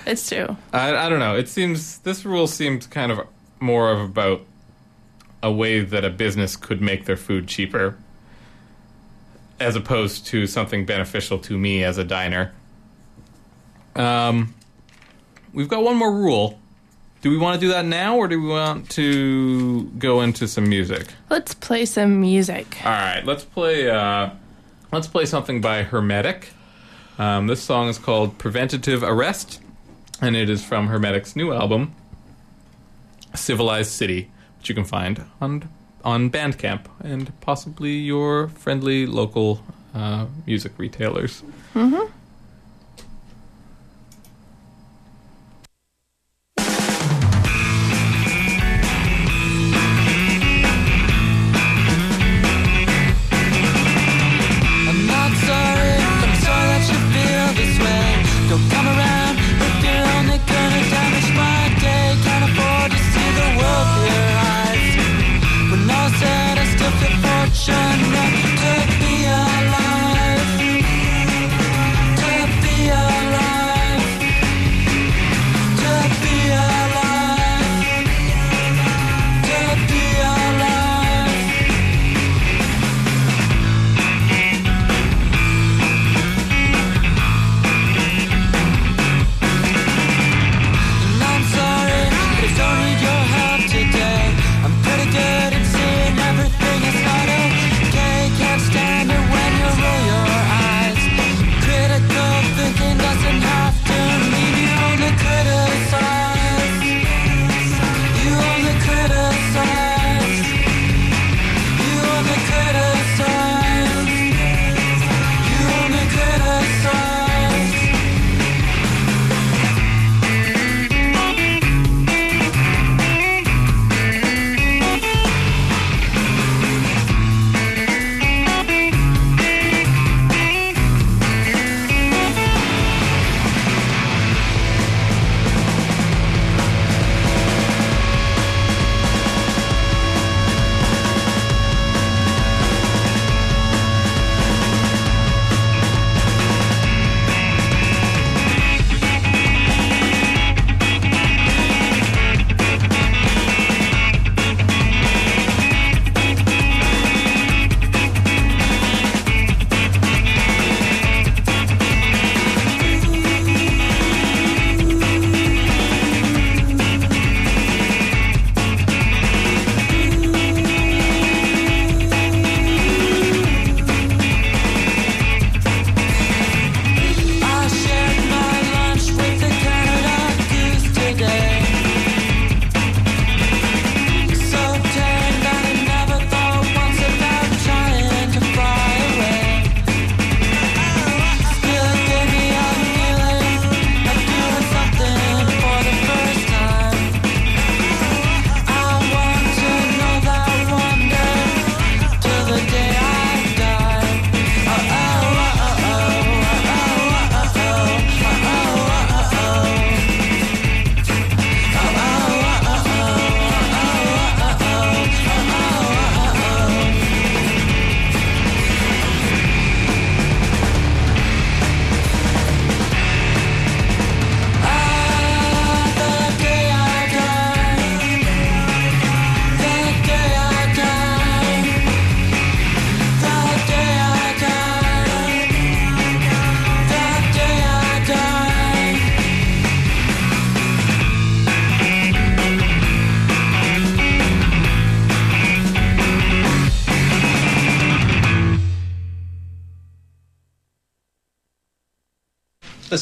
It's 0.06 0.28
true. 0.28 0.56
I, 0.72 0.94
I 0.94 1.08
don't 1.08 1.18
know. 1.18 1.36
It 1.36 1.48
seems 1.48 1.98
this 1.98 2.24
rule 2.24 2.46
seems 2.46 2.86
kind 2.86 3.12
of 3.12 3.20
more 3.60 3.90
of 3.90 4.00
about 4.00 4.42
a 5.42 5.50
way 5.50 5.80
that 5.80 6.04
a 6.04 6.10
business 6.10 6.56
could 6.56 6.80
make 6.80 7.04
their 7.04 7.16
food 7.16 7.46
cheaper 7.46 7.96
as 9.58 9.76
opposed 9.76 10.26
to 10.26 10.46
something 10.46 10.84
beneficial 10.84 11.38
to 11.38 11.56
me 11.56 11.82
as 11.82 11.98
a 11.98 12.04
diner. 12.04 12.52
Um, 13.94 14.54
we've 15.52 15.68
got 15.68 15.82
one 15.82 15.96
more 15.96 16.12
rule. 16.12 16.58
do 17.22 17.30
we 17.30 17.38
want 17.38 17.58
to 17.58 17.66
do 17.66 17.72
that 17.72 17.84
now, 17.86 18.16
or 18.16 18.28
do 18.28 18.40
we 18.40 18.48
want 18.48 18.90
to 18.90 19.84
go 19.98 20.20
into 20.20 20.46
some 20.46 20.68
music? 20.68 21.06
Let's 21.30 21.54
play 21.54 21.86
some 21.86 22.20
music. 22.20 22.84
All 22.84 22.92
right, 22.92 23.24
let's 23.24 23.44
play. 23.44 23.88
Uh, 23.90 24.30
let's 24.92 25.06
play 25.06 25.24
something 25.24 25.60
by 25.60 25.82
Hermetic. 25.82 26.50
Um, 27.18 27.46
this 27.46 27.62
song 27.62 27.88
is 27.88 27.98
called 27.98 28.36
"Preventative 28.36 29.02
Arrest," 29.02 29.60
and 30.20 30.36
it 30.36 30.48
is 30.50 30.64
from 30.64 30.88
Hermetic's 30.88 31.36
new 31.36 31.52
album, 31.52 31.94
"Civilized 33.34 33.90
City," 33.90 34.30
which 34.58 34.68
you 34.68 34.74
can 34.74 34.84
find 34.84 35.24
on 35.40 35.68
on 36.04 36.30
Bandcamp 36.30 36.86
and 37.02 37.32
possibly 37.40 37.92
your 37.98 38.48
friendly 38.48 39.06
local 39.06 39.60
uh, 39.94 40.26
music 40.46 40.72
retailers. 40.78 41.42
I'm 41.74 42.12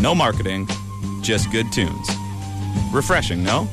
no 0.00 0.14
marketing, 0.14 0.66
just 1.20 1.50
good 1.50 1.70
tunes. 1.72 2.08
Refreshing, 2.92 3.42
no? 3.42 3.68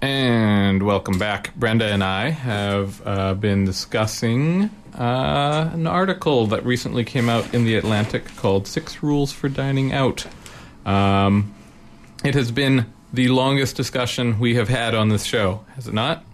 And 0.00 0.82
welcome 0.82 1.18
back. 1.18 1.54
Brenda 1.56 1.86
and 1.86 2.04
I 2.04 2.30
have 2.30 3.02
uh, 3.06 3.34
been 3.34 3.64
discussing 3.64 4.70
uh, 4.94 5.70
an 5.72 5.86
article 5.86 6.46
that 6.48 6.64
recently 6.64 7.04
came 7.04 7.28
out 7.28 7.52
in 7.54 7.64
The 7.64 7.74
Atlantic 7.76 8.26
called 8.36 8.66
Six 8.66 9.02
Rules 9.02 9.32
for 9.32 9.48
Dining 9.48 9.92
Out. 9.92 10.26
Um, 10.84 11.54
it 12.22 12.34
has 12.34 12.50
been 12.50 12.92
the 13.12 13.28
longest 13.28 13.76
discussion 13.76 14.38
we 14.38 14.54
have 14.56 14.68
had 14.68 14.94
on 14.94 15.08
this 15.08 15.24
show, 15.24 15.64
has 15.76 15.88
it 15.88 15.94
not? 15.94 16.24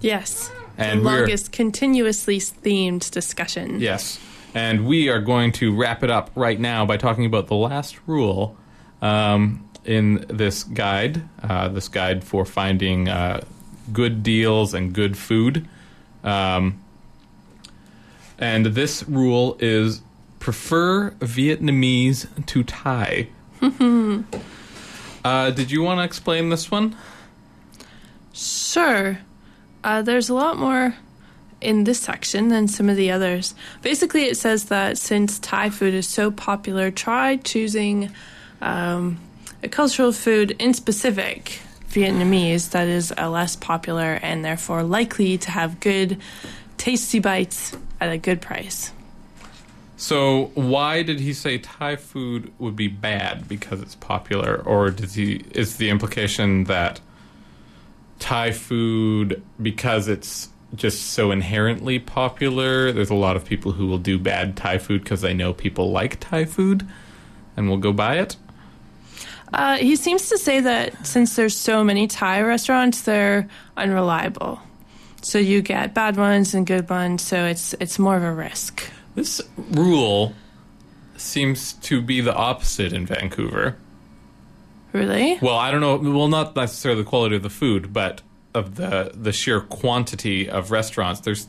Yes. 0.00 0.50
And 0.76 1.00
the 1.00 1.04
longest 1.04 1.52
continuously 1.52 2.38
themed 2.38 3.10
discussion. 3.10 3.80
yes, 3.80 4.18
and 4.54 4.86
we 4.86 5.08
are 5.08 5.20
going 5.20 5.52
to 5.52 5.74
wrap 5.74 6.02
it 6.02 6.10
up 6.10 6.30
right 6.34 6.58
now 6.58 6.84
by 6.84 6.96
talking 6.96 7.26
about 7.26 7.46
the 7.46 7.54
last 7.54 7.96
rule 8.06 8.56
um, 9.00 9.68
in 9.84 10.24
this 10.28 10.64
guide. 10.64 11.22
Uh, 11.42 11.68
this 11.68 11.88
guide 11.88 12.24
for 12.24 12.44
finding 12.44 13.08
uh, 13.08 13.40
good 13.92 14.22
deals 14.22 14.74
and 14.74 14.92
good 14.92 15.16
food. 15.16 15.68
Um, 16.24 16.80
and 18.38 18.66
this 18.66 19.04
rule 19.08 19.56
is 19.60 20.02
prefer 20.40 21.10
Vietnamese 21.20 22.26
to 22.46 22.64
Thai. 22.64 23.28
uh, 25.24 25.50
did 25.50 25.70
you 25.70 25.82
want 25.82 25.98
to 26.00 26.04
explain 26.04 26.50
this 26.50 26.70
one? 26.70 26.96
Sure. 28.32 29.18
Uh, 29.82 30.02
there's 30.02 30.28
a 30.28 30.34
lot 30.34 30.56
more 30.56 30.94
in 31.60 31.84
this 31.84 32.00
section 32.00 32.48
than 32.48 32.68
some 32.68 32.88
of 32.88 32.96
the 32.96 33.10
others. 33.10 33.54
Basically, 33.82 34.24
it 34.24 34.36
says 34.36 34.64
that 34.66 34.98
since 34.98 35.38
Thai 35.38 35.70
food 35.70 35.94
is 35.94 36.08
so 36.08 36.30
popular, 36.30 36.90
try 36.90 37.36
choosing 37.36 38.10
um, 38.60 39.18
a 39.62 39.68
cultural 39.68 40.12
food 40.12 40.50
in 40.58 40.74
specific 40.74 41.60
Vietnamese 41.88 42.70
that 42.70 42.88
is 42.88 43.12
uh, 43.16 43.30
less 43.30 43.56
popular 43.56 44.18
and 44.22 44.44
therefore 44.44 44.82
likely 44.82 45.38
to 45.38 45.50
have 45.50 45.80
good, 45.80 46.20
tasty 46.76 47.18
bites 47.18 47.76
at 48.00 48.12
a 48.12 48.18
good 48.18 48.40
price. 48.40 48.92
So 50.04 50.50
why 50.52 51.02
did 51.02 51.18
he 51.18 51.32
say 51.32 51.56
Thai 51.56 51.96
food 51.96 52.52
would 52.58 52.76
be 52.76 52.88
bad 52.88 53.48
because 53.48 53.80
it's 53.80 53.94
popular, 53.94 54.62
or 54.66 54.90
does 54.90 55.14
he? 55.14 55.46
Is 55.52 55.78
the 55.78 55.88
implication 55.88 56.64
that 56.64 57.00
Thai 58.18 58.52
food 58.52 59.42
because 59.62 60.06
it's 60.06 60.50
just 60.74 61.12
so 61.12 61.30
inherently 61.30 61.98
popular? 61.98 62.92
There's 62.92 63.08
a 63.08 63.14
lot 63.14 63.34
of 63.34 63.46
people 63.46 63.72
who 63.72 63.86
will 63.86 63.96
do 63.96 64.18
bad 64.18 64.58
Thai 64.58 64.76
food 64.76 65.04
because 65.04 65.22
they 65.22 65.32
know 65.32 65.54
people 65.54 65.90
like 65.90 66.20
Thai 66.20 66.44
food 66.44 66.86
and 67.56 67.70
will 67.70 67.78
go 67.78 67.90
buy 67.90 68.18
it. 68.18 68.36
Uh, 69.54 69.78
he 69.78 69.96
seems 69.96 70.28
to 70.28 70.36
say 70.36 70.60
that 70.60 71.06
since 71.06 71.34
there's 71.34 71.56
so 71.56 71.82
many 71.82 72.08
Thai 72.08 72.42
restaurants, 72.42 73.00
they're 73.00 73.48
unreliable. 73.78 74.60
So 75.22 75.38
you 75.38 75.62
get 75.62 75.94
bad 75.94 76.18
ones 76.18 76.52
and 76.52 76.66
good 76.66 76.90
ones, 76.90 77.22
so 77.22 77.46
it's 77.46 77.72
it's 77.80 77.98
more 77.98 78.18
of 78.18 78.22
a 78.22 78.34
risk. 78.34 78.82
This 79.14 79.40
rule 79.56 80.34
seems 81.16 81.74
to 81.74 82.02
be 82.02 82.20
the 82.20 82.34
opposite 82.34 82.92
in 82.92 83.06
Vancouver. 83.06 83.76
Really? 84.92 85.38
Well, 85.40 85.56
I 85.56 85.70
don't 85.70 85.80
know. 85.80 85.96
Well, 85.96 86.28
not 86.28 86.54
necessarily 86.54 87.02
the 87.02 87.08
quality 87.08 87.36
of 87.36 87.42
the 87.42 87.50
food, 87.50 87.92
but 87.92 88.22
of 88.54 88.76
the 88.76 89.10
the 89.12 89.32
sheer 89.32 89.60
quantity 89.60 90.48
of 90.48 90.70
restaurants. 90.70 91.20
There's 91.20 91.48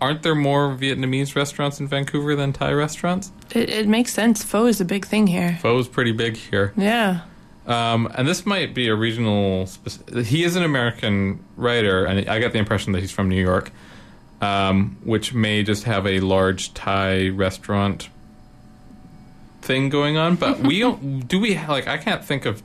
aren't 0.00 0.22
there 0.22 0.34
more 0.34 0.74
Vietnamese 0.74 1.34
restaurants 1.36 1.80
in 1.80 1.86
Vancouver 1.86 2.34
than 2.34 2.52
Thai 2.52 2.72
restaurants? 2.72 3.32
It, 3.54 3.70
it 3.70 3.88
makes 3.88 4.12
sense. 4.12 4.42
Pho 4.42 4.66
is 4.66 4.80
a 4.80 4.84
big 4.84 5.06
thing 5.06 5.26
here. 5.26 5.58
Pho 5.60 5.78
is 5.78 5.88
pretty 5.88 6.12
big 6.12 6.36
here. 6.36 6.72
Yeah. 6.76 7.20
Um, 7.66 8.10
and 8.14 8.28
this 8.28 8.44
might 8.44 8.74
be 8.74 8.88
a 8.88 8.94
regional. 8.94 9.66
Spec- 9.66 10.24
he 10.24 10.44
is 10.44 10.56
an 10.56 10.62
American 10.62 11.42
writer, 11.56 12.04
and 12.04 12.28
I 12.28 12.38
got 12.40 12.52
the 12.52 12.58
impression 12.58 12.92
that 12.92 13.00
he's 13.00 13.12
from 13.12 13.28
New 13.28 13.40
York, 13.40 13.70
um, 14.44 14.96
which 15.04 15.32
may 15.34 15.62
just 15.62 15.84
have 15.84 16.06
a 16.06 16.20
large 16.20 16.74
Thai 16.74 17.28
restaurant 17.28 18.08
thing 19.62 19.88
going 19.88 20.16
on. 20.16 20.36
But 20.36 20.60
we 20.60 20.78
don't. 20.84 21.20
Do 21.26 21.40
we 21.40 21.56
like? 21.58 21.86
I 21.88 21.98
can't 21.98 22.24
think 22.24 22.46
of 22.46 22.62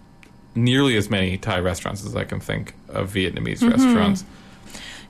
nearly 0.56 0.98
as 0.98 1.10
many 1.10 1.38
Thai 1.38 1.60
restaurants 1.60 2.06
as 2.06 2.16
I 2.16 2.24
can 2.26 2.40
think 2.40 2.74
of 2.90 3.12
Vietnamese 3.14 3.60
Mhm. 3.60 3.72
restaurants. 3.72 4.26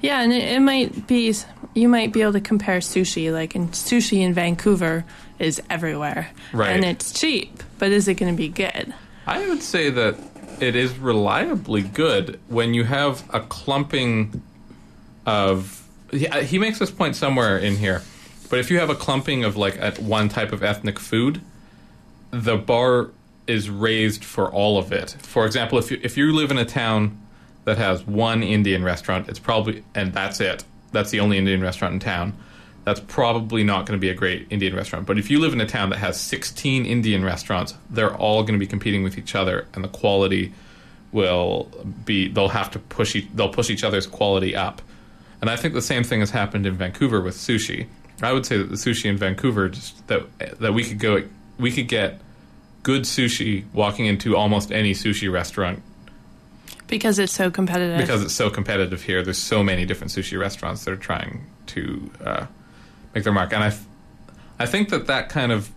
Yeah, 0.01 0.21
and 0.21 0.31
it, 0.31 0.43
it 0.43 0.59
might 0.61 1.07
be 1.07 1.33
you 1.73 1.89
might 1.89 2.13
be 2.13 2.21
able 2.21 2.33
to 2.33 2.41
compare 2.41 2.79
sushi. 2.79 3.31
Like 3.33 3.55
in 3.55 3.69
sushi 3.69 4.19
in 4.21 4.33
Vancouver 4.33 5.05
is 5.39 5.61
everywhere, 5.69 6.29
Right. 6.53 6.71
And 6.71 6.83
it's 6.85 7.11
cheap, 7.13 7.63
but 7.79 7.91
is 7.91 8.07
it 8.07 8.15
going 8.15 8.31
to 8.33 8.37
be 8.37 8.49
good? 8.49 8.93
I 9.25 9.47
would 9.47 9.61
say 9.63 9.89
that 9.89 10.15
it 10.59 10.75
is 10.75 10.97
reliably 10.97 11.81
good 11.81 12.39
when 12.49 12.73
you 12.73 12.83
have 12.85 13.23
a 13.33 13.39
clumping 13.41 14.41
of. 15.25 15.75
He, 16.11 16.27
uh, 16.27 16.41
he 16.41 16.59
makes 16.59 16.79
this 16.79 16.91
point 16.91 17.15
somewhere 17.15 17.57
in 17.57 17.77
here, 17.77 18.01
but 18.49 18.59
if 18.59 18.71
you 18.71 18.79
have 18.79 18.89
a 18.89 18.95
clumping 18.95 19.43
of 19.43 19.57
like 19.57 19.77
at 19.79 19.99
one 19.99 20.29
type 20.29 20.51
of 20.51 20.63
ethnic 20.63 20.99
food, 20.99 21.41
the 22.31 22.57
bar 22.57 23.11
is 23.47 23.69
raised 23.69 24.23
for 24.23 24.51
all 24.51 24.77
of 24.77 24.91
it. 24.91 25.15
For 25.19 25.45
example, 25.45 25.79
if 25.79 25.91
you 25.91 25.99
if 26.03 26.17
you 26.17 26.33
live 26.33 26.51
in 26.51 26.57
a 26.57 26.65
town 26.65 27.19
that 27.65 27.77
has 27.77 28.05
one 28.05 28.43
Indian 28.43 28.83
restaurant, 28.83 29.27
it's 29.27 29.39
probably 29.39 29.83
and 29.95 30.13
that's 30.13 30.39
it. 30.39 30.63
That's 30.91 31.11
the 31.11 31.19
only 31.19 31.37
Indian 31.37 31.61
restaurant 31.61 31.93
in 31.93 31.99
town. 31.99 32.33
That's 32.85 32.99
probably 32.99 33.63
not 33.63 33.85
going 33.85 33.99
to 33.99 34.01
be 34.01 34.09
a 34.09 34.13
great 34.15 34.47
Indian 34.49 34.75
restaurant. 34.75 35.05
But 35.05 35.19
if 35.19 35.29
you 35.29 35.39
live 35.39 35.53
in 35.53 35.61
a 35.61 35.65
town 35.65 35.89
that 35.89 35.97
has 35.97 36.19
16 36.19 36.85
Indian 36.85 37.23
restaurants, 37.23 37.75
they're 37.89 38.15
all 38.15 38.41
going 38.41 38.53
to 38.53 38.59
be 38.59 38.65
competing 38.65 39.03
with 39.03 39.17
each 39.17 39.35
other, 39.35 39.67
and 39.73 39.83
the 39.83 39.89
quality 39.89 40.53
will 41.11 41.69
be. 42.05 42.27
They'll 42.29 42.49
have 42.49 42.71
to 42.71 42.79
push. 42.79 43.15
E- 43.15 43.29
they'll 43.33 43.49
push 43.49 43.69
each 43.69 43.83
other's 43.83 44.07
quality 44.07 44.55
up. 44.55 44.81
And 45.41 45.49
I 45.49 45.55
think 45.55 45.73
the 45.73 45.81
same 45.81 46.03
thing 46.03 46.19
has 46.19 46.31
happened 46.31 46.65
in 46.65 46.73
Vancouver 46.75 47.21
with 47.21 47.35
sushi. 47.35 47.87
I 48.21 48.33
would 48.33 48.45
say 48.45 48.57
that 48.57 48.69
the 48.69 48.75
sushi 48.75 49.05
in 49.05 49.17
Vancouver 49.17 49.69
just 49.69 50.05
that 50.07 50.23
that 50.59 50.73
we 50.73 50.83
could 50.83 50.99
go. 50.99 51.23
We 51.57 51.71
could 51.71 51.87
get 51.87 52.19
good 52.83 53.03
sushi 53.03 53.65
walking 53.73 54.05
into 54.05 54.35
almost 54.35 54.71
any 54.71 54.93
sushi 54.93 55.31
restaurant 55.31 55.81
Because 56.87 57.19
it's 57.19 57.33
so 57.33 57.51
competitive. 57.51 57.97
because 57.99 58.23
it's 58.23 58.33
so 58.33 58.49
competitive 58.49 59.01
here. 59.03 59.21
There's 59.23 59.37
so 59.37 59.63
many 59.63 59.85
different 59.85 60.11
sushi 60.11 60.39
restaurants 60.39 60.85
that 60.85 60.91
are 60.91 60.97
trying 60.97 61.45
to 61.67 62.09
uh, 62.23 62.45
make 63.13 63.23
their 63.25 63.33
mark, 63.33 63.51
and 63.53 63.63
I, 63.63 63.73
I 64.57 64.65
think 64.65 64.89
that 64.89 65.07
that 65.07 65.27
kind 65.29 65.51
of, 65.51 65.69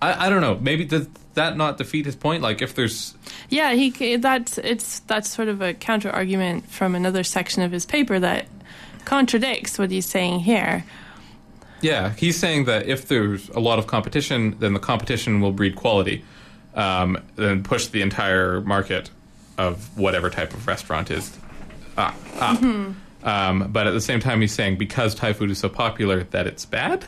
I, 0.00 0.26
I 0.26 0.28
don't 0.28 0.40
know. 0.40 0.56
Maybe 0.60 0.84
does 0.84 1.06
that 1.34 1.56
not 1.56 1.78
defeat 1.78 2.06
his 2.06 2.16
point? 2.16 2.42
Like 2.42 2.62
if 2.62 2.74
there's 2.74 3.14
Yeah, 3.48 3.72
he 3.74 4.16
that's 4.16 4.58
it's 4.58 5.00
that's 5.00 5.28
sort 5.28 5.48
of 5.48 5.60
a 5.60 5.74
counter 5.74 6.10
argument 6.10 6.68
from 6.68 6.94
another 6.94 7.24
section 7.24 7.62
of 7.62 7.72
his 7.72 7.86
paper 7.86 8.18
that 8.18 8.46
contradicts 9.04 9.78
what 9.78 9.90
he's 9.90 10.06
saying 10.06 10.40
here. 10.40 10.84
Yeah, 11.80 12.10
he's 12.10 12.38
saying 12.38 12.66
that 12.66 12.86
if 12.86 13.08
there's 13.08 13.48
a 13.50 13.58
lot 13.58 13.78
of 13.78 13.88
competition, 13.88 14.56
then 14.60 14.72
the 14.72 14.78
competition 14.78 15.40
will 15.40 15.50
breed 15.50 15.74
quality, 15.74 16.24
um, 16.74 17.18
then 17.34 17.64
push 17.64 17.88
the 17.88 18.02
entire 18.02 18.60
market 18.60 19.10
of 19.58 19.96
whatever 19.98 20.30
type 20.30 20.54
of 20.54 20.66
restaurant 20.66 21.10
is 21.10 21.36
uh, 21.96 22.12
up. 22.38 22.58
Mhm. 22.58 22.94
Um, 23.24 23.68
but 23.70 23.86
at 23.86 23.92
the 23.92 24.00
same 24.00 24.20
time, 24.20 24.40
he's 24.40 24.52
saying 24.52 24.76
because 24.76 25.14
Thai 25.14 25.32
food 25.32 25.50
is 25.50 25.58
so 25.58 25.68
popular 25.68 26.24
that 26.24 26.46
it's 26.46 26.64
bad. 26.64 27.04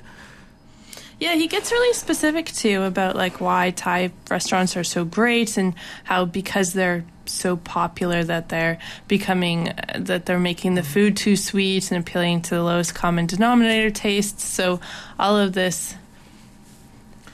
Yeah, 1.21 1.35
he 1.35 1.47
gets 1.47 1.71
really 1.71 1.95
specific 1.95 2.47
too 2.47 2.83
about 2.83 3.17
like 3.17 3.41
why 3.41 3.71
Thai 3.71 4.13
restaurants 4.31 4.77
are 4.77 4.85
so 4.85 5.05
great 5.05 5.57
and 5.57 5.75
how 6.05 6.25
because 6.25 6.73
they're 6.73 7.05
so 7.27 7.57
popular 7.57 8.23
that 8.25 8.49
they're 8.49 8.79
becoming 9.09 9.69
uh, 9.69 9.97
that 9.97 10.27
they're 10.27 10.39
making 10.39 10.75
the 10.75 10.83
food 10.83 11.17
too 11.17 11.37
sweet 11.37 11.91
and 11.91 12.01
appealing 12.01 12.43
to 12.43 12.51
the 12.51 12.63
lowest 12.63 12.95
common 12.95 13.27
denominator 13.27 13.91
tastes. 13.91 14.45
So 14.45 14.81
all 15.19 15.39
of 15.39 15.53
this 15.53 15.95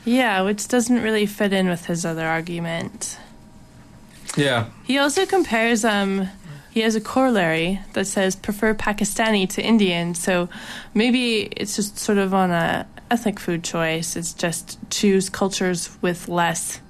yeah, 0.05 0.43
which 0.43 0.67
doesn't 0.69 1.03
really 1.03 1.27
fit 1.27 1.53
in 1.53 1.69
with 1.69 1.87
his 1.87 2.07
other 2.07 2.27
argument. 2.27 3.19
Yeah, 4.37 4.67
He 4.85 4.99
also 4.99 5.27
compares 5.27 5.85
um 5.85 6.29
he 6.71 6.81
has 6.81 6.95
a 6.95 7.01
corollary 7.01 7.81
that 7.95 8.07
says 8.07 8.37
prefer 8.37 8.75
Pakistani 8.75 9.49
to 9.51 9.63
Indian. 9.63 10.15
So 10.15 10.49
maybe 10.95 11.41
it's 11.43 11.75
just 11.75 11.99
sort 11.99 12.19
of 12.19 12.33
on 12.33 12.53
a 12.53 12.87
ethnic 13.11 13.39
food 13.41 13.65
choice. 13.65 14.17
It's 14.17 14.33
just 14.33 14.79
choose 14.91 15.29
cultures 15.29 15.97
with 16.03 16.29
less. 16.29 16.81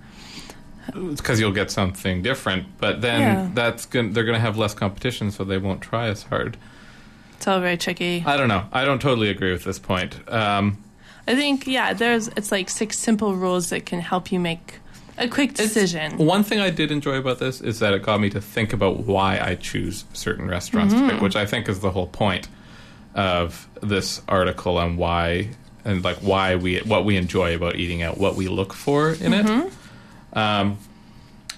because 1.16 1.38
you'll 1.38 1.52
get 1.52 1.70
something 1.70 2.20
different. 2.22 2.66
But 2.78 3.00
then 3.00 3.20
Yeah. 3.20 3.48
that's 3.54 3.86
they're 3.86 4.02
going 4.10 4.34
to 4.34 4.40
have 4.40 4.56
less 4.58 4.74
competition, 4.74 5.30
so 5.30 5.44
they 5.44 5.58
won't 5.58 5.80
try 5.82 6.08
as 6.08 6.24
hard. 6.24 6.56
It's 7.36 7.46
all 7.46 7.60
very 7.60 7.76
tricky. 7.76 8.22
I 8.26 8.36
don't 8.36 8.48
know. 8.48 8.64
I 8.72 8.84
don't 8.84 9.00
totally 9.00 9.30
agree 9.30 9.52
with 9.52 9.64
this 9.64 9.78
point. 9.78 10.16
Um, 10.28 10.78
I 11.28 11.34
think 11.36 11.66
yeah, 11.66 11.92
there's 11.92 12.28
it's 12.28 12.50
like 12.50 12.68
six 12.70 12.98
simple 12.98 13.34
rules 13.36 13.70
that 13.70 13.86
can 13.86 14.00
help 14.00 14.32
you 14.32 14.40
make 14.40 14.80
a 15.16 15.28
quick 15.28 15.54
decision. 15.54 16.16
One 16.18 16.42
thing 16.42 16.60
I 16.60 16.70
did 16.70 16.90
enjoy 16.90 17.16
about 17.16 17.38
this 17.38 17.60
is 17.60 17.78
that 17.78 17.92
it 17.94 18.02
got 18.02 18.20
me 18.20 18.30
to 18.30 18.40
think 18.40 18.72
about 18.72 19.00
why 19.00 19.38
I 19.38 19.54
choose 19.54 20.04
certain 20.12 20.48
restaurants 20.48 20.92
to 20.94 21.08
pick, 21.08 21.20
which 21.20 21.36
I 21.36 21.46
think 21.46 21.68
is 21.68 21.80
the 21.80 21.90
whole 21.90 22.08
point 22.08 22.48
of 23.14 23.68
this 23.82 24.22
article 24.28 24.78
and 24.80 24.98
why 24.98 25.50
and 25.84 26.02
like 26.04 26.18
why 26.18 26.56
we 26.56 26.78
what 26.80 27.04
we 27.04 27.16
enjoy 27.16 27.54
about 27.54 27.76
eating 27.76 28.02
out, 28.02 28.18
what 28.18 28.34
we 28.36 28.48
look 28.48 28.72
for 28.72 29.10
in 29.10 29.32
Mhm. 29.32 29.66
it. 29.66 29.72
Um, 30.38 30.78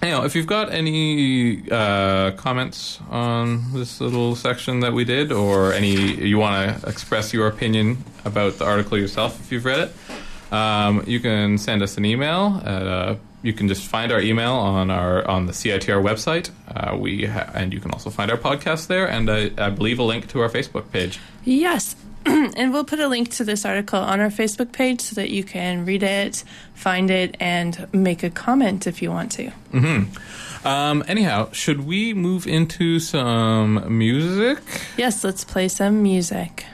you 0.01 0.09
know, 0.09 0.25
if 0.25 0.35
you've 0.35 0.47
got 0.47 0.73
any 0.73 1.63
uh, 1.71 2.31
comments 2.31 2.99
on 3.09 3.71
this 3.73 4.01
little 4.01 4.35
section 4.35 4.81
that 4.81 4.91
we 4.93 5.05
did, 5.05 5.31
or 5.31 5.71
any 5.73 5.95
you 6.25 6.37
want 6.37 6.81
to 6.81 6.89
express 6.89 7.33
your 7.33 7.47
opinion 7.47 8.03
about 8.25 8.57
the 8.57 8.65
article 8.65 8.97
yourself, 8.97 9.39
if 9.39 9.51
you've 9.51 9.63
read 9.65 9.79
it, 9.79 10.53
um, 10.53 11.03
you 11.07 11.19
can 11.21 11.57
send 11.57 11.81
us 11.81 11.97
an 11.97 12.03
email 12.05 12.61
at 12.65 12.85
uh, 12.85 13.15
you 13.43 13.53
can 13.53 13.67
just 13.69 13.85
find 13.85 14.11
our 14.11 14.19
email 14.21 14.53
on 14.53 14.89
our 14.89 15.25
on 15.27 15.45
the 15.45 15.53
CITR 15.53 16.01
website. 16.03 16.49
Uh, 16.67 16.97
we 16.97 17.25
ha- 17.25 17.49
and 17.53 17.71
you 17.73 17.79
can 17.79 17.91
also 17.91 18.09
find 18.09 18.29
our 18.29 18.37
podcast 18.37 18.87
there, 18.87 19.05
and 19.09 19.29
I, 19.29 19.51
I 19.57 19.69
believe 19.69 19.99
a 19.99 20.03
link 20.03 20.27
to 20.29 20.41
our 20.41 20.49
Facebook 20.49 20.91
page. 20.91 21.19
Yes. 21.45 21.95
and 22.25 22.73
we'll 22.73 22.83
put 22.83 22.99
a 22.99 23.07
link 23.07 23.29
to 23.31 23.43
this 23.43 23.65
article 23.65 23.99
on 23.99 24.19
our 24.19 24.29
Facebook 24.29 24.71
page 24.71 25.01
so 25.01 25.15
that 25.15 25.29
you 25.29 25.43
can 25.43 25.85
read 25.85 26.03
it, 26.03 26.43
find 26.73 27.09
it, 27.09 27.35
and 27.39 27.87
make 27.93 28.23
a 28.23 28.29
comment 28.29 28.87
if 28.87 29.01
you 29.01 29.11
want 29.11 29.31
to. 29.33 29.51
Mm-hmm. 29.71 30.67
Um, 30.67 31.03
anyhow, 31.07 31.51
should 31.51 31.85
we 31.85 32.13
move 32.13 32.47
into 32.47 32.99
some 32.99 33.97
music? 33.97 34.59
Yes, 34.97 35.23
let's 35.23 35.43
play 35.43 35.67
some 35.67 36.01
music. 36.01 36.65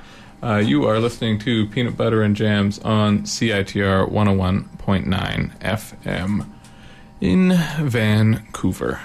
Uh, 0.41 0.58
you 0.58 0.86
are 0.86 1.00
listening 1.00 1.39
to 1.39 1.66
Peanut 1.68 1.97
Butter 1.97 2.22
and 2.22 2.36
Jams 2.36 2.80
on 2.80 3.24
CITR 3.24 4.10
101.9 4.10 5.60
FM 5.60 6.50
in 7.20 7.50
Vancouver. 7.82 9.00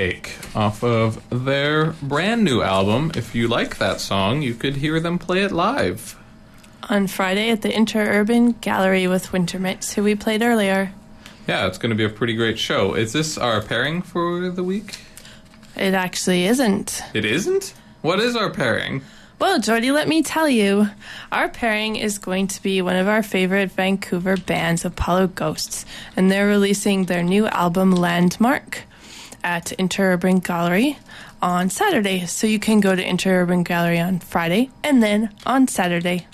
Cake 0.00 0.34
off 0.54 0.82
of 0.82 1.22
their 1.28 1.90
brand 2.00 2.42
new 2.42 2.62
album. 2.62 3.12
If 3.14 3.34
you 3.34 3.48
like 3.48 3.76
that 3.76 4.00
song, 4.00 4.40
you 4.40 4.54
could 4.54 4.76
hear 4.76 4.98
them 4.98 5.18
play 5.18 5.42
it 5.42 5.52
live. 5.52 6.18
On 6.84 7.06
Friday 7.06 7.50
at 7.50 7.60
the 7.60 7.68
Interurban 7.68 8.58
Gallery 8.62 9.06
with 9.06 9.30
Winter 9.30 9.58
Mitts, 9.58 9.92
who 9.92 10.02
we 10.02 10.14
played 10.14 10.40
earlier. 10.40 10.94
Yeah, 11.46 11.66
it's 11.66 11.76
going 11.76 11.90
to 11.90 11.96
be 11.96 12.04
a 12.04 12.08
pretty 12.08 12.34
great 12.34 12.58
show. 12.58 12.94
Is 12.94 13.12
this 13.12 13.36
our 13.36 13.60
pairing 13.60 14.00
for 14.00 14.48
the 14.48 14.64
week? 14.64 15.00
It 15.76 15.92
actually 15.92 16.46
isn't. 16.46 17.02
It 17.12 17.26
isn't? 17.26 17.74
What 18.00 18.20
is 18.20 18.36
our 18.36 18.48
pairing? 18.48 19.02
Well, 19.38 19.58
Jordy, 19.58 19.90
let 19.90 20.08
me 20.08 20.22
tell 20.22 20.48
you. 20.48 20.88
Our 21.30 21.50
pairing 21.50 21.96
is 21.96 22.18
going 22.18 22.46
to 22.46 22.62
be 22.62 22.80
one 22.80 22.96
of 22.96 23.06
our 23.06 23.22
favorite 23.22 23.70
Vancouver 23.72 24.38
bands, 24.38 24.82
Apollo 24.82 25.26
Ghosts, 25.34 25.84
and 26.16 26.30
they're 26.30 26.46
releasing 26.46 27.04
their 27.04 27.22
new 27.22 27.46
album, 27.48 27.92
Landmark, 27.92 28.84
at 29.42 29.66
Interurban 29.78 30.44
Gallery 30.44 30.98
on 31.42 31.70
Saturday. 31.70 32.26
So 32.26 32.46
you 32.46 32.58
can 32.58 32.80
go 32.80 32.94
to 32.94 33.02
Interurban 33.04 33.64
Gallery 33.64 33.98
on 33.98 34.18
Friday 34.20 34.70
and 34.82 35.02
then 35.02 35.34
on 35.46 35.68
Saturday. 35.68 36.26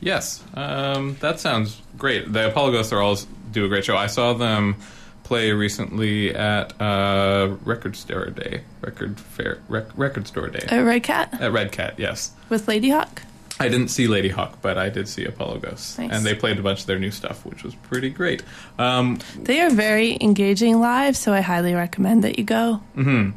Yes, 0.00 0.42
um, 0.54 1.16
that 1.20 1.40
sounds 1.40 1.80
great. 1.96 2.32
The 2.32 2.48
Apollo 2.48 2.72
Ghosts 2.72 2.92
are 2.92 3.00
always 3.00 3.26
do 3.52 3.64
a 3.64 3.68
great 3.68 3.84
show. 3.84 3.96
I 3.96 4.06
saw 4.08 4.34
them 4.34 4.76
play 5.24 5.50
recently 5.52 6.34
at 6.34 6.80
uh, 6.80 7.56
Record 7.64 7.96
Store 7.96 8.26
Day, 8.26 8.62
Record 8.80 9.18
Fair, 9.18 9.58
rec- 9.68 9.96
Record 9.96 10.26
Store 10.28 10.48
Day 10.48 10.64
At 10.68 10.84
Red 10.84 11.02
Cat 11.02 11.40
at 11.40 11.52
Red 11.52 11.72
Cat. 11.72 11.94
Yes, 11.98 12.32
with 12.48 12.66
Ladyhawk. 12.66 13.22
I 13.58 13.68
didn't 13.68 13.88
see 13.88 14.06
Ladyhawk, 14.06 14.54
but 14.60 14.76
I 14.76 14.90
did 14.90 15.08
see 15.08 15.24
Apollo 15.24 15.60
Ghosts, 15.60 15.98
Nice. 15.98 16.10
and 16.12 16.26
they 16.26 16.34
played 16.34 16.58
a 16.58 16.62
bunch 16.62 16.80
of 16.80 16.86
their 16.86 16.98
new 16.98 17.10
stuff, 17.10 17.44
which 17.46 17.62
was 17.64 17.74
pretty 17.74 18.10
great. 18.10 18.42
Um, 18.78 19.18
They 19.40 19.60
are 19.62 19.70
very 19.70 20.18
engaging 20.20 20.78
live, 20.80 21.16
so 21.16 21.32
I 21.32 21.40
highly 21.40 21.74
recommend 21.74 22.22
that 22.24 22.38
you 22.38 22.44
go. 22.44 22.80
hmm 22.94 23.30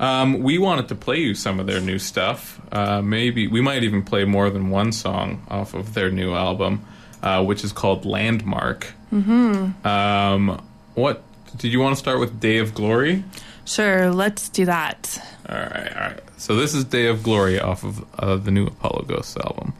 Um, 0.00 0.42
we 0.42 0.58
wanted 0.58 0.88
to 0.88 0.94
play 0.94 1.18
you 1.18 1.34
some 1.34 1.60
of 1.60 1.66
their 1.66 1.80
new 1.80 1.98
stuff. 1.98 2.60
Uh, 2.72 3.00
maybe 3.02 3.46
we 3.46 3.60
might 3.60 3.82
even 3.84 4.02
play 4.02 4.24
more 4.24 4.50
than 4.50 4.68
one 4.70 4.90
song 4.92 5.42
off 5.48 5.74
of 5.74 5.94
their 5.94 6.10
new 6.10 6.34
album, 6.34 6.80
uh, 7.22 7.42
which 7.44 7.62
is 7.64 7.72
called 7.72 8.04
Landmark. 8.04 8.92
Mm-hmm. 9.14 9.86
Um, 9.86 10.60
what 10.94 11.22
did 11.56 11.72
you 11.72 11.78
want 11.80 11.94
to 11.94 11.98
start 11.98 12.18
with? 12.18 12.40
Day 12.40 12.58
of 12.58 12.74
Glory. 12.74 13.22
Sure, 13.64 14.10
let's 14.10 14.48
do 14.48 14.64
that. 14.66 15.18
All 15.48 15.56
right, 15.56 15.96
all 15.96 16.02
right. 16.02 16.20
So 16.36 16.56
this 16.56 16.74
is 16.74 16.84
Day 16.84 17.06
of 17.06 17.22
Glory 17.22 17.60
off 17.60 17.84
of 17.84 18.04
uh, 18.18 18.36
the 18.36 18.50
new 18.50 18.66
Apollo 18.66 19.04
Ghosts 19.08 19.36
album. 19.36 19.74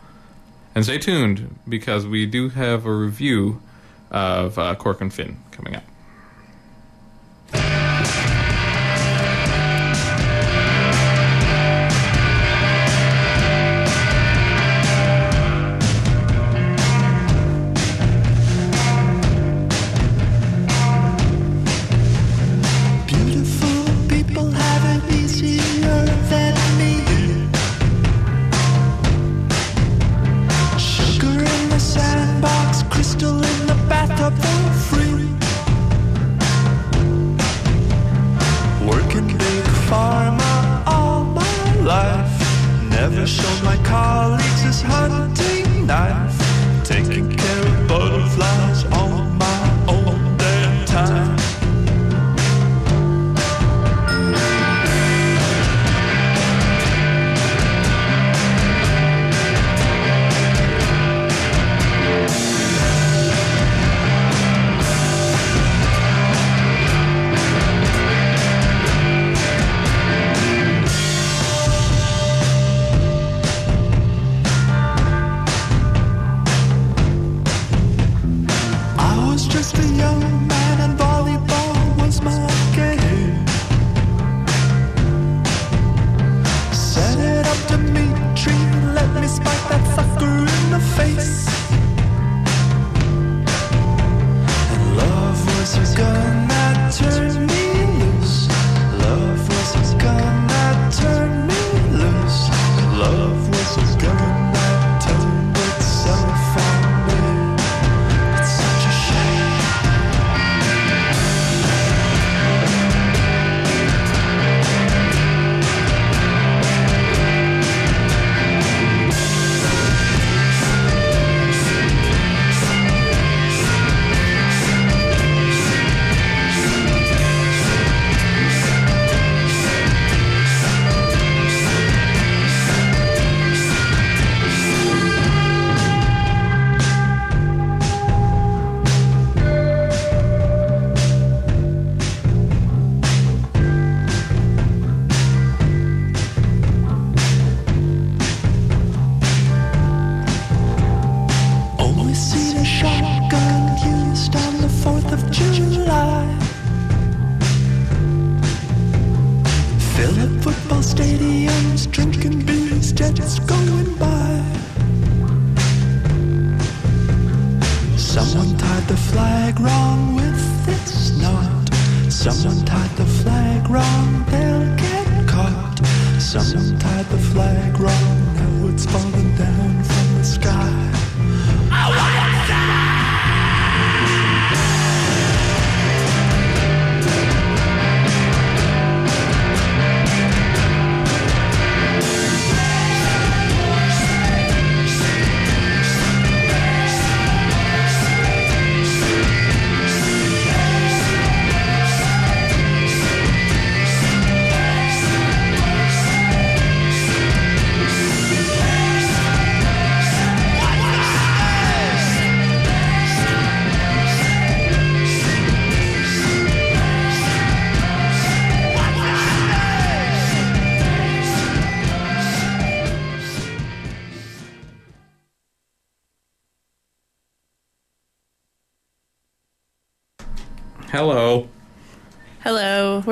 And 0.75 0.85
stay 0.85 0.99
tuned 0.99 1.59
because 1.69 2.07
we 2.07 2.25
do 2.25 2.49
have 2.51 2.87
a 2.87 2.93
review 2.93 3.61
of 4.11 4.59
uh, 4.59 4.75
Cork 4.77 5.01
and 5.01 5.13
Fin 5.13 5.39
coming 5.51 5.77
up. 5.77 5.85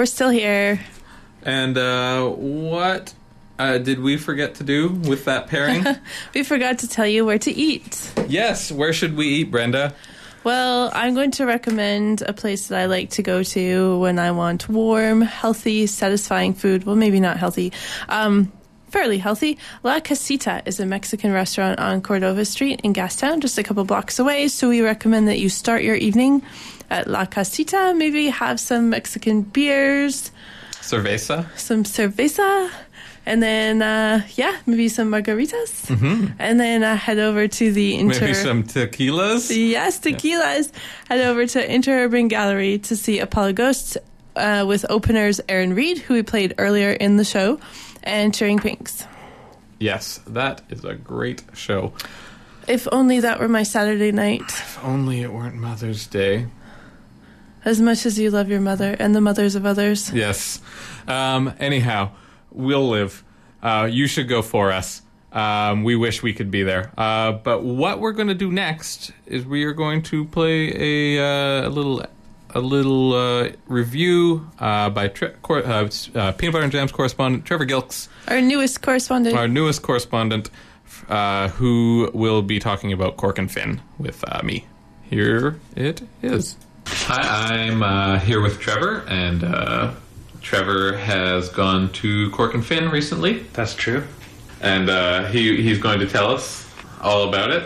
We're 0.01 0.07
still 0.07 0.31
here. 0.31 0.81
And 1.43 1.77
uh, 1.77 2.27
what 2.27 3.13
uh, 3.59 3.77
did 3.77 4.01
we 4.01 4.17
forget 4.17 4.55
to 4.55 4.65
do 4.65 4.89
with 4.89 5.27
that 5.27 5.47
pairing? 5.49 5.85
We 6.35 6.43
forgot 6.43 6.79
to 6.79 6.89
tell 6.89 7.07
you 7.07 7.27
where 7.27 7.39
to 7.41 7.53
eat. 7.53 8.11
yes, 8.27 8.73
where 8.73 8.95
should 8.95 9.15
we 9.15 9.27
eat, 9.27 9.51
Brenda? 9.51 9.95
Well, 10.43 10.91
I'm 10.95 11.15
going 11.15 11.33
to 11.33 11.45
recommend 11.45 12.23
a 12.23 12.33
place 12.33 12.69
that 12.69 12.81
I 12.81 12.87
like 12.87 13.11
to 13.11 13.23
go 13.23 13.43
to 13.43 13.99
when 13.99 14.19
I 14.19 14.31
want 14.31 14.71
warm, 14.71 15.21
healthy, 15.21 15.87
satisfying 15.87 16.55
food. 16.55 16.85
Well, 16.85 16.97
maybe 16.97 17.21
not 17.21 17.37
healthy. 17.37 17.75
Um, 18.09 18.51
fairly 18.91 19.19
healthy. 19.19 19.59
La 19.83 20.01
Casita 20.01 20.63
is 20.67 20.81
a 20.81 20.87
Mexican 20.87 21.33
restaurant 21.33 21.79
on 21.79 22.03
Cordova 22.03 22.45
Street 22.45 22.81
in 22.85 22.93
Gastown, 22.93 23.41
just 23.41 23.57
a 23.59 23.63
couple 23.63 23.85
blocks 23.85 24.19
away. 24.19 24.49
So 24.49 24.69
we 24.69 24.81
recommend 24.83 25.29
that 25.29 25.39
you 25.39 25.49
start 25.49 25.83
your 25.83 25.95
evening 25.97 26.43
at 26.91 27.07
La 27.09 27.25
Casita. 27.25 27.95
Maybe 27.97 28.29
have 28.29 28.59
some 28.61 28.91
Mexican 28.91 29.43
beers, 29.43 30.31
Cerveza. 30.83 31.47
some 31.57 31.85
cerveza, 31.85 32.71
and 33.27 33.43
then 33.43 33.81
uh, 33.83 34.23
yeah, 34.35 34.57
maybe 34.67 34.89
some 34.89 35.11
margaritas, 35.11 35.87
Mhm. 35.87 36.33
and 36.39 36.59
then 36.59 36.83
uh, 36.83 36.97
head 36.97 37.19
over 37.19 37.47
to 37.47 37.73
the 37.73 37.95
Inter. 37.97 38.21
Maybe 38.21 38.35
some 38.35 38.65
tequilas. 38.65 39.51
Yes, 39.55 40.01
tequilas. 40.01 40.73
Head 41.09 41.21
over 41.21 41.47
to 41.47 41.67
Interurban 41.67 42.29
Gallery 42.29 42.79
to 42.79 42.97
see 42.97 43.19
Apollo 43.21 43.53
Ghosts 43.53 43.97
uh, 44.37 44.65
with 44.67 44.85
openers 44.89 45.41
Aaron 45.49 45.75
Reed, 45.75 45.99
who 45.99 46.15
we 46.15 46.23
played 46.23 46.55
earlier 46.59 46.91
in 46.93 47.17
the 47.19 47.25
show, 47.25 47.61
and 48.03 48.35
Cheering 48.35 48.59
Pinks. 48.59 49.07
Yes, 49.79 50.21
that 50.27 50.63
is 50.69 50.85
a 50.85 50.95
great 50.95 51.43
show. 51.55 51.93
If 52.69 52.87
only 52.93 53.21
that 53.21 53.41
were 53.41 53.49
my 53.49 53.63
Saturday 53.63 54.13
night. 54.13 54.43
If 54.43 54.85
only 54.85 55.23
it 55.23 55.33
weren't 55.33 55.55
Mother's 55.57 56.07
Day. 56.07 56.47
As 57.65 57.81
much 57.81 58.07
as 58.07 58.19
you 58.19 58.31
love 58.31 58.49
your 58.49 58.61
mother 58.61 58.97
and 58.99 59.15
the 59.15 59.21
mothers 59.21 59.55
of 59.55 59.67
others. 59.67 60.13
Yes. 60.13 60.61
Um, 61.07 61.53
anyhow, 61.59 62.11
we'll 62.51 62.89
live. 62.89 63.25
Uh, 63.63 63.89
you 63.91 64.07
should 64.07 64.29
go 64.29 64.43
for 64.43 64.71
us. 64.71 65.03
Um, 65.33 65.85
we 65.85 65.97
wish 65.97 66.23
we 66.23 66.33
could 66.33 66.51
be 66.51 66.63
there. 66.63 66.93
Uh, 66.97 67.33
but 67.33 67.63
what 67.63 68.01
we're 68.01 68.13
going 68.13 68.29
to 68.29 68.35
do 68.35 68.51
next 68.51 69.13
is 69.27 69.47
we 69.47 69.65
are 69.65 69.73
going 69.73 70.03
to 70.05 70.25
play 70.25 71.17
a, 71.17 71.25
uh, 71.25 71.69
a 71.69 71.71
little 71.71 72.05
a 72.55 72.61
little 72.61 73.13
uh, 73.15 73.51
review 73.67 74.49
uh, 74.59 74.91
by 74.91 75.09
Tre- 75.09 75.33
cor- 75.43 75.65
uh, 75.67 75.89
uh, 76.15 76.33
Peanut 76.33 76.53
Butter 76.53 76.65
and 76.65 76.73
Jams 76.73 76.93
correspondent 76.93 77.45
Trevor 77.45 77.67
Gilks, 77.67 78.09
Our 78.29 78.41
newest 78.41 78.83
correspondent. 78.83 79.37
our 79.37 79.49
newest 79.49 79.83
correspondent, 79.83 80.51
uh, 81.09 81.49
who 81.49 82.11
will 82.15 82.43
be 82.43 82.59
talking 82.59 82.93
about 82.93 83.17
Cork 83.17 83.39
and 83.39 83.51
Fin 83.51 83.81
with 83.99 84.25
uh, 84.29 84.43
me. 84.43 84.67
Here 85.09 85.59
it 85.77 86.03
is. 86.23 86.57
Hi, 86.87 87.57
I'm 87.57 87.83
uh, 87.83 88.19
here 88.19 88.41
with 88.41 88.59
Trevor, 88.61 89.05
and 89.09 89.45
uh, 89.45 89.95
Trevor 90.41 90.97
has 90.97 91.49
gone 91.49 91.91
to 91.95 92.31
Cork 92.31 92.55
and 92.55 92.65
Fin 92.65 92.89
recently. 92.91 93.41
That's 93.53 93.75
true. 93.75 94.05
And 94.61 94.91
uh, 94.91 95.25
he 95.27 95.63
he's 95.63 95.79
going 95.79 96.01
to 96.01 96.07
tell 96.07 96.31
us 96.33 96.69
all 97.01 97.29
about 97.29 97.51
it. 97.51 97.65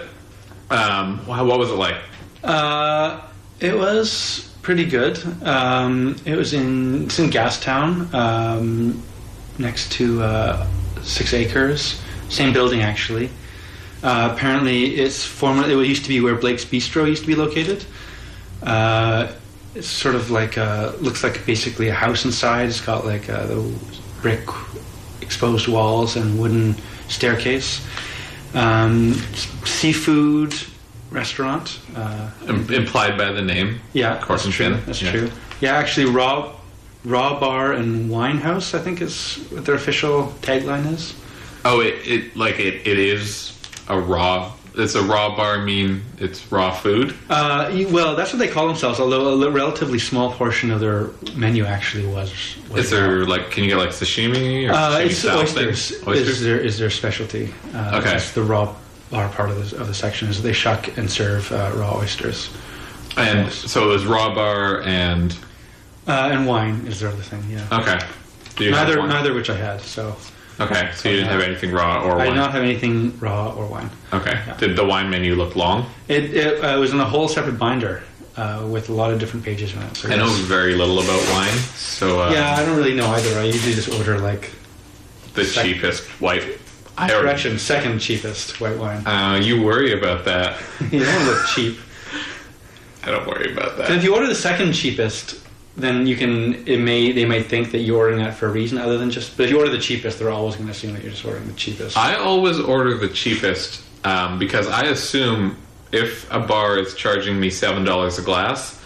Um, 0.70 1.19
what 1.27 1.59
was 1.59 1.70
it 1.70 1.74
like? 1.74 1.97
Uh, 2.43 3.20
it 3.61 3.77
was 3.77 4.53
pretty 4.65 4.86
good. 4.86 5.23
Um, 5.45 6.16
it 6.24 6.36
was 6.36 6.55
in 6.55 7.05
it's 7.05 7.19
in 7.19 7.31
Gastown, 7.31 8.12
um, 8.12 9.01
next 9.59 9.93
to 9.93 10.23
uh, 10.23 10.66
Six 11.03 11.32
Acres, 11.35 12.01
same 12.31 12.53
building 12.53 12.81
actually. 12.81 13.28
Uh, 14.03 14.31
apparently, 14.32 14.97
it's 14.97 15.24
formerly 15.24 15.74
it 15.74 15.89
used 15.89 16.03
to 16.03 16.09
be 16.09 16.20
where 16.20 16.35
Blake's 16.35 16.65
Bistro 16.65 17.07
used 17.07 17.23
to 17.23 17.28
be 17.28 17.35
located. 17.36 17.85
Uh, 18.62 19.31
it's 19.74 19.89
sort 19.89 20.15
of 20.15 20.31
like 20.31 20.57
uh 20.57 20.93
looks 21.01 21.23
like 21.23 21.45
basically 21.47 21.89
a 21.89 21.95
house 21.95 22.24
inside. 22.24 22.69
It's 22.69 22.81
got 22.81 23.05
like 23.05 23.28
uh, 23.28 23.47
the 23.47 23.78
brick 24.23 24.49
exposed 25.20 25.69
walls 25.69 26.16
and 26.16 26.39
wooden 26.39 26.74
staircase. 27.09 27.86
Um, 28.55 29.15
seafood 29.65 30.55
restaurant. 31.15 31.78
Uh, 31.97 32.28
Im- 32.49 32.70
implied 32.73 33.16
by 33.16 33.32
the 33.32 33.41
name. 33.43 33.81
yeah, 33.93 34.16
Cork 34.19 34.41
that's 34.41 34.45
and 34.47 34.53
true. 34.55 34.77
That's 34.86 35.01
Yeah. 35.03 35.11
true. 35.12 35.31
Yeah, 35.61 35.74
actually, 35.77 36.07
raw, 36.11 36.53
raw 37.05 37.39
bar 37.41 37.73
and 37.73 38.11
wine 38.11 38.39
house. 38.39 38.74
I 38.74 38.81
think 38.81 39.01
is 39.01 39.36
what 39.51 39.65
their 39.65 39.77
official 39.77 40.35
tagline 40.43 40.93
is. 40.93 41.15
Oh, 41.65 41.81
it, 41.81 41.95
it 42.05 42.36
like 42.36 42.59
it, 42.59 42.86
it 42.86 42.99
is 42.99 43.57
a 43.89 43.99
raw. 43.99 44.53
It's 44.77 44.97
a 44.97 45.03
raw 45.03 45.36
bar. 45.36 45.59
Mean 45.65 46.03
it's 46.19 46.51
raw 46.51 46.73
food. 46.73 47.15
Uh, 47.31 47.70
you- 47.73 47.86
well, 47.89 48.16
that's 48.16 48.32
what 48.32 48.41
they 48.41 48.49
call 48.49 48.66
themselves. 48.66 48.99
Although 48.99 49.41
a 49.45 49.51
relatively 49.51 50.01
small 50.01 50.32
portion 50.32 50.73
of 50.73 50.81
their 50.81 51.11
menu 51.36 51.65
actually 51.65 52.07
was. 52.07 52.32
was 52.69 52.86
Is 52.86 52.91
there 52.91 53.24
like 53.24 53.53
can 53.53 53.62
you 53.62 53.70
get 53.70 53.78
like 53.78 53.91
sashimi 53.91 54.69
or 54.69 54.73
Uh, 54.73 54.77
sashimi 54.99 55.07
it's 55.07 55.24
oysters. 55.24 55.93
Oysters. 56.09 56.28
Is 56.28 56.43
their 56.43 56.59
is 56.59 56.77
their 56.78 56.91
specialty? 56.91 57.55
Uh, 57.73 57.93
Okay. 58.01 58.11
That's 58.11 58.32
the 58.32 58.43
raw 58.43 58.74
bar 59.15 59.28
part 59.31 59.49
of 59.51 59.57
the 59.70 59.81
of 59.81 59.86
the 59.86 59.95
section. 59.95 60.28
Is 60.28 60.43
they 60.43 60.53
shuck 60.53 60.97
and 60.99 61.09
serve 61.11 61.51
uh, 61.53 61.70
raw 61.74 61.97
oysters. 61.97 62.51
And 63.16 63.51
so 63.53 63.85
it 63.89 63.93
was 63.93 64.05
raw 64.07 64.35
bar 64.35 64.82
and 64.82 65.32
Uh, 66.07 66.31
and 66.32 66.47
wine 66.47 66.86
is 66.86 66.99
their 67.01 67.09
other 67.11 67.23
thing. 67.23 67.43
Yeah. 67.49 67.81
okay. 67.81 67.99
Neither 68.59 68.97
neither 69.07 69.32
which 69.35 69.51
I 69.51 69.57
had. 69.57 69.81
So 69.81 70.16
Okay, 70.61 70.91
so 70.95 71.09
you 71.09 71.16
didn't 71.16 71.31
have 71.31 71.41
anything 71.41 71.73
raw 71.73 72.05
or 72.05 72.12
I 72.12 72.16
wine. 72.16 72.27
did 72.28 72.36
not 72.36 72.53
have 72.53 72.62
anything 72.62 73.19
raw 73.19 73.53
or 73.59 73.66
wine. 73.66 73.91
Okay. 74.12 74.36
Did 74.59 74.77
the 74.77 74.85
wine 74.85 75.11
menu 75.11 75.35
look 75.35 75.57
long? 75.57 75.86
It, 76.07 76.24
it 76.32 76.62
uh, 76.65 76.78
was 76.78 76.93
in 76.93 77.01
a 77.01 77.05
whole 77.05 77.27
separate 77.27 77.59
binder 77.59 78.03
uh, 78.36 78.65
with 78.74 78.89
a 78.89 78.93
lot 78.93 79.11
of 79.12 79.19
different 79.19 79.45
pages 79.45 79.74
in 79.74 79.82
it. 79.82 79.97
So 79.97 80.09
I 80.12 80.16
know 80.16 80.28
very 80.47 80.74
little 80.77 80.99
about 81.01 81.23
wine, 81.35 81.59
so 81.74 82.07
uh, 82.23 82.31
yeah, 82.31 82.55
I 82.59 82.65
don't 82.65 82.77
really 82.77 82.95
know 82.95 83.09
either. 83.16 83.32
I 83.41 83.45
usually 83.45 83.74
just 83.74 83.91
order 83.99 84.19
like 84.31 84.53
the 85.35 85.45
cheapest 85.45 86.05
white. 86.20 86.45
I 86.96 87.08
correction, 87.08 87.58
second 87.58 87.98
cheapest 87.98 88.60
white 88.60 88.78
wine. 88.78 89.06
uh, 89.06 89.40
you 89.42 89.62
worry 89.62 89.92
about 89.98 90.24
that. 90.26 90.60
you 90.92 91.04
don't 91.04 91.26
look 91.26 91.46
cheap. 91.48 91.78
I 93.04 93.10
don't 93.10 93.26
worry 93.26 93.52
about 93.52 93.78
And 93.80 93.94
if 93.96 94.04
you 94.04 94.14
order 94.14 94.26
the 94.26 94.34
second 94.34 94.72
cheapest, 94.72 95.44
then 95.76 96.06
you 96.06 96.16
can. 96.16 96.66
It 96.66 96.78
may 96.78 97.12
they 97.12 97.24
may 97.24 97.42
think 97.42 97.72
that 97.72 97.80
you're 97.80 97.98
ordering 97.98 98.18
that 98.20 98.34
for 98.34 98.46
a 98.46 98.50
reason 98.52 98.78
other 98.78 98.96
than 98.96 99.10
just. 99.10 99.36
But 99.36 99.44
if 99.44 99.50
you 99.50 99.58
order 99.58 99.70
the 99.70 99.78
cheapest, 99.80 100.18
they're 100.18 100.30
always 100.30 100.54
going 100.54 100.66
to 100.66 100.72
assume 100.72 100.94
that 100.94 101.02
you're 101.02 101.10
just 101.10 101.24
ordering 101.24 101.46
the 101.48 101.54
cheapest. 101.54 101.96
I 101.96 102.14
always 102.14 102.58
order 102.60 102.96
the 102.96 103.08
cheapest 103.08 103.82
um, 104.04 104.38
because 104.38 104.68
I 104.68 104.84
assume 104.84 105.56
if 105.92 106.30
a 106.32 106.40
bar 106.40 106.78
is 106.78 106.94
charging 106.94 107.38
me 107.40 107.50
seven 107.50 107.84
dollars 107.84 108.18
a 108.18 108.22
glass, 108.22 108.80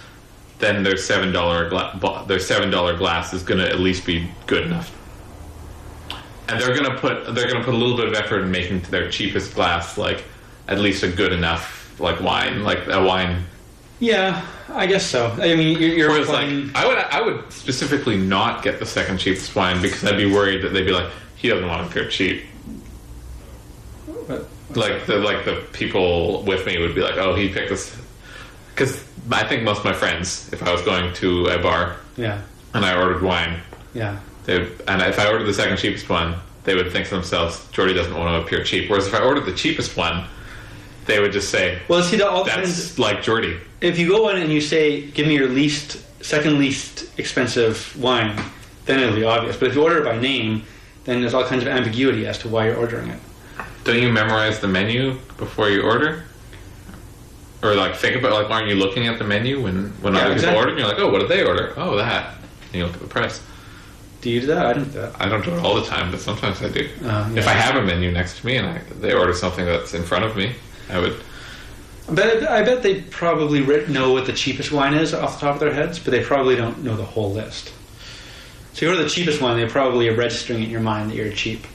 then 0.59 0.82
their 0.82 0.97
seven 0.97 1.30
dollar 1.32 1.68
gla- 1.68 2.24
their 2.26 2.40
seven 2.40 2.70
dollar 2.70 2.97
glass 2.97 3.32
is 3.35 3.43
going 3.43 3.60
to 3.60 3.68
at 3.68 3.78
least 3.78 4.06
be 4.06 4.28
good 4.47 4.64
enough. 4.64 4.94
And 6.49 6.61
they're 6.61 6.75
going 6.75 6.91
to 6.91 6.99
put 6.99 7.35
they're 7.35 7.49
to 7.51 7.65
put 7.65 7.75
a 7.75 7.77
little 7.77 7.97
bit 7.97 8.09
of 8.09 8.15
effort 8.15 8.41
in 8.41 8.51
making 8.51 8.81
their 8.83 9.11
cheapest 9.11 9.55
glass 9.55 9.99
like 9.99 10.25
at 10.66 10.79
least 10.79 11.03
a 11.03 11.09
good 11.09 11.33
enough 11.33 11.99
like 12.01 12.20
wine, 12.20 12.62
like 12.62 12.87
a 12.89 13.05
wine 13.05 13.45
yeah, 14.01 14.47
I 14.69 14.87
guess 14.87 15.05
so. 15.05 15.31
I 15.41 15.55
mean, 15.57 15.79
you're, 15.79 15.91
you're 15.91 16.11
Whereas, 16.11 16.29
like, 16.29 16.49
I 16.77 16.87
would, 16.87 16.99
I 16.99 17.20
would 17.20 17.53
specifically 17.53 18.16
not 18.16 18.62
get 18.62 18.79
the 18.79 18.87
second 18.87 19.19
cheapest 19.19 19.55
wine 19.57 19.83
because 19.83 20.05
I'd 20.05 20.16
be 20.16 20.33
worried 20.33 20.62
that 20.62 20.69
they'd 20.69 20.85
be 20.85 20.93
like, 20.93 21.11
he 21.35 21.49
doesn't 21.49 21.66
want 21.66 21.83
to 21.83 21.89
appear 21.89 22.09
cheap. 22.09 22.45
Like 24.75 25.07
the 25.07 25.16
like 25.16 25.47
the 25.47 25.65
people 25.73 26.43
with 26.43 26.66
me 26.66 26.79
would 26.79 26.95
be 26.95 27.01
like, 27.01 27.16
oh, 27.16 27.35
he 27.35 27.49
picked 27.49 27.70
this 27.70 27.97
because 28.75 29.03
I 29.31 29.43
think 29.49 29.62
most 29.62 29.79
of 29.79 29.87
my 29.87 29.95
friends, 29.95 30.53
if 30.53 30.62
I 30.62 30.70
was 30.70 30.83
going 30.83 31.15
to 31.15 31.47
a 31.47 31.62
bar 31.62 31.97
yeah, 32.19 32.43
and 32.75 32.85
I 32.85 32.95
ordered 32.95 33.23
wine, 33.23 33.61
yeah. 33.95 34.20
They 34.49 34.59
would, 34.61 34.83
and 34.89 35.03
if 35.03 35.19
I 35.19 35.31
ordered 35.31 35.45
the 35.45 35.53
second 35.53 35.77
cheapest 35.77 36.09
one, 36.09 36.35
they 36.65 36.75
would 36.75 36.91
think 36.91 37.05
to 37.09 37.15
themselves, 37.16 37.69
Jordy 37.70 37.93
doesn't 37.93 38.16
want 38.16 38.31
to 38.31 38.47
appear 38.47 38.65
cheap. 38.65 38.89
Whereas 38.89 39.07
if 39.07 39.15
I 39.15 39.23
ordered 39.23 39.45
the 39.45 39.53
cheapest 39.53 39.95
one, 39.95 40.25
they 41.05 41.20
would 41.20 41.33
just 41.33 41.51
say, 41.51 41.79
Well, 41.87 42.03
see, 42.03 42.20
all 42.23 42.45
that's 42.45 42.99
like 42.99 43.23
Jordy. 43.23 43.59
if 43.83 43.99
you 43.99 44.09
go 44.09 44.31
in 44.31 44.39
and 44.41 44.51
you 44.51 44.62
say, 44.62 45.03
"Give 45.03 45.27
me 45.27 45.35
your 45.35 45.49
least, 45.49 45.99
second 46.25 46.59
least 46.59 47.11
expensive 47.19 47.95
wine," 48.01 48.43
then 48.87 49.01
it'll 49.01 49.15
be 49.15 49.25
obvious. 49.25 49.55
But 49.59 49.69
if 49.69 49.75
you 49.75 49.83
order 49.83 49.99
it 49.99 50.05
by 50.05 50.19
name, 50.19 50.62
then 51.05 51.20
there's 51.20 51.35
all 51.35 51.45
kinds 51.45 51.62
of 51.62 51.69
ambiguity 51.69 52.27
as 52.27 52.39
to 52.39 52.49
why 52.49 52.66
you're 52.69 52.77
ordering 52.77 53.11
it. 53.11 53.20
Don't 53.85 54.01
you 54.01 54.11
memorize 54.11 54.61
the 54.61 54.69
menu 54.69 55.19
before 55.37 55.69
you 55.69 55.83
order? 55.83 56.25
Or 57.62 57.75
like 57.75 57.97
think 57.97 58.16
about 58.16 58.33
like 58.33 58.49
why 58.49 58.57
aren't 58.57 58.69
you 58.69 58.77
looking 58.77 59.07
at 59.09 59.19
the 59.19 59.25
menu 59.25 59.61
when 59.62 59.91
when 60.01 60.15
Yeah, 60.15 60.20
other 60.23 60.33
exactly. 60.33 60.49
people 60.55 60.59
order? 60.59 60.70
And 60.70 60.79
you're 60.79 60.89
like, 60.89 60.99
oh, 60.99 61.11
what 61.11 61.20
did 61.20 61.29
they 61.29 61.45
order? 61.45 61.75
Oh, 61.77 61.97
that. 61.97 62.35
And 62.66 62.75
you 62.75 62.85
look 62.87 62.95
at 62.95 63.01
the 63.01 63.07
price. 63.09 63.41
Do 64.20 64.31
you 64.31 64.40
do 64.40 64.47
that? 64.49 64.66
I 64.66 64.73
don't 64.73 64.85
do 64.93 64.99
that. 65.01 65.20
I 65.20 65.28
don't 65.28 65.45
do 65.45 65.53
it 65.55 65.65
all 65.65 65.77
the 65.77 65.85
time, 65.86 66.11
but 66.11 66.20
sometimes 66.20 66.61
I 66.62 66.69
do. 66.70 66.89
Uh, 67.05 67.31
If. 67.36 67.47
I 67.47 67.53
have 67.53 67.77
a 67.77 67.82
menu 67.82 68.11
next 68.11 68.40
to 68.40 68.47
me 68.47 68.57
and 68.57 68.66
I, 68.66 68.78
they 69.01 69.12
order 69.12 69.32
something 69.32 69.65
that's 69.65 69.95
in 69.95 70.03
front 70.03 70.24
of 70.24 70.36
me, 70.36 70.55
I 70.90 70.99
would. 70.99 71.20
But 72.11 72.43
I 72.49 72.62
bet 72.62 72.82
they 72.82 73.03
probably 73.03 73.61
know 73.86 74.12
what 74.12 74.27
the 74.27 74.32
cheapest 74.32 74.73
wine 74.73 74.95
is 74.95 75.12
off 75.15 75.35
the 75.39 75.47
top 75.47 75.55
of 75.55 75.61
their 75.61 75.73
heads, 75.74 75.99
but 75.99 76.11
they 76.11 76.24
probably 76.24 76.57
don't 76.57 76.82
know 76.82 76.97
the 76.97 77.05
whole 77.05 77.32
list. 77.32 77.73
So 78.73 78.86
you 78.86 78.93
order 78.93 79.03
the 79.05 79.11
cheapest 79.11 79.43
one, 79.43 79.57
they 79.57 79.66
probably 79.69 80.09
are 80.09 80.16
registering 80.16 80.62
in 80.62 80.70
your 80.70 80.81
mind 80.81 81.11
that 81.11 81.16
you're 81.16 81.32
cheap 81.32 81.66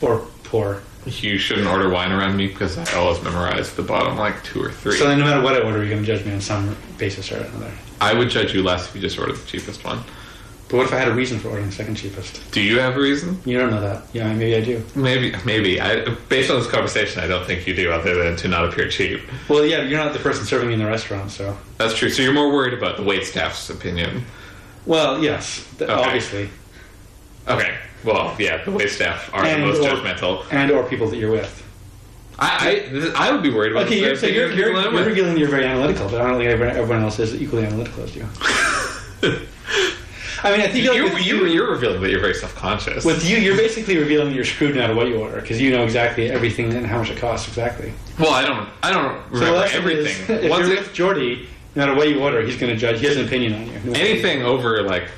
or 0.00 0.26
poor. 0.44 0.82
You 1.04 1.38
shouldn't 1.38 1.68
order 1.68 1.88
wine 1.88 2.10
around 2.10 2.36
me 2.36 2.48
because 2.48 2.76
I 2.78 2.96
always 2.96 3.22
memorize 3.22 3.72
the 3.74 3.82
bottom 3.82 4.16
like 4.16 4.42
two 4.42 4.60
or 4.62 4.72
three. 4.72 4.96
So 4.96 5.06
then, 5.06 5.18
no 5.20 5.24
matter 5.24 5.42
what 5.42 5.54
I 5.54 5.60
order, 5.60 5.78
you're 5.78 5.90
going 5.90 6.04
to 6.04 6.06
judge 6.06 6.26
me 6.26 6.32
on 6.32 6.40
some 6.40 6.76
basis 6.98 7.30
or 7.30 7.36
another. 7.36 7.70
I 8.00 8.12
would 8.14 8.28
judge 8.30 8.52
you 8.54 8.62
less 8.62 8.88
if 8.88 8.94
you 8.96 9.00
just 9.00 9.16
ordered 9.18 9.36
the 9.36 9.46
cheapest 9.46 9.84
one. 9.84 10.02
But 10.68 10.78
what 10.78 10.86
if 10.86 10.92
I 10.92 10.98
had 10.98 11.06
a 11.06 11.14
reason 11.14 11.38
for 11.38 11.48
ordering 11.50 11.70
second 11.70 11.94
cheapest? 11.94 12.50
Do 12.50 12.60
you 12.60 12.80
have 12.80 12.96
a 12.96 13.00
reason? 13.00 13.40
You 13.44 13.56
don't 13.58 13.70
know 13.70 13.80
that. 13.80 14.02
Yeah, 14.12 14.32
maybe 14.34 14.56
I 14.56 14.60
do. 14.62 14.82
Maybe, 14.96 15.32
maybe. 15.44 15.80
I, 15.80 16.04
based 16.28 16.50
on 16.50 16.58
this 16.58 16.68
conversation, 16.68 17.22
I 17.22 17.28
don't 17.28 17.46
think 17.46 17.68
you 17.68 17.74
do, 17.74 17.92
other 17.92 18.16
than 18.24 18.34
to 18.38 18.48
not 18.48 18.64
appear 18.64 18.88
cheap. 18.88 19.20
Well, 19.48 19.64
yeah, 19.64 19.82
you're 19.82 19.98
not 20.02 20.12
the 20.12 20.18
person 20.18 20.44
serving 20.44 20.66
me 20.66 20.74
in 20.74 20.80
the 20.80 20.86
restaurant, 20.86 21.30
so. 21.30 21.56
That's 21.78 21.94
true. 21.96 22.10
So 22.10 22.22
you're 22.22 22.32
more 22.32 22.52
worried 22.52 22.74
about 22.74 22.96
the 22.96 23.04
wait 23.04 23.24
staff's 23.26 23.70
opinion. 23.70 24.24
Well, 24.86 25.22
yes, 25.22 25.64
th- 25.78 25.88
Okay. 25.88 26.02
obviously. 26.02 26.50
Okay. 27.46 27.76
Well, 28.02 28.34
yeah, 28.38 28.64
the 28.64 28.72
wait 28.72 28.90
staff 28.90 29.30
are 29.32 29.44
And 29.44 29.62
the 29.62 29.66
most 29.68 29.80
or- 29.82 29.96
judgmental. 29.96 30.44
and 30.50 30.72
or 30.72 30.82
people 30.82 31.08
that 31.10 31.16
you're 31.16 31.30
with. 31.30 31.62
I, 32.40 32.84
I 33.16 33.28
I 33.28 33.32
would 33.32 33.42
be 33.42 33.50
worried 33.50 33.70
about. 33.72 33.86
Okay, 33.86 34.00
the 34.00 34.06
you're, 34.08 34.16
so 34.16 34.26
you're, 34.26 34.50
you're, 34.52 34.76
I'm 34.76 34.92
you're 34.94 35.36
you're 35.38 35.48
very 35.48 35.64
analytical, 35.64 36.08
but 36.10 36.20
I 36.20 36.28
don't 36.28 36.38
think 36.38 36.50
everyone 36.50 37.02
else 37.02 37.18
is 37.18 37.34
equally 37.40 37.64
analytical 37.64 38.02
as 38.02 38.14
you. 38.14 38.26
I 40.42 40.50
mean, 40.52 40.60
I 40.60 40.68
think 40.68 40.84
you're, 40.84 41.04
with 41.04 41.24
you're, 41.26 41.46
you're 41.46 41.70
revealing 41.70 42.00
that 42.02 42.10
you're 42.10 42.20
very 42.20 42.34
self-conscious. 42.34 43.04
With 43.04 43.28
you, 43.28 43.38
you're 43.38 43.56
basically 43.56 43.96
revealing 43.96 44.28
that 44.28 44.34
you're 44.34 44.44
screwed 44.44 44.74
no 44.74 44.80
matter 44.82 44.94
what 44.94 45.08
you 45.08 45.16
order 45.18 45.40
because 45.40 45.60
you 45.60 45.70
know 45.70 45.84
exactly 45.84 46.30
everything 46.30 46.72
and 46.72 46.86
how 46.86 46.98
much 46.98 47.10
it 47.10 47.18
costs 47.18 47.48
exactly. 47.48 47.92
well, 48.18 48.32
I 48.32 48.44
don't 48.44 48.68
I 48.82 48.92
don't 48.92 49.14
remember 49.30 49.58
what 49.58 49.66
it 49.66 49.70
is. 49.70 49.74
everything. 49.74 50.44
If 50.44 50.50
Once 50.50 50.66
you're 50.68 50.76
it- 50.76 50.80
with 50.80 50.92
Jordy, 50.92 51.48
no 51.74 51.86
matter 51.86 51.96
what 51.96 52.08
you 52.08 52.20
order, 52.20 52.42
he's 52.42 52.56
going 52.56 52.72
to 52.72 52.78
judge. 52.78 53.00
He 53.00 53.06
has 53.06 53.16
an 53.16 53.26
opinion 53.26 53.54
on 53.54 53.66
you. 53.66 53.92
anything 53.94 54.42
over 54.42 54.82
like 54.82 55.08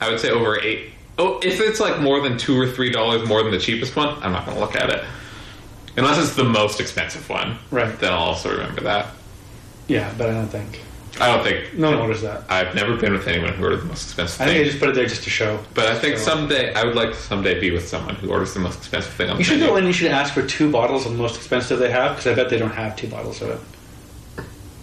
I 0.00 0.08
would 0.10 0.20
say 0.20 0.30
over 0.30 0.58
eight. 0.60 0.90
Oh, 1.18 1.38
if 1.42 1.60
it's 1.60 1.78
like 1.78 2.00
more 2.00 2.20
than 2.20 2.38
two 2.38 2.58
or 2.60 2.66
three 2.66 2.90
dollars 2.90 3.28
more 3.28 3.42
than 3.42 3.52
the 3.52 3.58
cheapest 3.58 3.94
one, 3.94 4.08
I'm 4.22 4.32
not 4.32 4.46
going 4.46 4.56
to 4.56 4.60
look 4.62 4.74
at 4.76 4.90
it. 4.90 5.04
Unless 5.96 6.18
it's 6.18 6.34
the 6.34 6.44
most 6.44 6.80
expensive 6.80 7.28
one, 7.28 7.58
right? 7.70 7.96
Then 7.98 8.12
I'll 8.12 8.20
also 8.20 8.50
remember 8.50 8.80
that. 8.82 9.08
Yeah, 9.88 10.12
but 10.16 10.30
I 10.30 10.32
don't 10.32 10.48
think. 10.48 10.80
I 11.20 11.26
don't 11.34 11.44
think 11.44 11.74
No 11.74 11.90
one 11.90 11.98
orders 12.00 12.22
that. 12.22 12.44
I've 12.48 12.74
never 12.74 12.96
been 12.96 13.12
with 13.12 13.28
anyone 13.28 13.52
who 13.52 13.62
ordered 13.64 13.82
the 13.82 13.84
most 13.84 14.04
expensive 14.04 14.38
thing. 14.38 14.44
I 14.46 14.48
thing. 14.48 14.54
think 14.56 14.64
they 14.64 14.70
just 14.70 14.80
put 14.80 14.88
it 14.88 14.94
there 14.94 15.06
just 15.06 15.22
to 15.24 15.30
show. 15.30 15.58
but 15.74 15.86
I 15.86 15.98
think 15.98 16.16
So- 16.16 16.24
someday 16.32 16.72
I 16.74 16.84
would 16.84 16.94
like 16.94 17.10
to 17.10 17.16
someday 17.18 17.60
be 17.60 17.70
with 17.70 17.86
someone 17.86 18.14
who 18.16 18.30
orders 18.30 18.54
the 18.54 18.60
most 18.60 18.78
expensive 18.78 19.12
thing 19.12 19.28
on 19.28 19.36
You 19.36 19.44
the 19.44 19.44
should 19.44 19.58
menu. 19.60 19.66
go 19.72 19.76
in. 19.76 19.86
You 19.86 19.92
should 19.92 20.10
ask 20.10 20.32
for 20.32 20.42
two 20.42 20.70
bottles 20.70 21.04
of 21.04 21.12
the 21.12 21.18
most 21.18 21.36
expensive 21.36 21.78
they 21.78 21.90
have 21.90 22.16
because 22.16 22.26
I 22.32 22.34
bet 22.34 22.48
they 22.48 22.58
don't 22.58 22.72
have 22.74 22.96
two 22.96 23.08
bottles 23.08 23.42
of 23.42 23.50
it. 23.50 23.58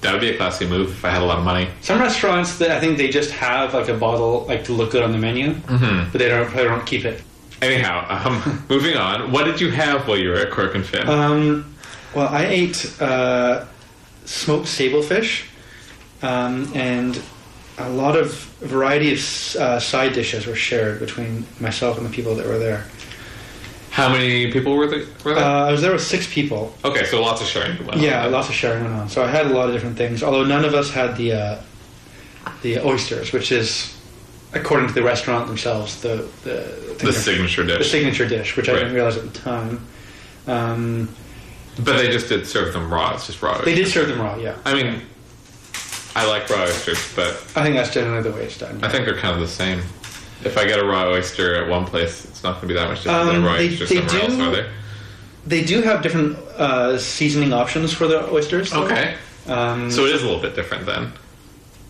That 0.02 0.14
would 0.14 0.22
be 0.22 0.30
a 0.30 0.38
classy 0.38 0.66
move 0.66 0.92
if 0.92 1.04
I 1.04 1.10
had 1.10 1.22
a 1.22 1.26
lot 1.26 1.40
of 1.40 1.44
money. 1.44 1.68
Some 1.82 2.00
restaurants, 2.00 2.58
that 2.60 2.72
I 2.72 2.80
think 2.80 2.98
they 2.98 3.10
just 3.10 3.32
have 3.32 3.74
like 3.74 3.90
a 3.90 3.94
bottle 3.96 4.46
like 4.48 4.64
to 4.66 4.72
look 4.74 4.92
good 4.92 5.04
on 5.04 5.12
the 5.12 5.18
menu, 5.18 5.56
Mhm. 5.68 6.12
but 6.12 6.20
they 6.20 6.30
don't. 6.30 6.56
They 6.56 6.64
don't 6.64 6.86
keep 6.86 7.04
it. 7.06 7.22
Anyhow, 7.62 8.06
um, 8.26 8.64
moving 8.70 8.96
on. 8.96 9.32
What 9.34 9.44
did 9.46 9.60
you 9.60 9.72
have 9.72 10.08
while 10.08 10.18
you 10.18 10.30
were 10.30 10.36
at 10.36 10.52
Cork 10.52 10.76
and 10.76 10.86
Fin? 10.86 11.10
Um, 11.10 11.76
well, 12.14 12.30
I 12.30 12.46
ate 12.46 12.94
uh, 13.02 13.66
smoked 14.24 14.68
sablefish 14.68 15.42
um, 16.22 16.72
and 16.76 17.22
a 17.78 17.90
lot 17.90 18.16
of 18.18 18.34
variety 18.62 19.14
of 19.14 19.20
uh, 19.58 19.80
side 19.80 20.14
dishes 20.14 20.46
were 20.46 20.56
shared 20.56 21.00
between 21.00 21.46
myself 21.60 21.98
and 21.98 22.06
the 22.06 22.10
people 22.12 22.36
that 22.36 22.46
were 22.46 22.58
there. 22.60 22.86
How 23.92 24.10
many 24.10 24.52
people 24.52 24.76
were 24.76 24.88
there? 24.88 25.06
Were 25.26 25.34
there? 25.34 25.44
Uh, 25.44 25.68
I 25.68 25.72
was 25.72 25.82
there 25.82 25.92
with 25.94 26.02
six 26.04 26.32
people. 26.32 26.76
okay, 26.86 27.06
so 27.06 27.22
lots 27.22 27.42
of 27.42 27.48
sharing. 27.48 27.78
went 27.80 27.94
on. 27.96 28.00
Yeah, 28.02 28.26
lots 28.26 28.50
of 28.50 28.56
sharing 28.56 28.84
went 28.84 28.96
on. 28.96 29.10
So 29.10 29.24
I 29.24 29.28
had 29.28 29.48
a 29.48 29.50
lot 29.50 29.68
of 29.70 29.74
different 29.74 29.98
things. 29.98 30.22
Although 30.24 30.46
none 30.46 30.64
of 30.66 30.74
us 30.74 30.92
had 30.92 31.16
the 31.18 31.34
uh, 31.34 31.62
the 32.62 32.80
oysters, 32.86 33.32
which 33.34 33.52
is 33.52 33.96
according 34.54 34.88
to 34.88 34.94
the 34.94 35.04
restaurant 35.04 35.48
themselves 35.48 36.02
the 36.02 36.28
the, 36.44 36.96
The 37.00 37.14
signature 37.14 37.64
dish. 37.66 37.78
the 37.80 37.84
signature 37.84 38.28
dish, 38.28 38.56
which 38.58 38.70
I 38.70 38.74
didn't 38.74 38.94
realize 38.94 39.18
at 39.18 39.32
the 39.34 39.40
time. 39.40 39.86
Um, 40.48 41.10
But 41.78 41.98
they 41.98 42.10
just 42.12 42.30
did 42.30 42.46
serve 42.48 42.74
them 42.74 42.92
raw. 42.94 43.14
It's 43.16 43.28
just 43.28 43.42
raw. 43.42 43.58
they 43.62 43.76
did 43.76 43.88
serve 43.88 44.08
them 44.10 44.20
raw. 44.22 44.36
Yeah, 44.38 44.56
I 44.66 44.74
mean, 44.74 45.02
I 46.20 46.26
like 46.28 46.50
raw 46.50 46.64
oysters, 46.64 47.00
but 47.16 47.34
I 47.56 47.64
think 47.64 47.76
that's 47.76 47.94
generally 47.94 48.22
the 48.24 48.32
way 48.32 48.44
it's 48.44 48.58
done. 48.58 48.80
I 48.84 48.90
think 48.90 49.06
they're 49.06 49.18
kind 49.18 49.34
of 49.34 49.40
the 49.42 49.48
same. 49.48 49.80
If 50.44 50.58
I 50.58 50.66
get 50.66 50.80
a 50.80 50.86
raw 50.86 51.06
oyster 51.10 51.56
at 51.56 51.70
one 51.70 51.86
place, 51.86 52.26
it's 52.26 52.44
not 52.44 52.54
going 52.56 52.62
to 52.62 52.68
be 52.68 52.74
that 52.76 52.88
much 52.90 53.04
different 53.04 53.26
than 53.28 53.36
Um, 53.38 53.44
a 53.44 53.48
raw 53.48 53.58
they- 53.58 53.68
oyster 53.70 53.86
they 53.86 53.96
somewhere 53.98 54.22
else, 54.24 54.36
do- 54.36 54.44
are 54.44 54.52
they? 54.52 54.66
They 55.48 55.64
do 55.64 55.82
have 55.82 56.02
different 56.02 56.38
uh, 56.58 56.98
seasoning 56.98 57.54
options 57.54 57.92
for 57.94 58.08
the 58.08 58.30
oysters. 58.32 58.72
though. 58.72 58.84
Okay. 58.86 59.16
Um, 59.48 59.90
So 59.92 60.06
it 60.06 60.14
is 60.16 60.22
a 60.22 60.26
little 60.26 60.42
bit 60.42 60.56
different 60.56 60.86
then. 60.86 61.12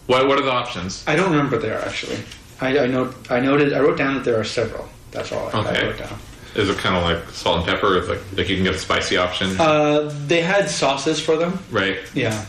What 0.07 0.27
What 0.27 0.37
are 0.39 0.43
the 0.43 0.51
options? 0.51 1.03
I 1.07 1.15
don't 1.15 1.31
remember 1.31 1.57
there 1.57 1.79
actually. 1.85 2.19
I, 2.61 2.77
I 2.79 2.85
note 2.87 3.15
I 3.29 3.39
noted 3.39 3.73
I 3.73 3.79
wrote 3.79 3.97
down 3.97 4.13
that 4.15 4.23
there 4.23 4.39
are 4.39 4.43
several. 4.43 4.87
That's 5.11 5.31
all 5.31 5.49
I, 5.53 5.57
I 5.57 5.59
Okay. 5.61 5.85
wrote 5.87 5.97
down. 5.97 6.17
Is 6.55 6.67
it 6.69 6.77
kind 6.77 6.95
of 6.95 7.03
like 7.03 7.29
salt 7.31 7.57
and 7.57 7.65
pepper? 7.67 8.01
Like 8.01 8.19
like 8.37 8.49
you 8.49 8.55
can 8.55 8.63
get 8.63 8.75
a 8.75 8.79
spicy 8.79 9.17
option, 9.17 9.59
Uh, 9.59 10.11
they 10.27 10.41
had 10.41 10.69
sauces 10.69 11.19
for 11.19 11.35
them. 11.37 11.59
right? 11.71 11.97
Yeah. 12.15 12.43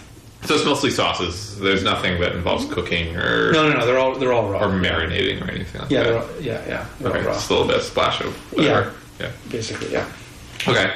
So 0.44 0.54
it's 0.54 0.64
mostly 0.64 0.90
sauces. 0.90 1.58
There's 1.60 1.82
nothing 1.84 2.18
that 2.20 2.32
involves 2.32 2.64
cooking 2.72 3.14
or 3.16 3.52
No, 3.52 3.68
no, 3.68 3.78
no. 3.78 3.86
They're 3.86 3.98
all 3.98 4.14
they're 4.18 4.32
all 4.32 4.48
raw. 4.50 4.60
or 4.64 4.68
marinating 4.68 5.46
or 5.46 5.50
anything. 5.50 5.80
Like 5.82 5.90
Yeah, 5.90 6.02
that. 6.02 6.08
they're 6.08 6.18
all, 6.18 6.28
yeah, 6.40 6.66
yeah. 6.68 6.86
They're 6.98 7.10
Okay, 7.10 7.18
all 7.20 7.26
raw. 7.26 7.32
just 7.34 7.50
a 7.50 7.52
little 7.52 7.68
bit 7.68 7.76
of 7.76 7.82
splash 7.82 8.20
of 8.20 8.34
whatever. 8.54 8.94
Yeah. 9.20 9.30
Basically, 9.50 9.92
yeah. 9.92 10.06
Okay. 10.66 10.90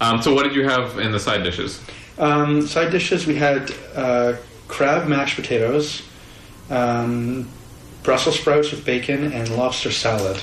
Um, 0.00 0.22
so 0.22 0.32
what 0.34 0.44
did 0.44 0.54
you 0.54 0.64
have 0.68 0.98
in 0.98 1.10
the 1.12 1.18
side 1.20 1.42
dishes? 1.42 1.80
Um, 2.18 2.62
side 2.66 2.92
dishes 2.92 3.26
we 3.26 3.34
had 3.34 3.72
uh, 3.96 4.34
crab 4.68 5.08
mashed 5.08 5.34
potatoes, 5.36 6.02
um, 6.70 7.48
Brussels 8.04 8.38
sprouts 8.38 8.70
with 8.70 8.84
bacon, 8.84 9.32
and 9.32 9.48
lobster 9.56 9.90
salad 9.90 10.40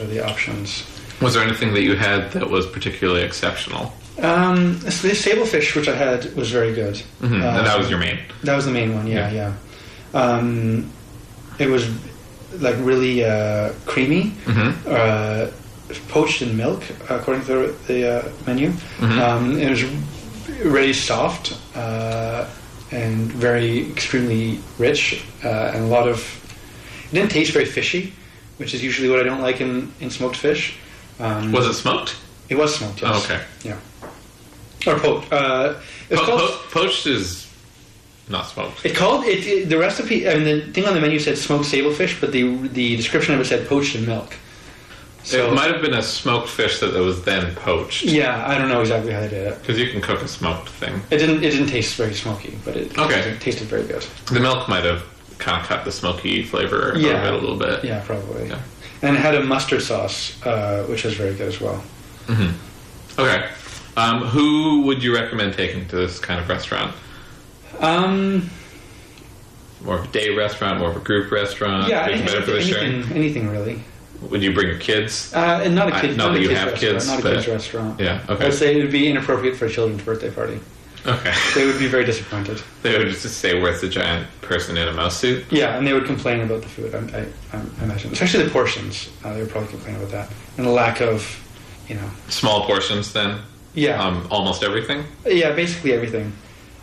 are 0.00 0.06
the 0.06 0.24
options. 0.26 0.84
Was 1.20 1.34
there 1.34 1.44
anything 1.44 1.72
that 1.74 1.82
you 1.82 1.94
had 1.94 2.32
that 2.32 2.50
was 2.50 2.66
particularly 2.66 3.22
exceptional? 3.22 3.92
Um, 4.22 4.78
this, 4.80 5.02
this 5.02 5.24
sablefish, 5.24 5.74
which 5.74 5.88
I 5.88 5.94
had, 5.96 6.34
was 6.36 6.50
very 6.50 6.72
good. 6.74 6.94
Mhm, 7.20 7.42
Uh, 7.42 7.58
and 7.58 7.66
that 7.66 7.78
was 7.78 7.90
your 7.90 7.98
main. 7.98 8.18
That 8.44 8.54
was 8.56 8.64
the 8.64 8.70
main 8.70 8.94
one. 8.94 9.06
Yeah, 9.08 9.30
yeah. 9.30 9.52
Um, 10.14 10.90
it 11.58 11.68
was 11.68 11.86
like 12.60 12.76
really 12.78 13.24
uh, 13.24 13.72
creamy, 13.86 14.32
Mhm. 14.46 14.74
uh, 14.86 15.50
poached 16.08 16.42
in 16.42 16.56
milk, 16.56 16.82
according 17.10 17.44
to 17.46 17.52
the, 17.52 17.74
the 17.92 18.08
uh, 18.18 18.28
menu. 18.46 18.72
Mhm. 19.00 19.18
Um, 19.20 19.58
it 19.58 19.70
was 19.70 19.82
really 20.64 20.92
soft 20.92 21.56
uh, 21.74 22.44
and 22.92 23.32
very 23.32 23.90
extremely 23.90 24.60
rich, 24.78 25.22
uh, 25.44 25.72
and 25.74 25.84
a 25.84 25.86
lot 25.88 26.06
of. 26.08 26.18
It 27.10 27.14
didn't 27.14 27.30
taste 27.32 27.52
very 27.52 27.64
fishy, 27.66 28.12
which 28.58 28.74
is 28.74 28.82
usually 28.82 29.08
what 29.08 29.18
I 29.18 29.24
don't 29.24 29.42
like 29.42 29.60
in, 29.60 29.92
in 30.00 30.10
smoked 30.10 30.36
fish. 30.36 30.74
Um, 31.18 31.50
Was 31.52 31.66
it 31.66 31.74
smoked? 31.74 32.14
It 32.48 32.56
was 32.56 32.74
smoked. 32.76 33.02
Yes. 33.02 33.10
Oh, 33.12 33.24
okay. 33.24 33.40
Yeah. 33.64 33.76
Or 34.86 34.98
poached. 34.98 35.32
Uh, 35.32 35.74
it 36.10 36.18
was 36.18 36.20
Po- 36.20 36.26
called. 36.26 36.40
po- 36.40 36.80
poached 36.82 37.06
is 37.06 37.46
not 38.28 38.46
smoked. 38.46 38.84
It 38.84 38.94
called 38.96 39.24
it, 39.24 39.46
it- 39.46 39.68
the 39.68 39.78
recipe. 39.78 40.28
I 40.28 40.34
mean, 40.34 40.44
the 40.44 40.72
thing 40.72 40.84
on 40.86 40.94
the 40.94 41.00
menu 41.00 41.18
said 41.18 41.36
smoked 41.38 41.64
sablefish, 41.66 42.20
but 42.20 42.32
the 42.32 42.56
the 42.68 42.96
description 42.96 43.34
of 43.34 43.40
it 43.40 43.46
said 43.46 43.66
poached 43.68 43.94
in 43.96 44.06
milk. 44.06 44.34
So 45.24 45.48
it 45.50 45.54
might 45.54 45.72
have 45.72 45.80
been 45.80 45.94
a 45.94 46.02
smoked 46.02 46.50
fish 46.50 46.80
that 46.80 46.92
was 46.92 47.24
then 47.24 47.54
poached. 47.54 48.02
yeah, 48.04 48.46
I 48.46 48.58
don't 48.58 48.68
know 48.68 48.82
exactly 48.82 49.10
how 49.12 49.20
they 49.20 49.28
did 49.30 49.46
it. 49.52 49.58
Because 49.60 49.78
you 49.78 49.88
can 49.90 50.02
cook 50.02 50.20
a 50.20 50.28
smoked 50.28 50.68
thing. 50.68 51.00
It 51.10 51.16
didn't. 51.16 51.42
It 51.42 51.50
didn't 51.52 51.68
taste 51.68 51.94
very 51.96 52.12
smoky, 52.14 52.58
but 52.64 52.76
it, 52.76 52.98
Okay. 52.98 53.20
it 53.20 53.40
tasted 53.40 53.66
very 53.68 53.84
good. 53.84 54.04
The 54.26 54.40
milk 54.40 54.68
might 54.68 54.84
have 54.84 55.02
kind 55.38 55.60
of 55.62 55.66
cut 55.66 55.84
the 55.86 55.92
smoky 55.92 56.42
flavor 56.42 56.92
out 56.92 57.00
Yeah. 57.00 57.22
of 57.22 57.24
it 57.26 57.32
a 57.32 57.38
little 57.38 57.56
bit. 57.56 57.84
Yeah, 57.84 58.00
probably. 58.04 58.48
Yeah. 58.48 58.58
And 59.02 59.16
it 59.16 59.20
had 59.20 59.34
a 59.34 59.42
mustard 59.42 59.82
sauce, 59.82 60.34
uh, 60.44 60.84
which 60.84 61.04
was 61.04 61.14
very 61.14 61.34
good 61.34 61.48
as 61.48 61.60
well. 61.60 61.82
hmm 62.26 62.50
Okay. 63.18 63.48
Um, 63.96 64.22
who 64.22 64.82
would 64.82 65.02
you 65.02 65.14
recommend 65.14 65.54
taking 65.54 65.86
to 65.88 65.96
this 65.96 66.18
kind 66.18 66.40
of 66.40 66.48
restaurant? 66.48 66.94
Um, 67.80 68.50
More 69.82 69.98
of 69.98 70.04
a 70.04 70.08
day 70.08 70.30
restaurant, 70.34 70.78
more 70.80 70.90
of 70.90 70.96
a 70.96 71.00
group 71.00 71.30
restaurant? 71.30 71.88
yeah, 71.88 72.06
anything, 72.06 72.26
better 72.26 72.42
for 72.42 72.50
the 72.52 72.62
sharing? 72.62 72.94
anything, 72.94 73.16
anything 73.16 73.48
really. 73.48 73.80
Would 74.30 74.42
you 74.42 74.54
bring 74.54 74.68
your 74.68 74.78
kids? 74.78 75.32
Uh, 75.34 75.60
and 75.64 75.74
not 75.74 75.90
a 75.90 75.94
I 75.96 76.00
kid. 76.00 76.16
know 76.16 76.28
not 76.28 76.32
that 76.34 76.38
a 76.40 76.42
you 76.42 76.48
have 76.56 76.74
kids, 76.76 77.06
Not 77.06 77.18
a 77.20 77.22
kids 77.22 77.46
restaurant. 77.48 78.00
Yeah, 78.00 78.24
Okay. 78.28 78.44
I 78.44 78.48
would 78.48 78.54
say 78.56 78.78
it 78.78 78.82
would 78.82 78.92
be 78.92 79.08
inappropriate 79.08 79.56
for 79.56 79.66
a 79.66 79.70
children's 79.70 80.02
birthday 80.02 80.30
party. 80.30 80.58
Okay. 81.06 81.34
They 81.54 81.66
would 81.66 81.78
be 81.78 81.86
very 81.86 82.04
disappointed. 82.06 82.62
They 82.82 82.96
would 82.96 83.08
just 83.08 83.26
say, 83.38 83.60
where's 83.60 83.82
the 83.82 83.90
giant 83.90 84.26
person 84.40 84.78
in 84.78 84.88
a 84.88 84.92
mouse 84.94 85.18
suit? 85.18 85.44
Yeah, 85.50 85.76
and 85.76 85.86
they 85.86 85.92
would 85.92 86.06
complain 86.06 86.40
about 86.40 86.62
the 86.62 86.68
food. 86.68 86.94
I, 86.94 86.98
I, 87.18 87.60
I 87.60 87.84
imagine, 87.84 88.10
especially 88.12 88.44
the 88.44 88.50
portions. 88.50 89.10
Uh, 89.22 89.34
they 89.34 89.40
would 89.40 89.50
probably 89.50 89.68
complain 89.68 89.96
about 89.96 90.10
that 90.12 90.30
and 90.56 90.66
the 90.66 90.70
lack 90.70 91.02
of, 91.02 91.38
you 91.88 91.96
know, 91.96 92.08
Small 92.30 92.64
portions 92.64 93.12
then? 93.12 93.40
Yeah. 93.74 94.02
Um, 94.02 94.26
almost 94.30 94.62
everything? 94.62 95.04
yeah, 95.26 95.52
basically 95.52 95.92
everything. 95.92 96.32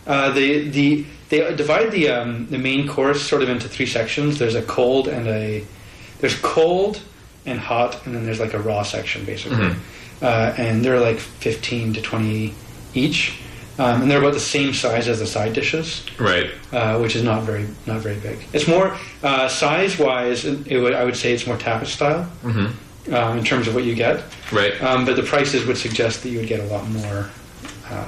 Uh, 0.06 0.30
the 0.30 0.68
the 0.68 1.06
they 1.28 1.54
divide 1.54 1.90
the 1.92 2.08
um, 2.10 2.46
the 2.48 2.58
main 2.58 2.86
course 2.88 3.22
sort 3.22 3.42
of 3.42 3.48
into 3.48 3.68
three 3.68 3.86
sections. 3.86 4.38
There's 4.38 4.54
a 4.54 4.62
cold 4.62 5.08
and 5.08 5.26
a 5.28 5.64
there's 6.20 6.38
cold 6.40 7.00
and 7.46 7.58
hot, 7.58 8.04
and 8.06 8.14
then 8.14 8.24
there's 8.24 8.40
like 8.40 8.54
a 8.54 8.58
raw 8.58 8.82
section 8.82 9.24
basically, 9.24 9.56
Mhm. 9.58 9.76
uh, 10.22 10.54
and 10.58 10.84
they're 10.84 11.00
like 11.00 11.18
15 11.18 11.94
to 11.94 12.00
20 12.02 12.54
each, 12.94 13.32
um, 13.78 14.02
and 14.02 14.10
they're 14.10 14.20
about 14.20 14.34
the 14.34 14.40
same 14.40 14.72
size 14.74 15.08
as 15.08 15.18
the 15.18 15.26
side 15.26 15.52
dishes. 15.52 16.04
Right. 16.18 16.50
uh, 16.72 16.98
which 16.98 17.16
is 17.16 17.22
not 17.22 17.42
very 17.44 17.66
not 17.86 18.00
very 18.00 18.16
big. 18.16 18.38
It's 18.52 18.68
more 18.68 18.96
uh, 19.22 19.48
size 19.48 19.98
wise. 19.98 20.44
It 20.44 20.78
would, 20.78 20.94
I 20.94 21.04
would 21.04 21.16
say 21.16 21.32
it's 21.32 21.46
more 21.46 21.56
tapas 21.58 21.86
style 21.88 22.26
Mm-hmm. 22.44 22.66
Um, 23.10 23.38
in 23.38 23.44
terms 23.44 23.66
of 23.68 23.74
what 23.74 23.84
you 23.84 23.94
get. 23.94 24.22
Right. 24.52 24.80
Um, 24.82 25.04
but 25.04 25.16
the 25.16 25.22
prices 25.22 25.66
would 25.66 25.76
suggest 25.78 26.22
that 26.22 26.28
you 26.28 26.38
would 26.38 26.48
get 26.48 26.60
a 26.60 26.64
lot 26.64 26.86
more. 26.88 27.30
Uh, 27.88 28.04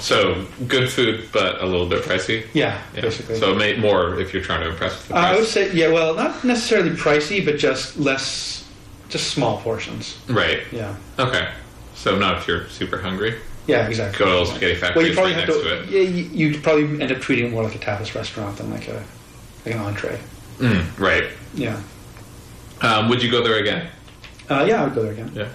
So, 0.00 0.46
good 0.68 0.88
food, 0.88 1.28
but 1.32 1.60
a 1.60 1.66
little 1.66 1.86
bit 1.86 2.04
pricey? 2.04 2.44
yeah, 2.54 2.80
Yeah. 2.94 3.00
basically. 3.00 3.38
So, 3.40 3.54
make 3.54 3.78
more 3.78 4.20
if 4.20 4.32
you're 4.32 4.42
trying 4.44 4.60
to 4.60 4.68
impress 4.68 5.04
the 5.06 5.14
Uh, 5.16 5.18
I 5.18 5.34
would 5.36 5.46
say 5.48 5.72
yeah. 5.72 5.88
Well, 5.88 6.14
not 6.14 6.44
necessarily 6.44 6.90
pricey, 6.90 7.44
but 7.44 7.58
just 7.58 7.98
less, 7.98 8.62
just 9.08 9.28
small 9.32 9.60
portions. 9.60 10.16
Right. 10.28 10.60
Yeah. 10.70 10.94
Okay. 11.18 11.48
So, 11.96 12.16
not 12.16 12.38
if 12.38 12.46
you're 12.46 12.68
super 12.68 12.98
hungry. 12.98 13.34
Yeah, 13.66 13.86
exactly. 13.88 14.18
Go 14.24 14.30
to 14.30 14.38
Old 14.38 14.48
Spaghetti 14.48 14.76
Factory 14.76 15.00
Well, 15.02 15.06
you 15.08 15.14
probably 15.14 15.32
right 15.32 15.40
have 15.40 15.48
next 15.48 15.62
to. 15.62 15.68
to 15.68 15.82
it. 15.82 15.88
Yeah, 15.90 16.00
you, 16.08 16.24
you'd 16.32 16.62
probably 16.62 17.02
end 17.02 17.10
up 17.12 17.18
treating 17.20 17.46
it 17.46 17.50
more 17.50 17.64
like 17.64 17.74
a 17.74 17.78
tapas 17.78 18.14
restaurant 18.14 18.56
than 18.56 18.70
like 18.70 18.86
a 18.88 19.02
like 19.66 19.74
an 19.74 19.80
entree. 19.80 20.18
Mm, 20.58 20.98
right. 20.98 21.24
Yeah. 21.54 21.78
Um, 22.80 23.08
would 23.10 23.20
you 23.22 23.30
go 23.30 23.42
there 23.42 23.56
again? 23.58 23.88
Uh, 24.50 24.64
yeah, 24.68 24.82
I 24.82 24.84
would 24.84 24.94
go 24.94 25.02
there 25.02 25.12
again. 25.12 25.30
Yeah. 25.34 25.48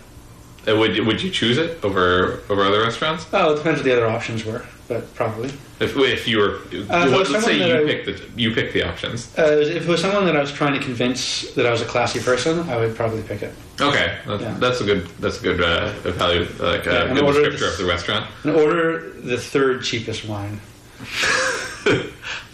Uh, 0.72 0.78
would 0.78 0.96
you, 0.96 1.04
would 1.04 1.22
you 1.22 1.30
choose 1.30 1.58
it 1.58 1.84
over 1.84 2.42
over 2.50 2.64
other 2.64 2.82
restaurants? 2.82 3.26
Oh, 3.34 3.54
it 3.54 3.58
depends 3.58 3.80
what 3.80 3.84
the 3.86 3.92
other 3.92 4.08
options 4.08 4.46
were, 4.46 4.66
but 4.88 5.14
probably. 5.14 5.50
If, 5.82 5.98
if 5.98 6.26
you 6.28 6.38
were, 6.38 6.60
it 6.72 6.88
what- 6.88 7.10
was 7.12 7.30
let's 7.32 7.44
say 7.46 7.56
you 7.58 7.74
that 7.74 7.84
I- 7.84 7.86
pick 7.86 8.06
the 8.06 8.42
you 8.42 8.54
pick 8.54 8.72
the 8.72 8.84
options. 8.84 9.38
Uh, 9.38 9.42
if 9.44 9.84
it 9.84 9.88
was 9.90 10.00
someone 10.00 10.26
that 10.26 10.38
I 10.38 10.40
was 10.40 10.54
trying 10.54 10.74
to 10.80 10.80
convince 10.80 11.52
that 11.56 11.66
I 11.66 11.72
was 11.72 11.82
a 11.82 11.86
classy 11.86 12.22
person, 12.22 12.60
I 12.70 12.78
would 12.78 12.96
probably 12.96 13.24
pick 13.24 13.42
it. 13.42 13.54
Okay, 13.82 14.18
that, 14.26 14.60
that's 14.62 14.80
a 14.80 14.86
good 14.86 15.08
that's 15.20 15.40
a 15.40 15.44
good 15.44 15.60
uh, 15.62 15.92
value 16.12 16.48
like 16.60 16.86
Yeah, 16.86 16.92
a 17.04 17.06
and 17.08 17.18
good 17.20 17.26
descriptor 17.26 17.52
this- 17.60 17.72
of 17.74 17.78
the 17.80 17.86
restaurant. 17.86 18.26
And 18.44 18.56
order 18.56 19.10
the 19.20 19.38
third 19.38 19.84
cheapest 19.84 20.24
wine. 20.26 20.62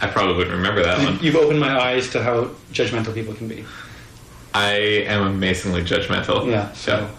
I 0.02 0.08
probably 0.08 0.36
wouldn't 0.36 0.56
remember 0.56 0.82
that 0.84 0.98
one. 1.04 1.20
You've 1.22 1.36
opened 1.36 1.60
my 1.60 1.78
eyes 1.80 2.10
to 2.12 2.24
how 2.24 2.46
judgmental 2.74 3.14
people 3.14 3.36
can 3.36 3.48
be. 3.48 3.64
I 4.54 4.72
am 5.08 5.28
amazingly 5.28 5.82
judgmental. 5.84 6.50
Yeah, 6.50 6.72
so 6.74 7.10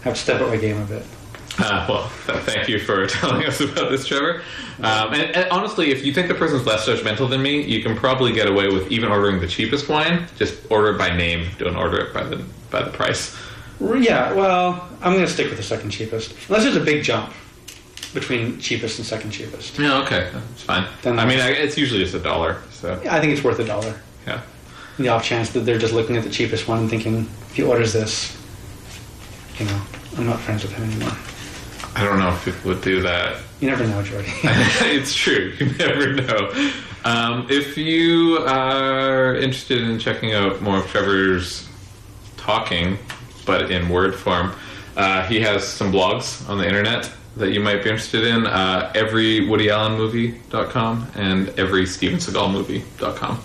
I 0.00 0.04
have 0.04 0.14
to 0.14 0.20
step 0.20 0.40
up 0.40 0.48
my 0.48 0.56
game 0.56 0.80
a 0.80 0.84
bit. 0.84 1.04
Uh, 1.58 1.86
well, 1.88 2.10
th- 2.26 2.38
thank 2.44 2.68
you 2.68 2.78
for 2.78 3.06
telling 3.18 3.44
us 3.44 3.60
about 3.60 3.90
this, 3.90 4.06
Trevor. 4.06 4.42
Um, 4.78 5.12
and, 5.12 5.36
and 5.36 5.50
honestly, 5.50 5.90
if 5.90 6.04
you 6.04 6.12
think 6.12 6.28
the 6.28 6.34
person's 6.34 6.64
less 6.66 6.86
judgmental 6.88 7.28
than 7.28 7.42
me, 7.42 7.60
you 7.62 7.82
can 7.82 7.94
probably 7.94 8.32
get 8.32 8.48
away 8.48 8.68
with 8.68 8.90
even 8.90 9.10
ordering 9.10 9.38
the 9.38 9.46
cheapest 9.46 9.88
wine. 9.88 10.26
Just 10.38 10.58
order 10.70 10.94
it 10.94 10.98
by 10.98 11.14
name. 11.14 11.48
Don't 11.58 11.76
order 11.76 11.98
it 12.00 12.14
by 12.14 12.24
the 12.24 12.42
by 12.70 12.82
the 12.82 12.90
price. 12.90 13.36
Yeah, 13.80 14.32
well, 14.32 14.88
I'm 15.02 15.12
going 15.12 15.26
to 15.26 15.30
stick 15.32 15.48
with 15.48 15.56
the 15.58 15.62
second 15.62 15.90
cheapest. 15.90 16.34
Unless 16.48 16.62
there's 16.64 16.76
a 16.76 16.80
big 16.80 17.04
jump 17.04 17.32
between 18.14 18.58
cheapest 18.60 18.98
and 18.98 19.06
second 19.06 19.30
cheapest. 19.30 19.78
Yeah, 19.78 20.02
okay, 20.02 20.30
that's 20.32 20.62
fine. 20.62 20.86
Then- 21.02 21.18
I 21.18 21.26
mean, 21.26 21.40
I, 21.40 21.50
it's 21.50 21.76
usually 21.76 22.00
just 22.02 22.14
a 22.14 22.18
dollar. 22.20 22.62
So 22.70 23.00
Yeah, 23.04 23.14
I 23.14 23.20
think 23.20 23.32
it's 23.32 23.42
worth 23.44 23.58
a 23.58 23.64
dollar. 23.64 24.00
yeah. 24.26 24.40
The 24.98 25.08
off 25.08 25.24
chance 25.24 25.50
that 25.50 25.60
they're 25.60 25.78
just 25.78 25.94
looking 25.94 26.16
at 26.16 26.24
the 26.24 26.30
cheapest 26.30 26.68
one 26.68 26.80
and 26.80 26.90
thinking, 26.90 27.28
if 27.48 27.54
he 27.54 27.62
orders 27.62 27.92
this, 27.92 28.36
you 29.58 29.66
know, 29.66 29.80
I'm 30.16 30.26
not 30.26 30.40
friends 30.40 30.62
with 30.62 30.72
him 30.72 30.84
anymore. 30.84 31.12
I 31.94 32.04
don't 32.04 32.18
know 32.18 32.30
if 32.30 32.44
people 32.44 32.70
would 32.70 32.82
do 32.82 33.02
that. 33.02 33.36
You 33.60 33.68
never 33.68 33.86
know, 33.86 34.02
Jordy. 34.02 34.32
it's 34.42 35.14
true. 35.14 35.54
You 35.58 35.66
never 35.74 36.14
know. 36.14 36.70
Um, 37.04 37.46
if 37.50 37.76
you 37.76 38.38
are 38.46 39.36
interested 39.36 39.82
in 39.82 39.98
checking 39.98 40.32
out 40.34 40.62
more 40.62 40.78
of 40.78 40.86
Trevor's 40.88 41.68
talking, 42.36 42.98
but 43.44 43.70
in 43.70 43.88
word 43.88 44.14
form, 44.14 44.54
uh, 44.96 45.26
he 45.26 45.40
has 45.40 45.66
some 45.66 45.92
blogs 45.92 46.48
on 46.48 46.58
the 46.58 46.66
internet 46.66 47.10
that 47.36 47.52
you 47.52 47.60
might 47.60 47.82
be 47.82 47.90
interested 47.90 48.24
in. 48.24 48.46
Uh, 48.46 48.92
everywoodyallenmovie.com 48.94 51.08
and 51.14 51.48
everystevenseagalmovie.com. 51.48 53.42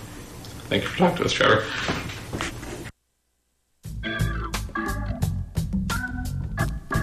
Thank 0.70 0.84
you 0.84 0.90
for 0.90 0.98
talking 0.98 1.18
to 1.18 1.26
us, 1.26 1.34
Trevor. 1.34 1.64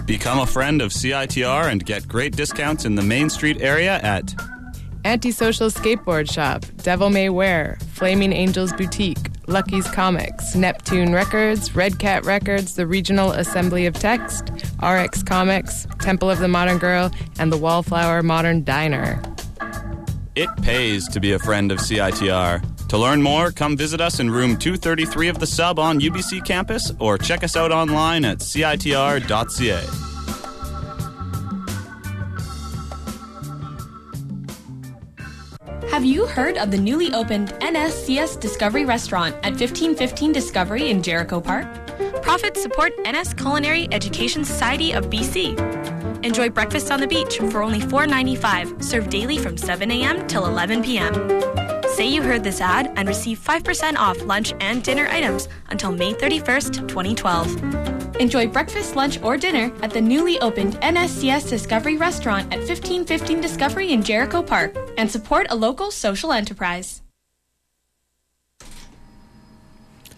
Become 0.05 0.39
a 0.39 0.45
friend 0.45 0.83
of 0.83 0.91
CITR 0.91 1.71
and 1.71 1.83
get 1.83 2.07
great 2.07 2.35
discounts 2.35 2.85
in 2.85 2.93
the 2.93 3.01
Main 3.01 3.29
Street 3.29 3.59
area 3.61 3.99
at 4.03 4.35
Antisocial 5.03 5.69
Skateboard 5.69 6.31
Shop, 6.31 6.63
Devil 6.77 7.09
May 7.09 7.29
Wear, 7.29 7.77
Flaming 7.93 8.31
Angels 8.33 8.71
Boutique, 8.73 9.29
Lucky's 9.47 9.87
Comics, 9.87 10.55
Neptune 10.55 11.13
Records, 11.13 11.75
Red 11.75 11.97
Cat 11.97 12.25
Records, 12.25 12.75
the 12.75 12.85
Regional 12.85 13.31
Assembly 13.31 13.87
of 13.87 13.93
Text, 13.95 14.51
RX 14.81 15.23
Comics, 15.23 15.87
Temple 15.99 16.29
of 16.29 16.39
the 16.39 16.47
Modern 16.47 16.77
Girl, 16.77 17.11
and 17.39 17.51
the 17.51 17.57
Wallflower 17.57 18.21
Modern 18.21 18.63
Diner. 18.63 19.21
It 20.35 20.49
pays 20.61 21.07
to 21.09 21.19
be 21.19 21.33
a 21.33 21.39
friend 21.39 21.71
of 21.71 21.79
CITR. 21.79 22.74
To 22.89 22.97
learn 22.97 23.21
more, 23.21 23.51
come 23.51 23.75
visit 23.75 23.99
us 23.99 24.19
in 24.19 24.29
room 24.29 24.57
233 24.57 25.27
of 25.27 25.39
the 25.39 25.47
sub 25.47 25.79
on 25.79 25.99
UBC 25.99 26.45
campus 26.45 26.91
or 26.99 27.17
check 27.17 27.43
us 27.43 27.55
out 27.55 27.71
online 27.71 28.25
at 28.25 28.39
citr.ca. 28.39 29.83
Have 35.89 36.03
you 36.03 36.25
heard 36.25 36.57
of 36.57 36.71
the 36.71 36.77
newly 36.77 37.13
opened 37.13 37.49
NSCS 37.61 38.39
Discovery 38.39 38.85
Restaurant 38.85 39.33
at 39.37 39.53
1515 39.53 40.33
Discovery 40.33 40.89
in 40.89 41.01
Jericho 41.01 41.39
Park? 41.39 41.65
Profits 42.21 42.61
support 42.61 42.91
NS 43.07 43.33
Culinary 43.33 43.87
Education 43.91 44.43
Society 44.43 44.91
of 44.91 45.05
BC. 45.05 45.57
Enjoy 46.25 46.49
breakfast 46.49 46.91
on 46.91 46.99
the 46.99 47.07
beach 47.07 47.37
for 47.37 47.63
only 47.63 47.79
$4.95, 47.79 48.83
served 48.83 49.09
daily 49.09 49.37
from 49.37 49.57
7 49.57 49.89
a.m. 49.89 50.27
till 50.27 50.45
11 50.47 50.83
p.m. 50.83 51.74
Say 51.95 52.07
you 52.09 52.21
heard 52.21 52.43
this 52.43 52.59
ad 52.59 52.91
and 52.97 53.07
receive 53.07 53.39
5% 53.39 53.95
off 53.95 54.21
lunch 54.25 54.51
and 54.59 54.83
dinner 54.83 55.07
items 55.07 55.47
until 55.69 55.93
May 55.93 56.13
31st, 56.13 56.85
2012. 56.89 58.17
Enjoy 58.19 58.45
breakfast, 58.47 58.97
lunch, 58.97 59.21
or 59.21 59.37
dinner 59.37 59.71
at 59.81 59.91
the 59.91 60.01
newly 60.01 60.37
opened 60.39 60.73
NSCS 60.81 61.49
Discovery 61.49 61.95
Restaurant 61.95 62.51
at 62.51 62.59
1515 62.59 63.39
Discovery 63.39 63.93
in 63.93 64.03
Jericho 64.03 64.43
Park 64.43 64.75
and 64.97 65.09
support 65.09 65.47
a 65.49 65.55
local 65.55 65.89
social 65.89 66.33
enterprise. 66.33 67.01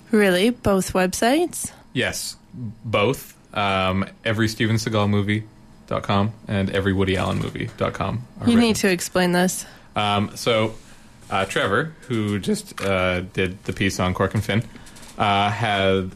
Really? 0.10 0.50
Both 0.50 0.94
websites? 0.94 1.72
Yes, 1.94 2.38
both. 2.54 3.36
Um, 3.54 4.04
everystevenseagalmovie.com 4.26 6.34
and 6.48 6.70
everywoodyallenmovie.com. 6.72 8.28
are 8.40 8.50
You 8.50 8.56
written. 8.56 8.60
need 8.62 8.78
to 8.78 8.90
explain 8.90 9.34
this. 9.34 9.64
Um, 9.96 10.32
so, 10.36 10.74
uh, 11.30 11.46
Trevor, 11.46 11.94
who 12.08 12.40
just 12.40 12.80
uh, 12.82 13.22
did 13.22 13.64
the 13.66 13.74
piece 13.74 14.00
on 14.00 14.14
Cork 14.14 14.34
and 14.34 14.44
Fin, 14.44 14.64
uh, 15.18 15.50
had 15.50 16.12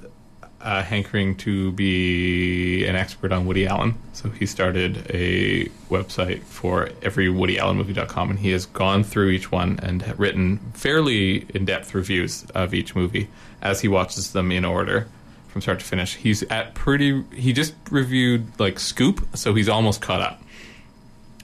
a 0.64 0.84
hankering 0.84 1.36
to 1.36 1.72
be 1.72 2.86
an 2.86 2.96
expert 2.96 3.32
on 3.32 3.46
Woody 3.46 3.66
Allen. 3.66 3.96
So 4.14 4.30
he 4.30 4.46
started 4.46 5.10
a 5.10 5.66
website 5.90 6.44
for 6.44 6.88
everywoodyallenmovie.com, 7.02 8.30
and 8.30 8.40
he 8.40 8.52
has 8.52 8.66
gone 8.68 9.04
through 9.04 9.30
each 9.30 9.52
one 9.52 9.80
and 9.82 10.18
written 10.20 10.60
fairly 10.74 11.48
in-depth 11.50 11.94
reviews 11.96 12.46
of 12.54 12.74
each 12.74 12.96
movie 12.96 13.28
as 13.62 13.82
he 13.82 13.88
watches 13.88 14.34
them 14.34 14.52
in 14.52 14.66
order 14.66 15.08
from 15.48 15.62
start 15.62 15.80
to 15.80 15.86
finish. 15.86 16.16
He's 16.16 16.44
at 16.44 16.74
pretty. 16.76 17.24
He 17.34 17.54
just 17.54 17.74
reviewed 17.90 18.60
like 18.60 18.80
Scoop, 18.80 19.28
so 19.36 19.54
he's 19.54 19.68
almost 19.68 20.02
caught 20.02 20.22
up. 20.22 20.42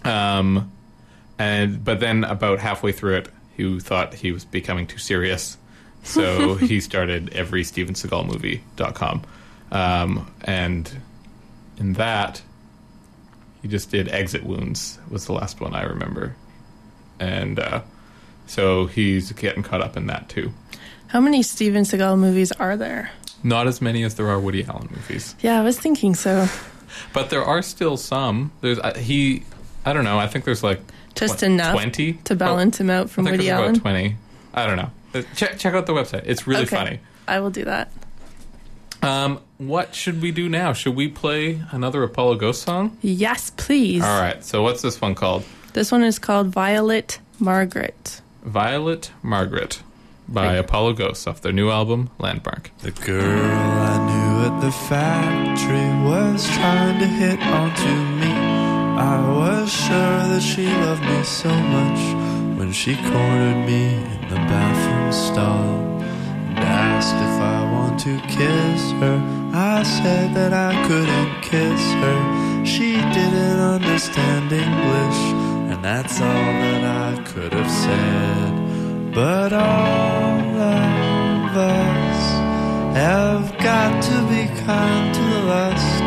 Um, 0.05 0.71
and 1.37 1.83
but 1.83 1.99
then 1.99 2.23
about 2.23 2.59
halfway 2.59 2.91
through 2.91 3.17
it, 3.17 3.29
he 3.57 3.79
thought 3.79 4.13
he 4.13 4.31
was 4.31 4.45
becoming 4.45 4.85
too 4.85 4.99
serious, 4.99 5.57
so 6.03 6.55
he 6.55 6.79
started 6.79 7.33
every 7.33 7.63
Steven 7.63 7.95
Seagal 7.95 8.27
movie.com. 8.31 9.23
Um, 9.71 10.31
and 10.43 10.89
in 11.77 11.93
that, 11.93 12.41
he 13.61 13.67
just 13.67 13.89
did 13.91 14.07
Exit 14.07 14.43
Wounds 14.43 14.99
was 15.09 15.25
the 15.25 15.33
last 15.33 15.59
one 15.59 15.73
I 15.75 15.83
remember, 15.83 16.35
and 17.19 17.59
uh, 17.59 17.81
so 18.45 18.85
he's 18.85 19.31
getting 19.33 19.63
caught 19.63 19.81
up 19.81 19.97
in 19.97 20.05
that 20.07 20.29
too. 20.29 20.53
How 21.07 21.19
many 21.19 21.41
Steven 21.41 21.83
Seagal 21.83 22.19
movies 22.19 22.51
are 22.53 22.77
there? 22.77 23.11
Not 23.43 23.67
as 23.67 23.81
many 23.81 24.03
as 24.03 24.15
there 24.15 24.27
are 24.27 24.39
Woody 24.39 24.63
Allen 24.65 24.89
movies. 24.91 25.35
Yeah, 25.41 25.59
I 25.59 25.63
was 25.63 25.79
thinking 25.79 26.15
so. 26.15 26.47
But 27.13 27.29
there 27.29 27.43
are 27.43 27.61
still 27.61 27.97
some. 27.97 28.51
There's 28.61 28.79
uh, 28.79 28.93
he. 28.95 29.43
I 29.85 29.93
don't 29.93 30.03
know. 30.03 30.19
I 30.19 30.27
think 30.27 30.45
there's 30.45 30.63
like 30.63 30.81
Just 31.17 31.39
tw- 31.39 31.43
enough 31.43 31.73
twenty 31.73 32.13
to 32.25 32.35
balance 32.35 32.79
him 32.79 32.89
out 32.89 33.09
from 33.09 33.27
I 33.27 33.31
think 33.31 33.39
Woody 33.41 33.49
there's 33.49 33.59
Allen. 33.59 33.69
About 33.75 33.81
Twenty. 33.81 34.15
I 34.53 34.65
don't 34.67 34.77
know. 34.77 34.91
Uh, 35.13 35.23
Check 35.35 35.57
check 35.59 35.73
out 35.73 35.85
the 35.85 35.93
website. 35.93 36.23
It's 36.25 36.47
really 36.47 36.63
Okay. 36.63 36.75
funny. 36.75 36.99
I 37.27 37.39
will 37.39 37.49
do 37.49 37.65
that. 37.65 37.91
Um, 39.01 39.39
what 39.57 39.93
should 39.93 40.21
we 40.21 40.31
do 40.31 40.49
now? 40.49 40.73
Should 40.73 40.95
we 40.95 41.07
play 41.07 41.61
another 41.71 42.01
Apollo 42.03 42.35
Ghost 42.35 42.63
song? 42.63 42.97
Yes, 43.01 43.51
please. 43.55 44.03
All 44.03 44.19
right. 44.19 44.43
So 44.43 44.63
what's 44.63 44.81
this 44.81 44.99
one 44.99 45.13
called? 45.15 45.43
This 45.73 45.91
one 45.91 46.03
is 46.03 46.17
called 46.19 46.47
Violet 46.47 47.19
Margaret. 47.39 48.21
Violet 48.43 49.11
Margaret 49.21 49.81
by 50.27 50.53
Apollo 50.55 50.93
Ghost 50.93 51.27
off 51.27 51.41
their 51.41 51.51
new 51.53 51.69
album 51.69 52.09
Landmark. 52.17 52.71
The 52.79 52.91
girl 52.91 53.21
I 53.21 53.97
knew 54.07 54.45
at 54.55 54.61
the 54.61 54.71
factory 54.71 56.09
was 56.09 56.47
trying 56.49 56.99
to 56.99 57.05
hit 57.07 57.39
onto 57.41 57.85
me. 58.19 58.36
I 58.97 59.19
was 59.29 59.71
sure 59.71 60.19
that 60.33 60.41
she 60.41 60.65
loved 60.65 61.03
me 61.03 61.23
so 61.23 61.53
much 61.53 62.01
when 62.57 62.71
she 62.71 62.95
cornered 62.95 63.63
me 63.63 63.93
in 63.93 64.21
the 64.27 64.41
bathroom 64.49 65.11
stall 65.11 66.01
and 66.01 66.57
asked 66.57 67.13
if 67.13 67.35
I 67.39 67.71
want 67.71 67.99
to 67.99 68.19
kiss 68.21 68.91
her. 68.93 69.17
I 69.53 69.83
said 69.83 70.33
that 70.33 70.51
I 70.51 70.73
couldn't 70.87 71.41
kiss 71.43 71.81
her. 72.01 72.65
She 72.65 72.93
didn't 72.95 73.59
understand 73.59 74.51
English, 74.51 75.19
and 75.69 75.85
that's 75.85 76.19
all 76.19 76.51
that 76.63 76.83
I 76.83 77.21
could 77.21 77.53
have 77.53 77.69
said. 77.69 79.13
But 79.13 79.53
all 79.53 80.57
of 80.57 81.55
us 81.55 82.21
have 82.97 83.55
got 83.59 84.03
to 84.09 84.17
be 84.25 84.47
kind 84.65 85.13
to 85.13 85.21
the 85.21 85.41
lust, 85.53 86.01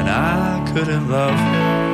and 0.00 0.10
I 0.10 0.68
couldn't 0.72 1.08
love 1.08 1.38
her. 1.38 1.93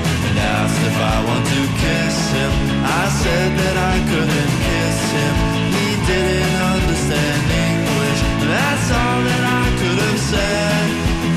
and 0.31 0.39
asked 0.39 0.81
if 0.87 0.97
I 1.13 1.17
want 1.27 1.45
to 1.45 1.61
kiss 1.83 2.17
him. 2.31 2.51
I 2.87 3.05
said 3.21 3.49
that 3.61 3.75
I 3.91 3.95
couldn't 4.11 4.53
kiss 4.67 4.99
him. 5.17 5.35
He 5.75 5.87
didn't 6.07 6.59
understand 6.75 7.43
English. 7.67 8.21
That's 8.47 8.87
all 8.99 9.19
that 9.27 9.43
I 9.59 9.65
could 9.79 9.99
have 10.07 10.21
said. 10.31 10.87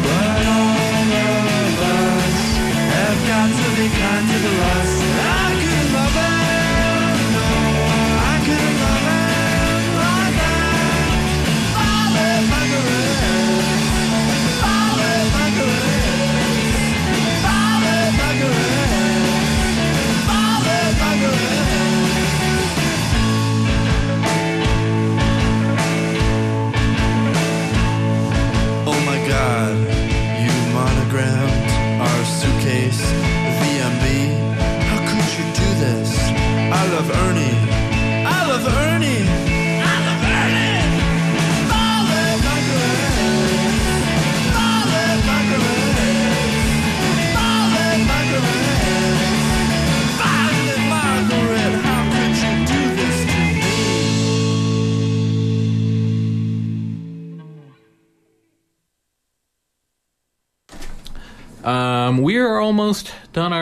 But 0.07 0.41
all 0.59 1.11
of 1.27 1.75
us 1.99 2.39
have 2.95 3.19
got 3.31 3.49
to 3.61 3.67
be 3.79 3.87
kind 3.99 4.25
to 4.31 4.39
the 4.47 4.55
rest. 4.63 5.04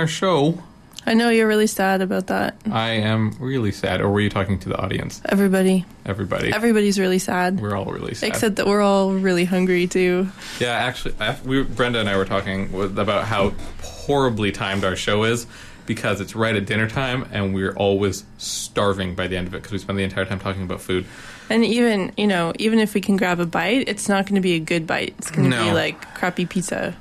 Our 0.02 0.08
show. 0.08 0.60
I 1.06 1.14
know 1.14 1.30
you're 1.30 1.46
really 1.46 1.68
sad 1.68 2.00
about 2.00 2.26
that. 2.26 2.56
I 2.70 2.90
am 2.90 3.36
really 3.38 3.70
sad. 3.70 4.00
Or 4.00 4.10
were 4.10 4.20
you 4.20 4.30
talking 4.30 4.58
to 4.60 4.68
the 4.68 4.76
audience? 4.76 5.22
Everybody. 5.24 5.84
Everybody. 6.04 6.52
Everybody's 6.52 6.98
really 6.98 7.20
sad. 7.20 7.60
We're 7.60 7.76
all 7.76 7.86
really 7.86 8.14
sad. 8.14 8.28
Except 8.28 8.56
that 8.56 8.66
we're 8.66 8.82
all 8.82 9.12
really 9.12 9.44
hungry 9.44 9.86
too. 9.86 10.28
Yeah, 10.58 10.72
actually, 10.72 11.14
I- 11.20 11.38
we, 11.44 11.62
Brenda 11.62 12.00
and 12.00 12.08
I 12.08 12.16
were 12.16 12.24
talking 12.24 12.72
with, 12.72 12.98
about 12.98 13.24
how 13.24 13.52
horribly 13.82 14.50
timed 14.50 14.84
our 14.84 14.96
show 14.96 15.22
is 15.22 15.46
because 15.86 16.20
it's 16.20 16.34
right 16.34 16.54
at 16.56 16.66
dinner 16.66 16.88
time 16.88 17.28
and 17.32 17.54
we're 17.54 17.74
always 17.74 18.24
starving 18.38 19.14
by 19.14 19.28
the 19.28 19.36
end 19.36 19.46
of 19.46 19.54
it 19.54 19.58
because 19.58 19.72
we 19.72 19.78
spend 19.78 19.98
the 19.98 20.04
entire 20.04 20.24
time 20.24 20.40
talking 20.40 20.62
about 20.64 20.80
food. 20.80 21.04
And 21.48 21.64
even, 21.64 22.12
you 22.16 22.26
know, 22.26 22.52
even 22.58 22.80
if 22.80 22.94
we 22.94 23.00
can 23.00 23.16
grab 23.16 23.38
a 23.38 23.46
bite, 23.46 23.88
it's 23.88 24.08
not 24.08 24.26
going 24.26 24.36
to 24.36 24.40
be 24.40 24.54
a 24.54 24.60
good 24.60 24.86
bite. 24.88 25.14
It's 25.18 25.30
going 25.30 25.50
to 25.50 25.56
be 25.64 25.72
like 25.72 26.14
crappy 26.14 26.46
pizza. 26.46 26.96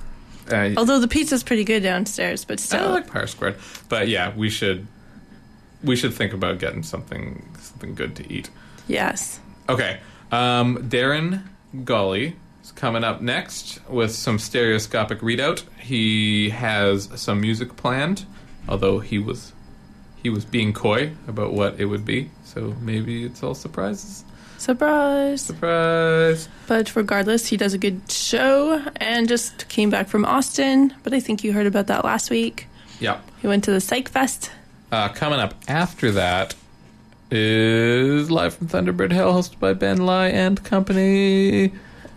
Uh, 0.50 0.72
Although 0.78 1.00
the 1.00 1.08
pizza's 1.08 1.44
pretty 1.44 1.64
good 1.64 1.82
downstairs, 1.84 2.46
but 2.46 2.60
still. 2.60 2.90
I 2.90 2.92
like 2.92 3.08
Power 3.08 3.28
Squared, 3.28 3.58
but 3.90 4.08
yeah, 4.08 4.34
we 4.36 4.50
should 4.50 4.88
we 5.84 5.96
should 5.96 6.14
think 6.14 6.34
about 6.34 6.60
getting 6.60 6.84
something 6.84 7.48
something 7.60 7.96
good 7.96 8.16
to 8.18 8.32
eat. 8.34 8.50
yes. 8.88 9.40
Okay, 9.70 10.00
um, 10.32 10.90
Darren 10.90 11.44
Golly 11.86 12.36
is 12.64 12.72
coming 12.72 13.04
up 13.04 13.22
next 13.22 13.80
with 13.90 14.12
some 14.14 14.38
stereoscopic 14.40 15.20
readout. 15.20 15.64
He 15.80 16.50
has 16.50 17.10
some 17.16 17.40
music 17.42 17.76
planned, 17.78 18.26
although 18.68 19.00
he 19.00 19.18
was 19.20 19.54
he 20.22 20.30
was 20.30 20.46
being 20.46 20.74
coy 20.74 21.14
about 21.28 21.54
what 21.54 21.80
it 21.80 21.86
would 21.86 22.06
be. 22.06 22.30
So 22.44 22.76
maybe 22.82 23.24
it's 23.24 23.42
all 23.44 23.56
surprises. 23.56 24.24
Surprise. 24.62 25.42
Surprise. 25.42 26.48
But 26.68 26.96
regardless, 26.96 27.48
he 27.48 27.58
does 27.58 27.74
a 27.74 27.80
good 27.80 28.12
show 28.12 28.80
and 28.98 29.28
just 29.28 29.68
came 29.70 29.90
back 29.90 30.08
from 30.08 30.24
Austin. 30.24 30.94
But 31.02 31.16
I 31.16 31.20
think 31.20 31.44
you 31.44 31.52
heard 31.52 31.66
about 31.66 31.88
that 31.88 32.06
last 32.06 32.30
week. 32.30 32.68
Yeah. 33.00 33.22
He 33.42 33.48
went 33.48 33.64
to 33.64 33.72
the 33.72 33.82
Psych 33.82 34.08
Fest. 34.08 34.52
Uh, 34.92 35.10
coming 35.10 35.40
up 35.40 35.56
after 35.68 36.12
that 36.12 36.54
is 37.32 38.30
live 38.30 38.54
from 38.54 38.68
Thunderbird 38.68 39.12
Hill, 39.12 39.34
hosted 39.34 39.60
by 39.60 39.74
Ben 39.74 40.06
Lai 40.06 40.28
and 40.28 40.64
company. 40.64 41.74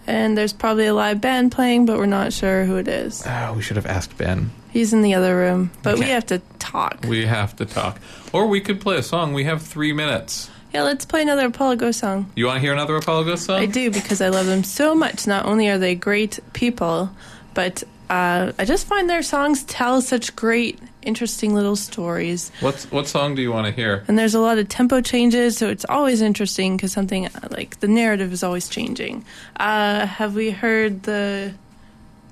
And 0.07 0.37
there's 0.37 0.53
probably 0.53 0.85
a 0.85 0.93
live 0.93 1.23
band 1.23 1.51
playing, 1.51 1.87
but 1.87 1.97
we're 1.97 2.05
not 2.05 2.35
sure 2.35 2.67
who 2.67 2.77
it 2.77 2.89
is. 2.89 3.27
Oh, 3.27 3.55
we 3.57 3.63
should 3.63 3.77
have 3.77 3.87
asked 3.87 4.19
Ben. 4.19 4.51
He's 4.71 4.93
in 4.93 5.01
the 5.01 5.15
other 5.15 5.35
room. 5.35 5.71
But 5.83 5.99
we 5.99 6.07
have 6.07 6.27
to 6.27 6.43
talk. 6.59 7.07
We 7.09 7.25
have 7.25 7.57
to 7.57 7.65
talk, 7.65 8.01
or 8.35 8.49
we 8.49 8.61
could 8.61 8.83
play 8.83 8.99
a 8.99 9.03
song. 9.03 9.33
We 9.33 9.45
have 9.45 9.63
three 9.63 9.95
minutes. 9.95 10.51
Yeah, 10.75 10.83
let's 10.83 11.05
play 11.05 11.23
another 11.23 11.47
Apollo 11.47 11.77
Ghost 11.77 12.01
song. 12.01 12.33
You 12.35 12.47
want 12.47 12.57
to 12.57 12.61
hear 12.61 12.73
another 12.73 12.97
Apollo 12.97 13.25
Ghost 13.25 13.45
song? 13.45 13.61
I 13.61 13.67
do 13.67 13.93
because 13.93 14.21
I 14.21 14.29
love 14.29 14.47
them 14.47 14.65
so 14.65 14.93
much. 14.93 15.25
Not 15.25 15.47
only 15.47 15.69
are 15.69 15.79
they 15.79 15.95
great 15.95 16.41
people, 16.53 17.11
but 17.55 17.85
uh, 18.11 18.51
I 18.59 18.65
just 18.65 18.85
find 18.89 19.09
their 19.09 19.23
songs 19.23 19.63
tell 19.63 20.03
such 20.03 20.35
great, 20.35 20.81
interesting 21.03 21.55
little 21.55 21.77
stories. 21.77 22.51
What's 22.59 22.91
what 22.91 23.07
song 23.07 23.37
do 23.37 23.43
you 23.43 23.53
want 23.53 23.69
to 23.69 23.73
hear? 23.73 24.03
And 24.09 24.19
there's 24.19 24.35
a 24.35 24.41
lot 24.41 24.59
of 24.59 24.69
tempo 24.69 25.01
changes, 25.01 25.57
so 25.57 25.69
it's 25.69 25.87
always 25.89 26.21
interesting 26.21 26.77
because 26.77 26.91
something 26.91 27.29
like 27.51 27.79
the 27.79 27.87
narrative 27.87 28.33
is 28.33 28.43
always 28.43 28.69
changing. 28.69 29.25
Uh, 29.57 30.07
have 30.07 30.35
we 30.35 30.51
heard 30.51 31.05
the 31.05 31.55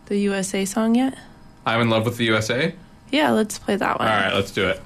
the 0.06 0.18
USA 0.18 0.64
song 0.64 0.96
yet? 0.96 1.16
I'm 1.64 1.80
in 1.80 1.90
love 1.90 2.04
with 2.04 2.16
the 2.16 2.24
USA. 2.24 2.74
Yeah, 3.12 3.30
let's 3.30 3.60
play 3.60 3.76
that 3.76 4.00
one. 4.00 4.08
All 4.08 4.14
right, 4.16 4.34
let's 4.34 4.50
do 4.50 4.68
it. 4.68 4.82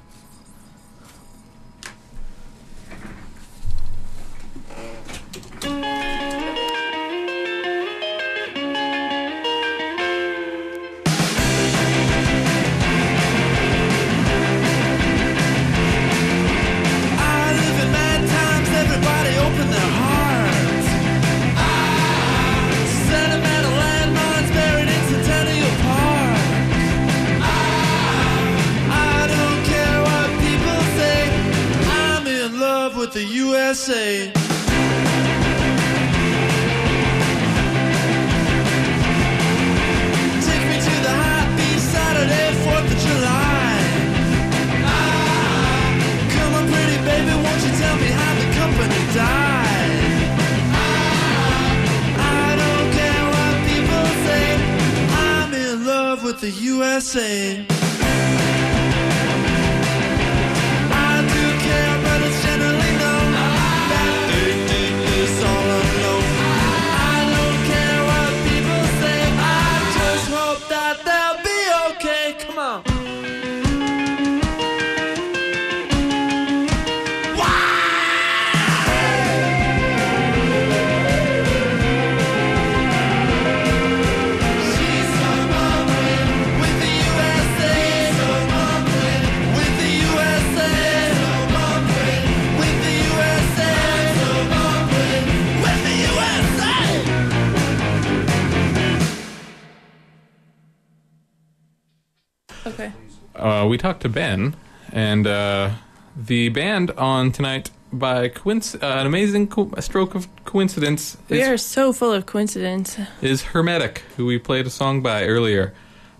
To 104.06 104.12
Ben, 104.12 104.54
and 104.92 105.26
uh, 105.26 105.70
the 106.16 106.48
band 106.50 106.90
on 106.92 107.32
tonight 107.32 107.70
by 107.92 108.28
coinc- 108.28 108.80
uh, 108.82 109.00
an 109.00 109.06
amazing 109.06 109.48
co- 109.48 109.72
stroke 109.80 110.14
of 110.14 110.28
coincidence, 110.44 111.16
We 111.28 111.40
is, 111.42 111.48
are 111.48 111.56
so 111.58 111.92
full 111.92 112.12
of 112.12 112.26
coincidence. 112.26 112.98
is 113.20 113.42
Hermetic, 113.42 114.02
who 114.16 114.26
we 114.26 114.38
played 114.38 114.66
a 114.66 114.70
song 114.70 115.02
by 115.02 115.24
earlier. 115.24 115.74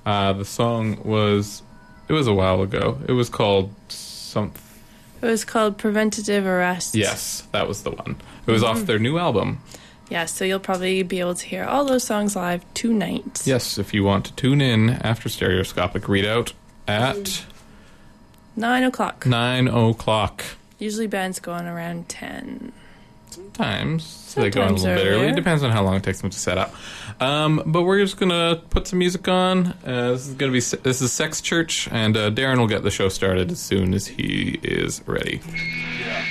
Uh, 0.04 0.32
the 0.32 0.44
song 0.44 1.00
was 1.04 1.62
it 2.08 2.12
was 2.12 2.26
a 2.26 2.34
while 2.34 2.62
ago. 2.62 2.98
It 3.08 3.12
was 3.12 3.28
called 3.28 3.72
something. 3.88 4.62
It 5.22 5.26
was 5.26 5.44
called 5.44 5.78
Preventative 5.78 6.46
Arrest. 6.46 6.94
Yes, 6.94 7.42
that 7.52 7.66
was 7.66 7.82
the 7.82 7.90
one. 7.90 8.16
It 8.46 8.50
was 8.50 8.62
off 8.62 8.78
Mhm. 8.80 8.86
their 8.86 8.98
new 8.98 9.18
album. 9.18 9.60
Yeah, 10.08 10.26
so 10.26 10.44
you'll 10.44 10.60
probably 10.60 11.02
be 11.02 11.18
able 11.18 11.34
to 11.34 11.44
hear 11.46 11.64
all 11.64 11.84
those 11.84 12.04
songs 12.04 12.36
live 12.36 12.62
tonight. 12.74 13.42
Yes, 13.44 13.76
if 13.78 13.92
you 13.92 14.04
want 14.04 14.24
to 14.26 14.32
tune 14.34 14.60
in 14.60 14.90
after 14.90 15.28
stereoscopic 15.28 16.04
readout 16.04 16.52
at 16.86 17.44
Nine 18.56 18.84
o'clock. 18.84 19.26
nine 19.26 19.68
o'clock. 19.68 20.44
Usually 20.78 21.06
bands 21.06 21.40
go 21.40 21.52
on 21.52 21.66
around 21.66 22.08
ten. 22.08 22.72
Sometimes 23.30 24.04
so 24.04 24.40
they 24.40 24.48
go 24.50 24.62
on 24.62 24.74
a 24.74 24.78
Sometimes 24.78 24.84
little 24.84 25.04
bit 25.04 25.10
early. 25.10 25.26
It 25.28 25.36
depends 25.36 25.62
on 25.62 25.70
how 25.70 25.82
long 25.82 25.96
it 25.96 26.02
takes 26.02 26.20
them 26.22 26.30
to 26.30 26.38
set 26.38 26.56
up. 26.56 26.74
Um, 27.20 27.62
but 27.66 27.82
we're 27.82 28.00
just 28.00 28.18
gonna 28.18 28.62
put 28.70 28.86
some 28.86 28.98
music 28.98 29.28
on. 29.28 29.74
Uh, 29.84 30.12
this 30.12 30.26
is 30.28 30.34
gonna 30.34 30.52
be 30.52 30.60
this 30.60 31.02
is 31.02 31.12
Sex 31.12 31.40
Church, 31.40 31.88
and 31.90 32.16
uh, 32.16 32.30
Darren 32.30 32.58
will 32.58 32.66
get 32.66 32.82
the 32.82 32.90
show 32.90 33.08
started 33.08 33.50
as 33.50 33.58
soon 33.58 33.92
as 33.94 34.06
he 34.06 34.58
is 34.62 35.02
ready. 35.06 35.40
Yeah. 36.00 36.24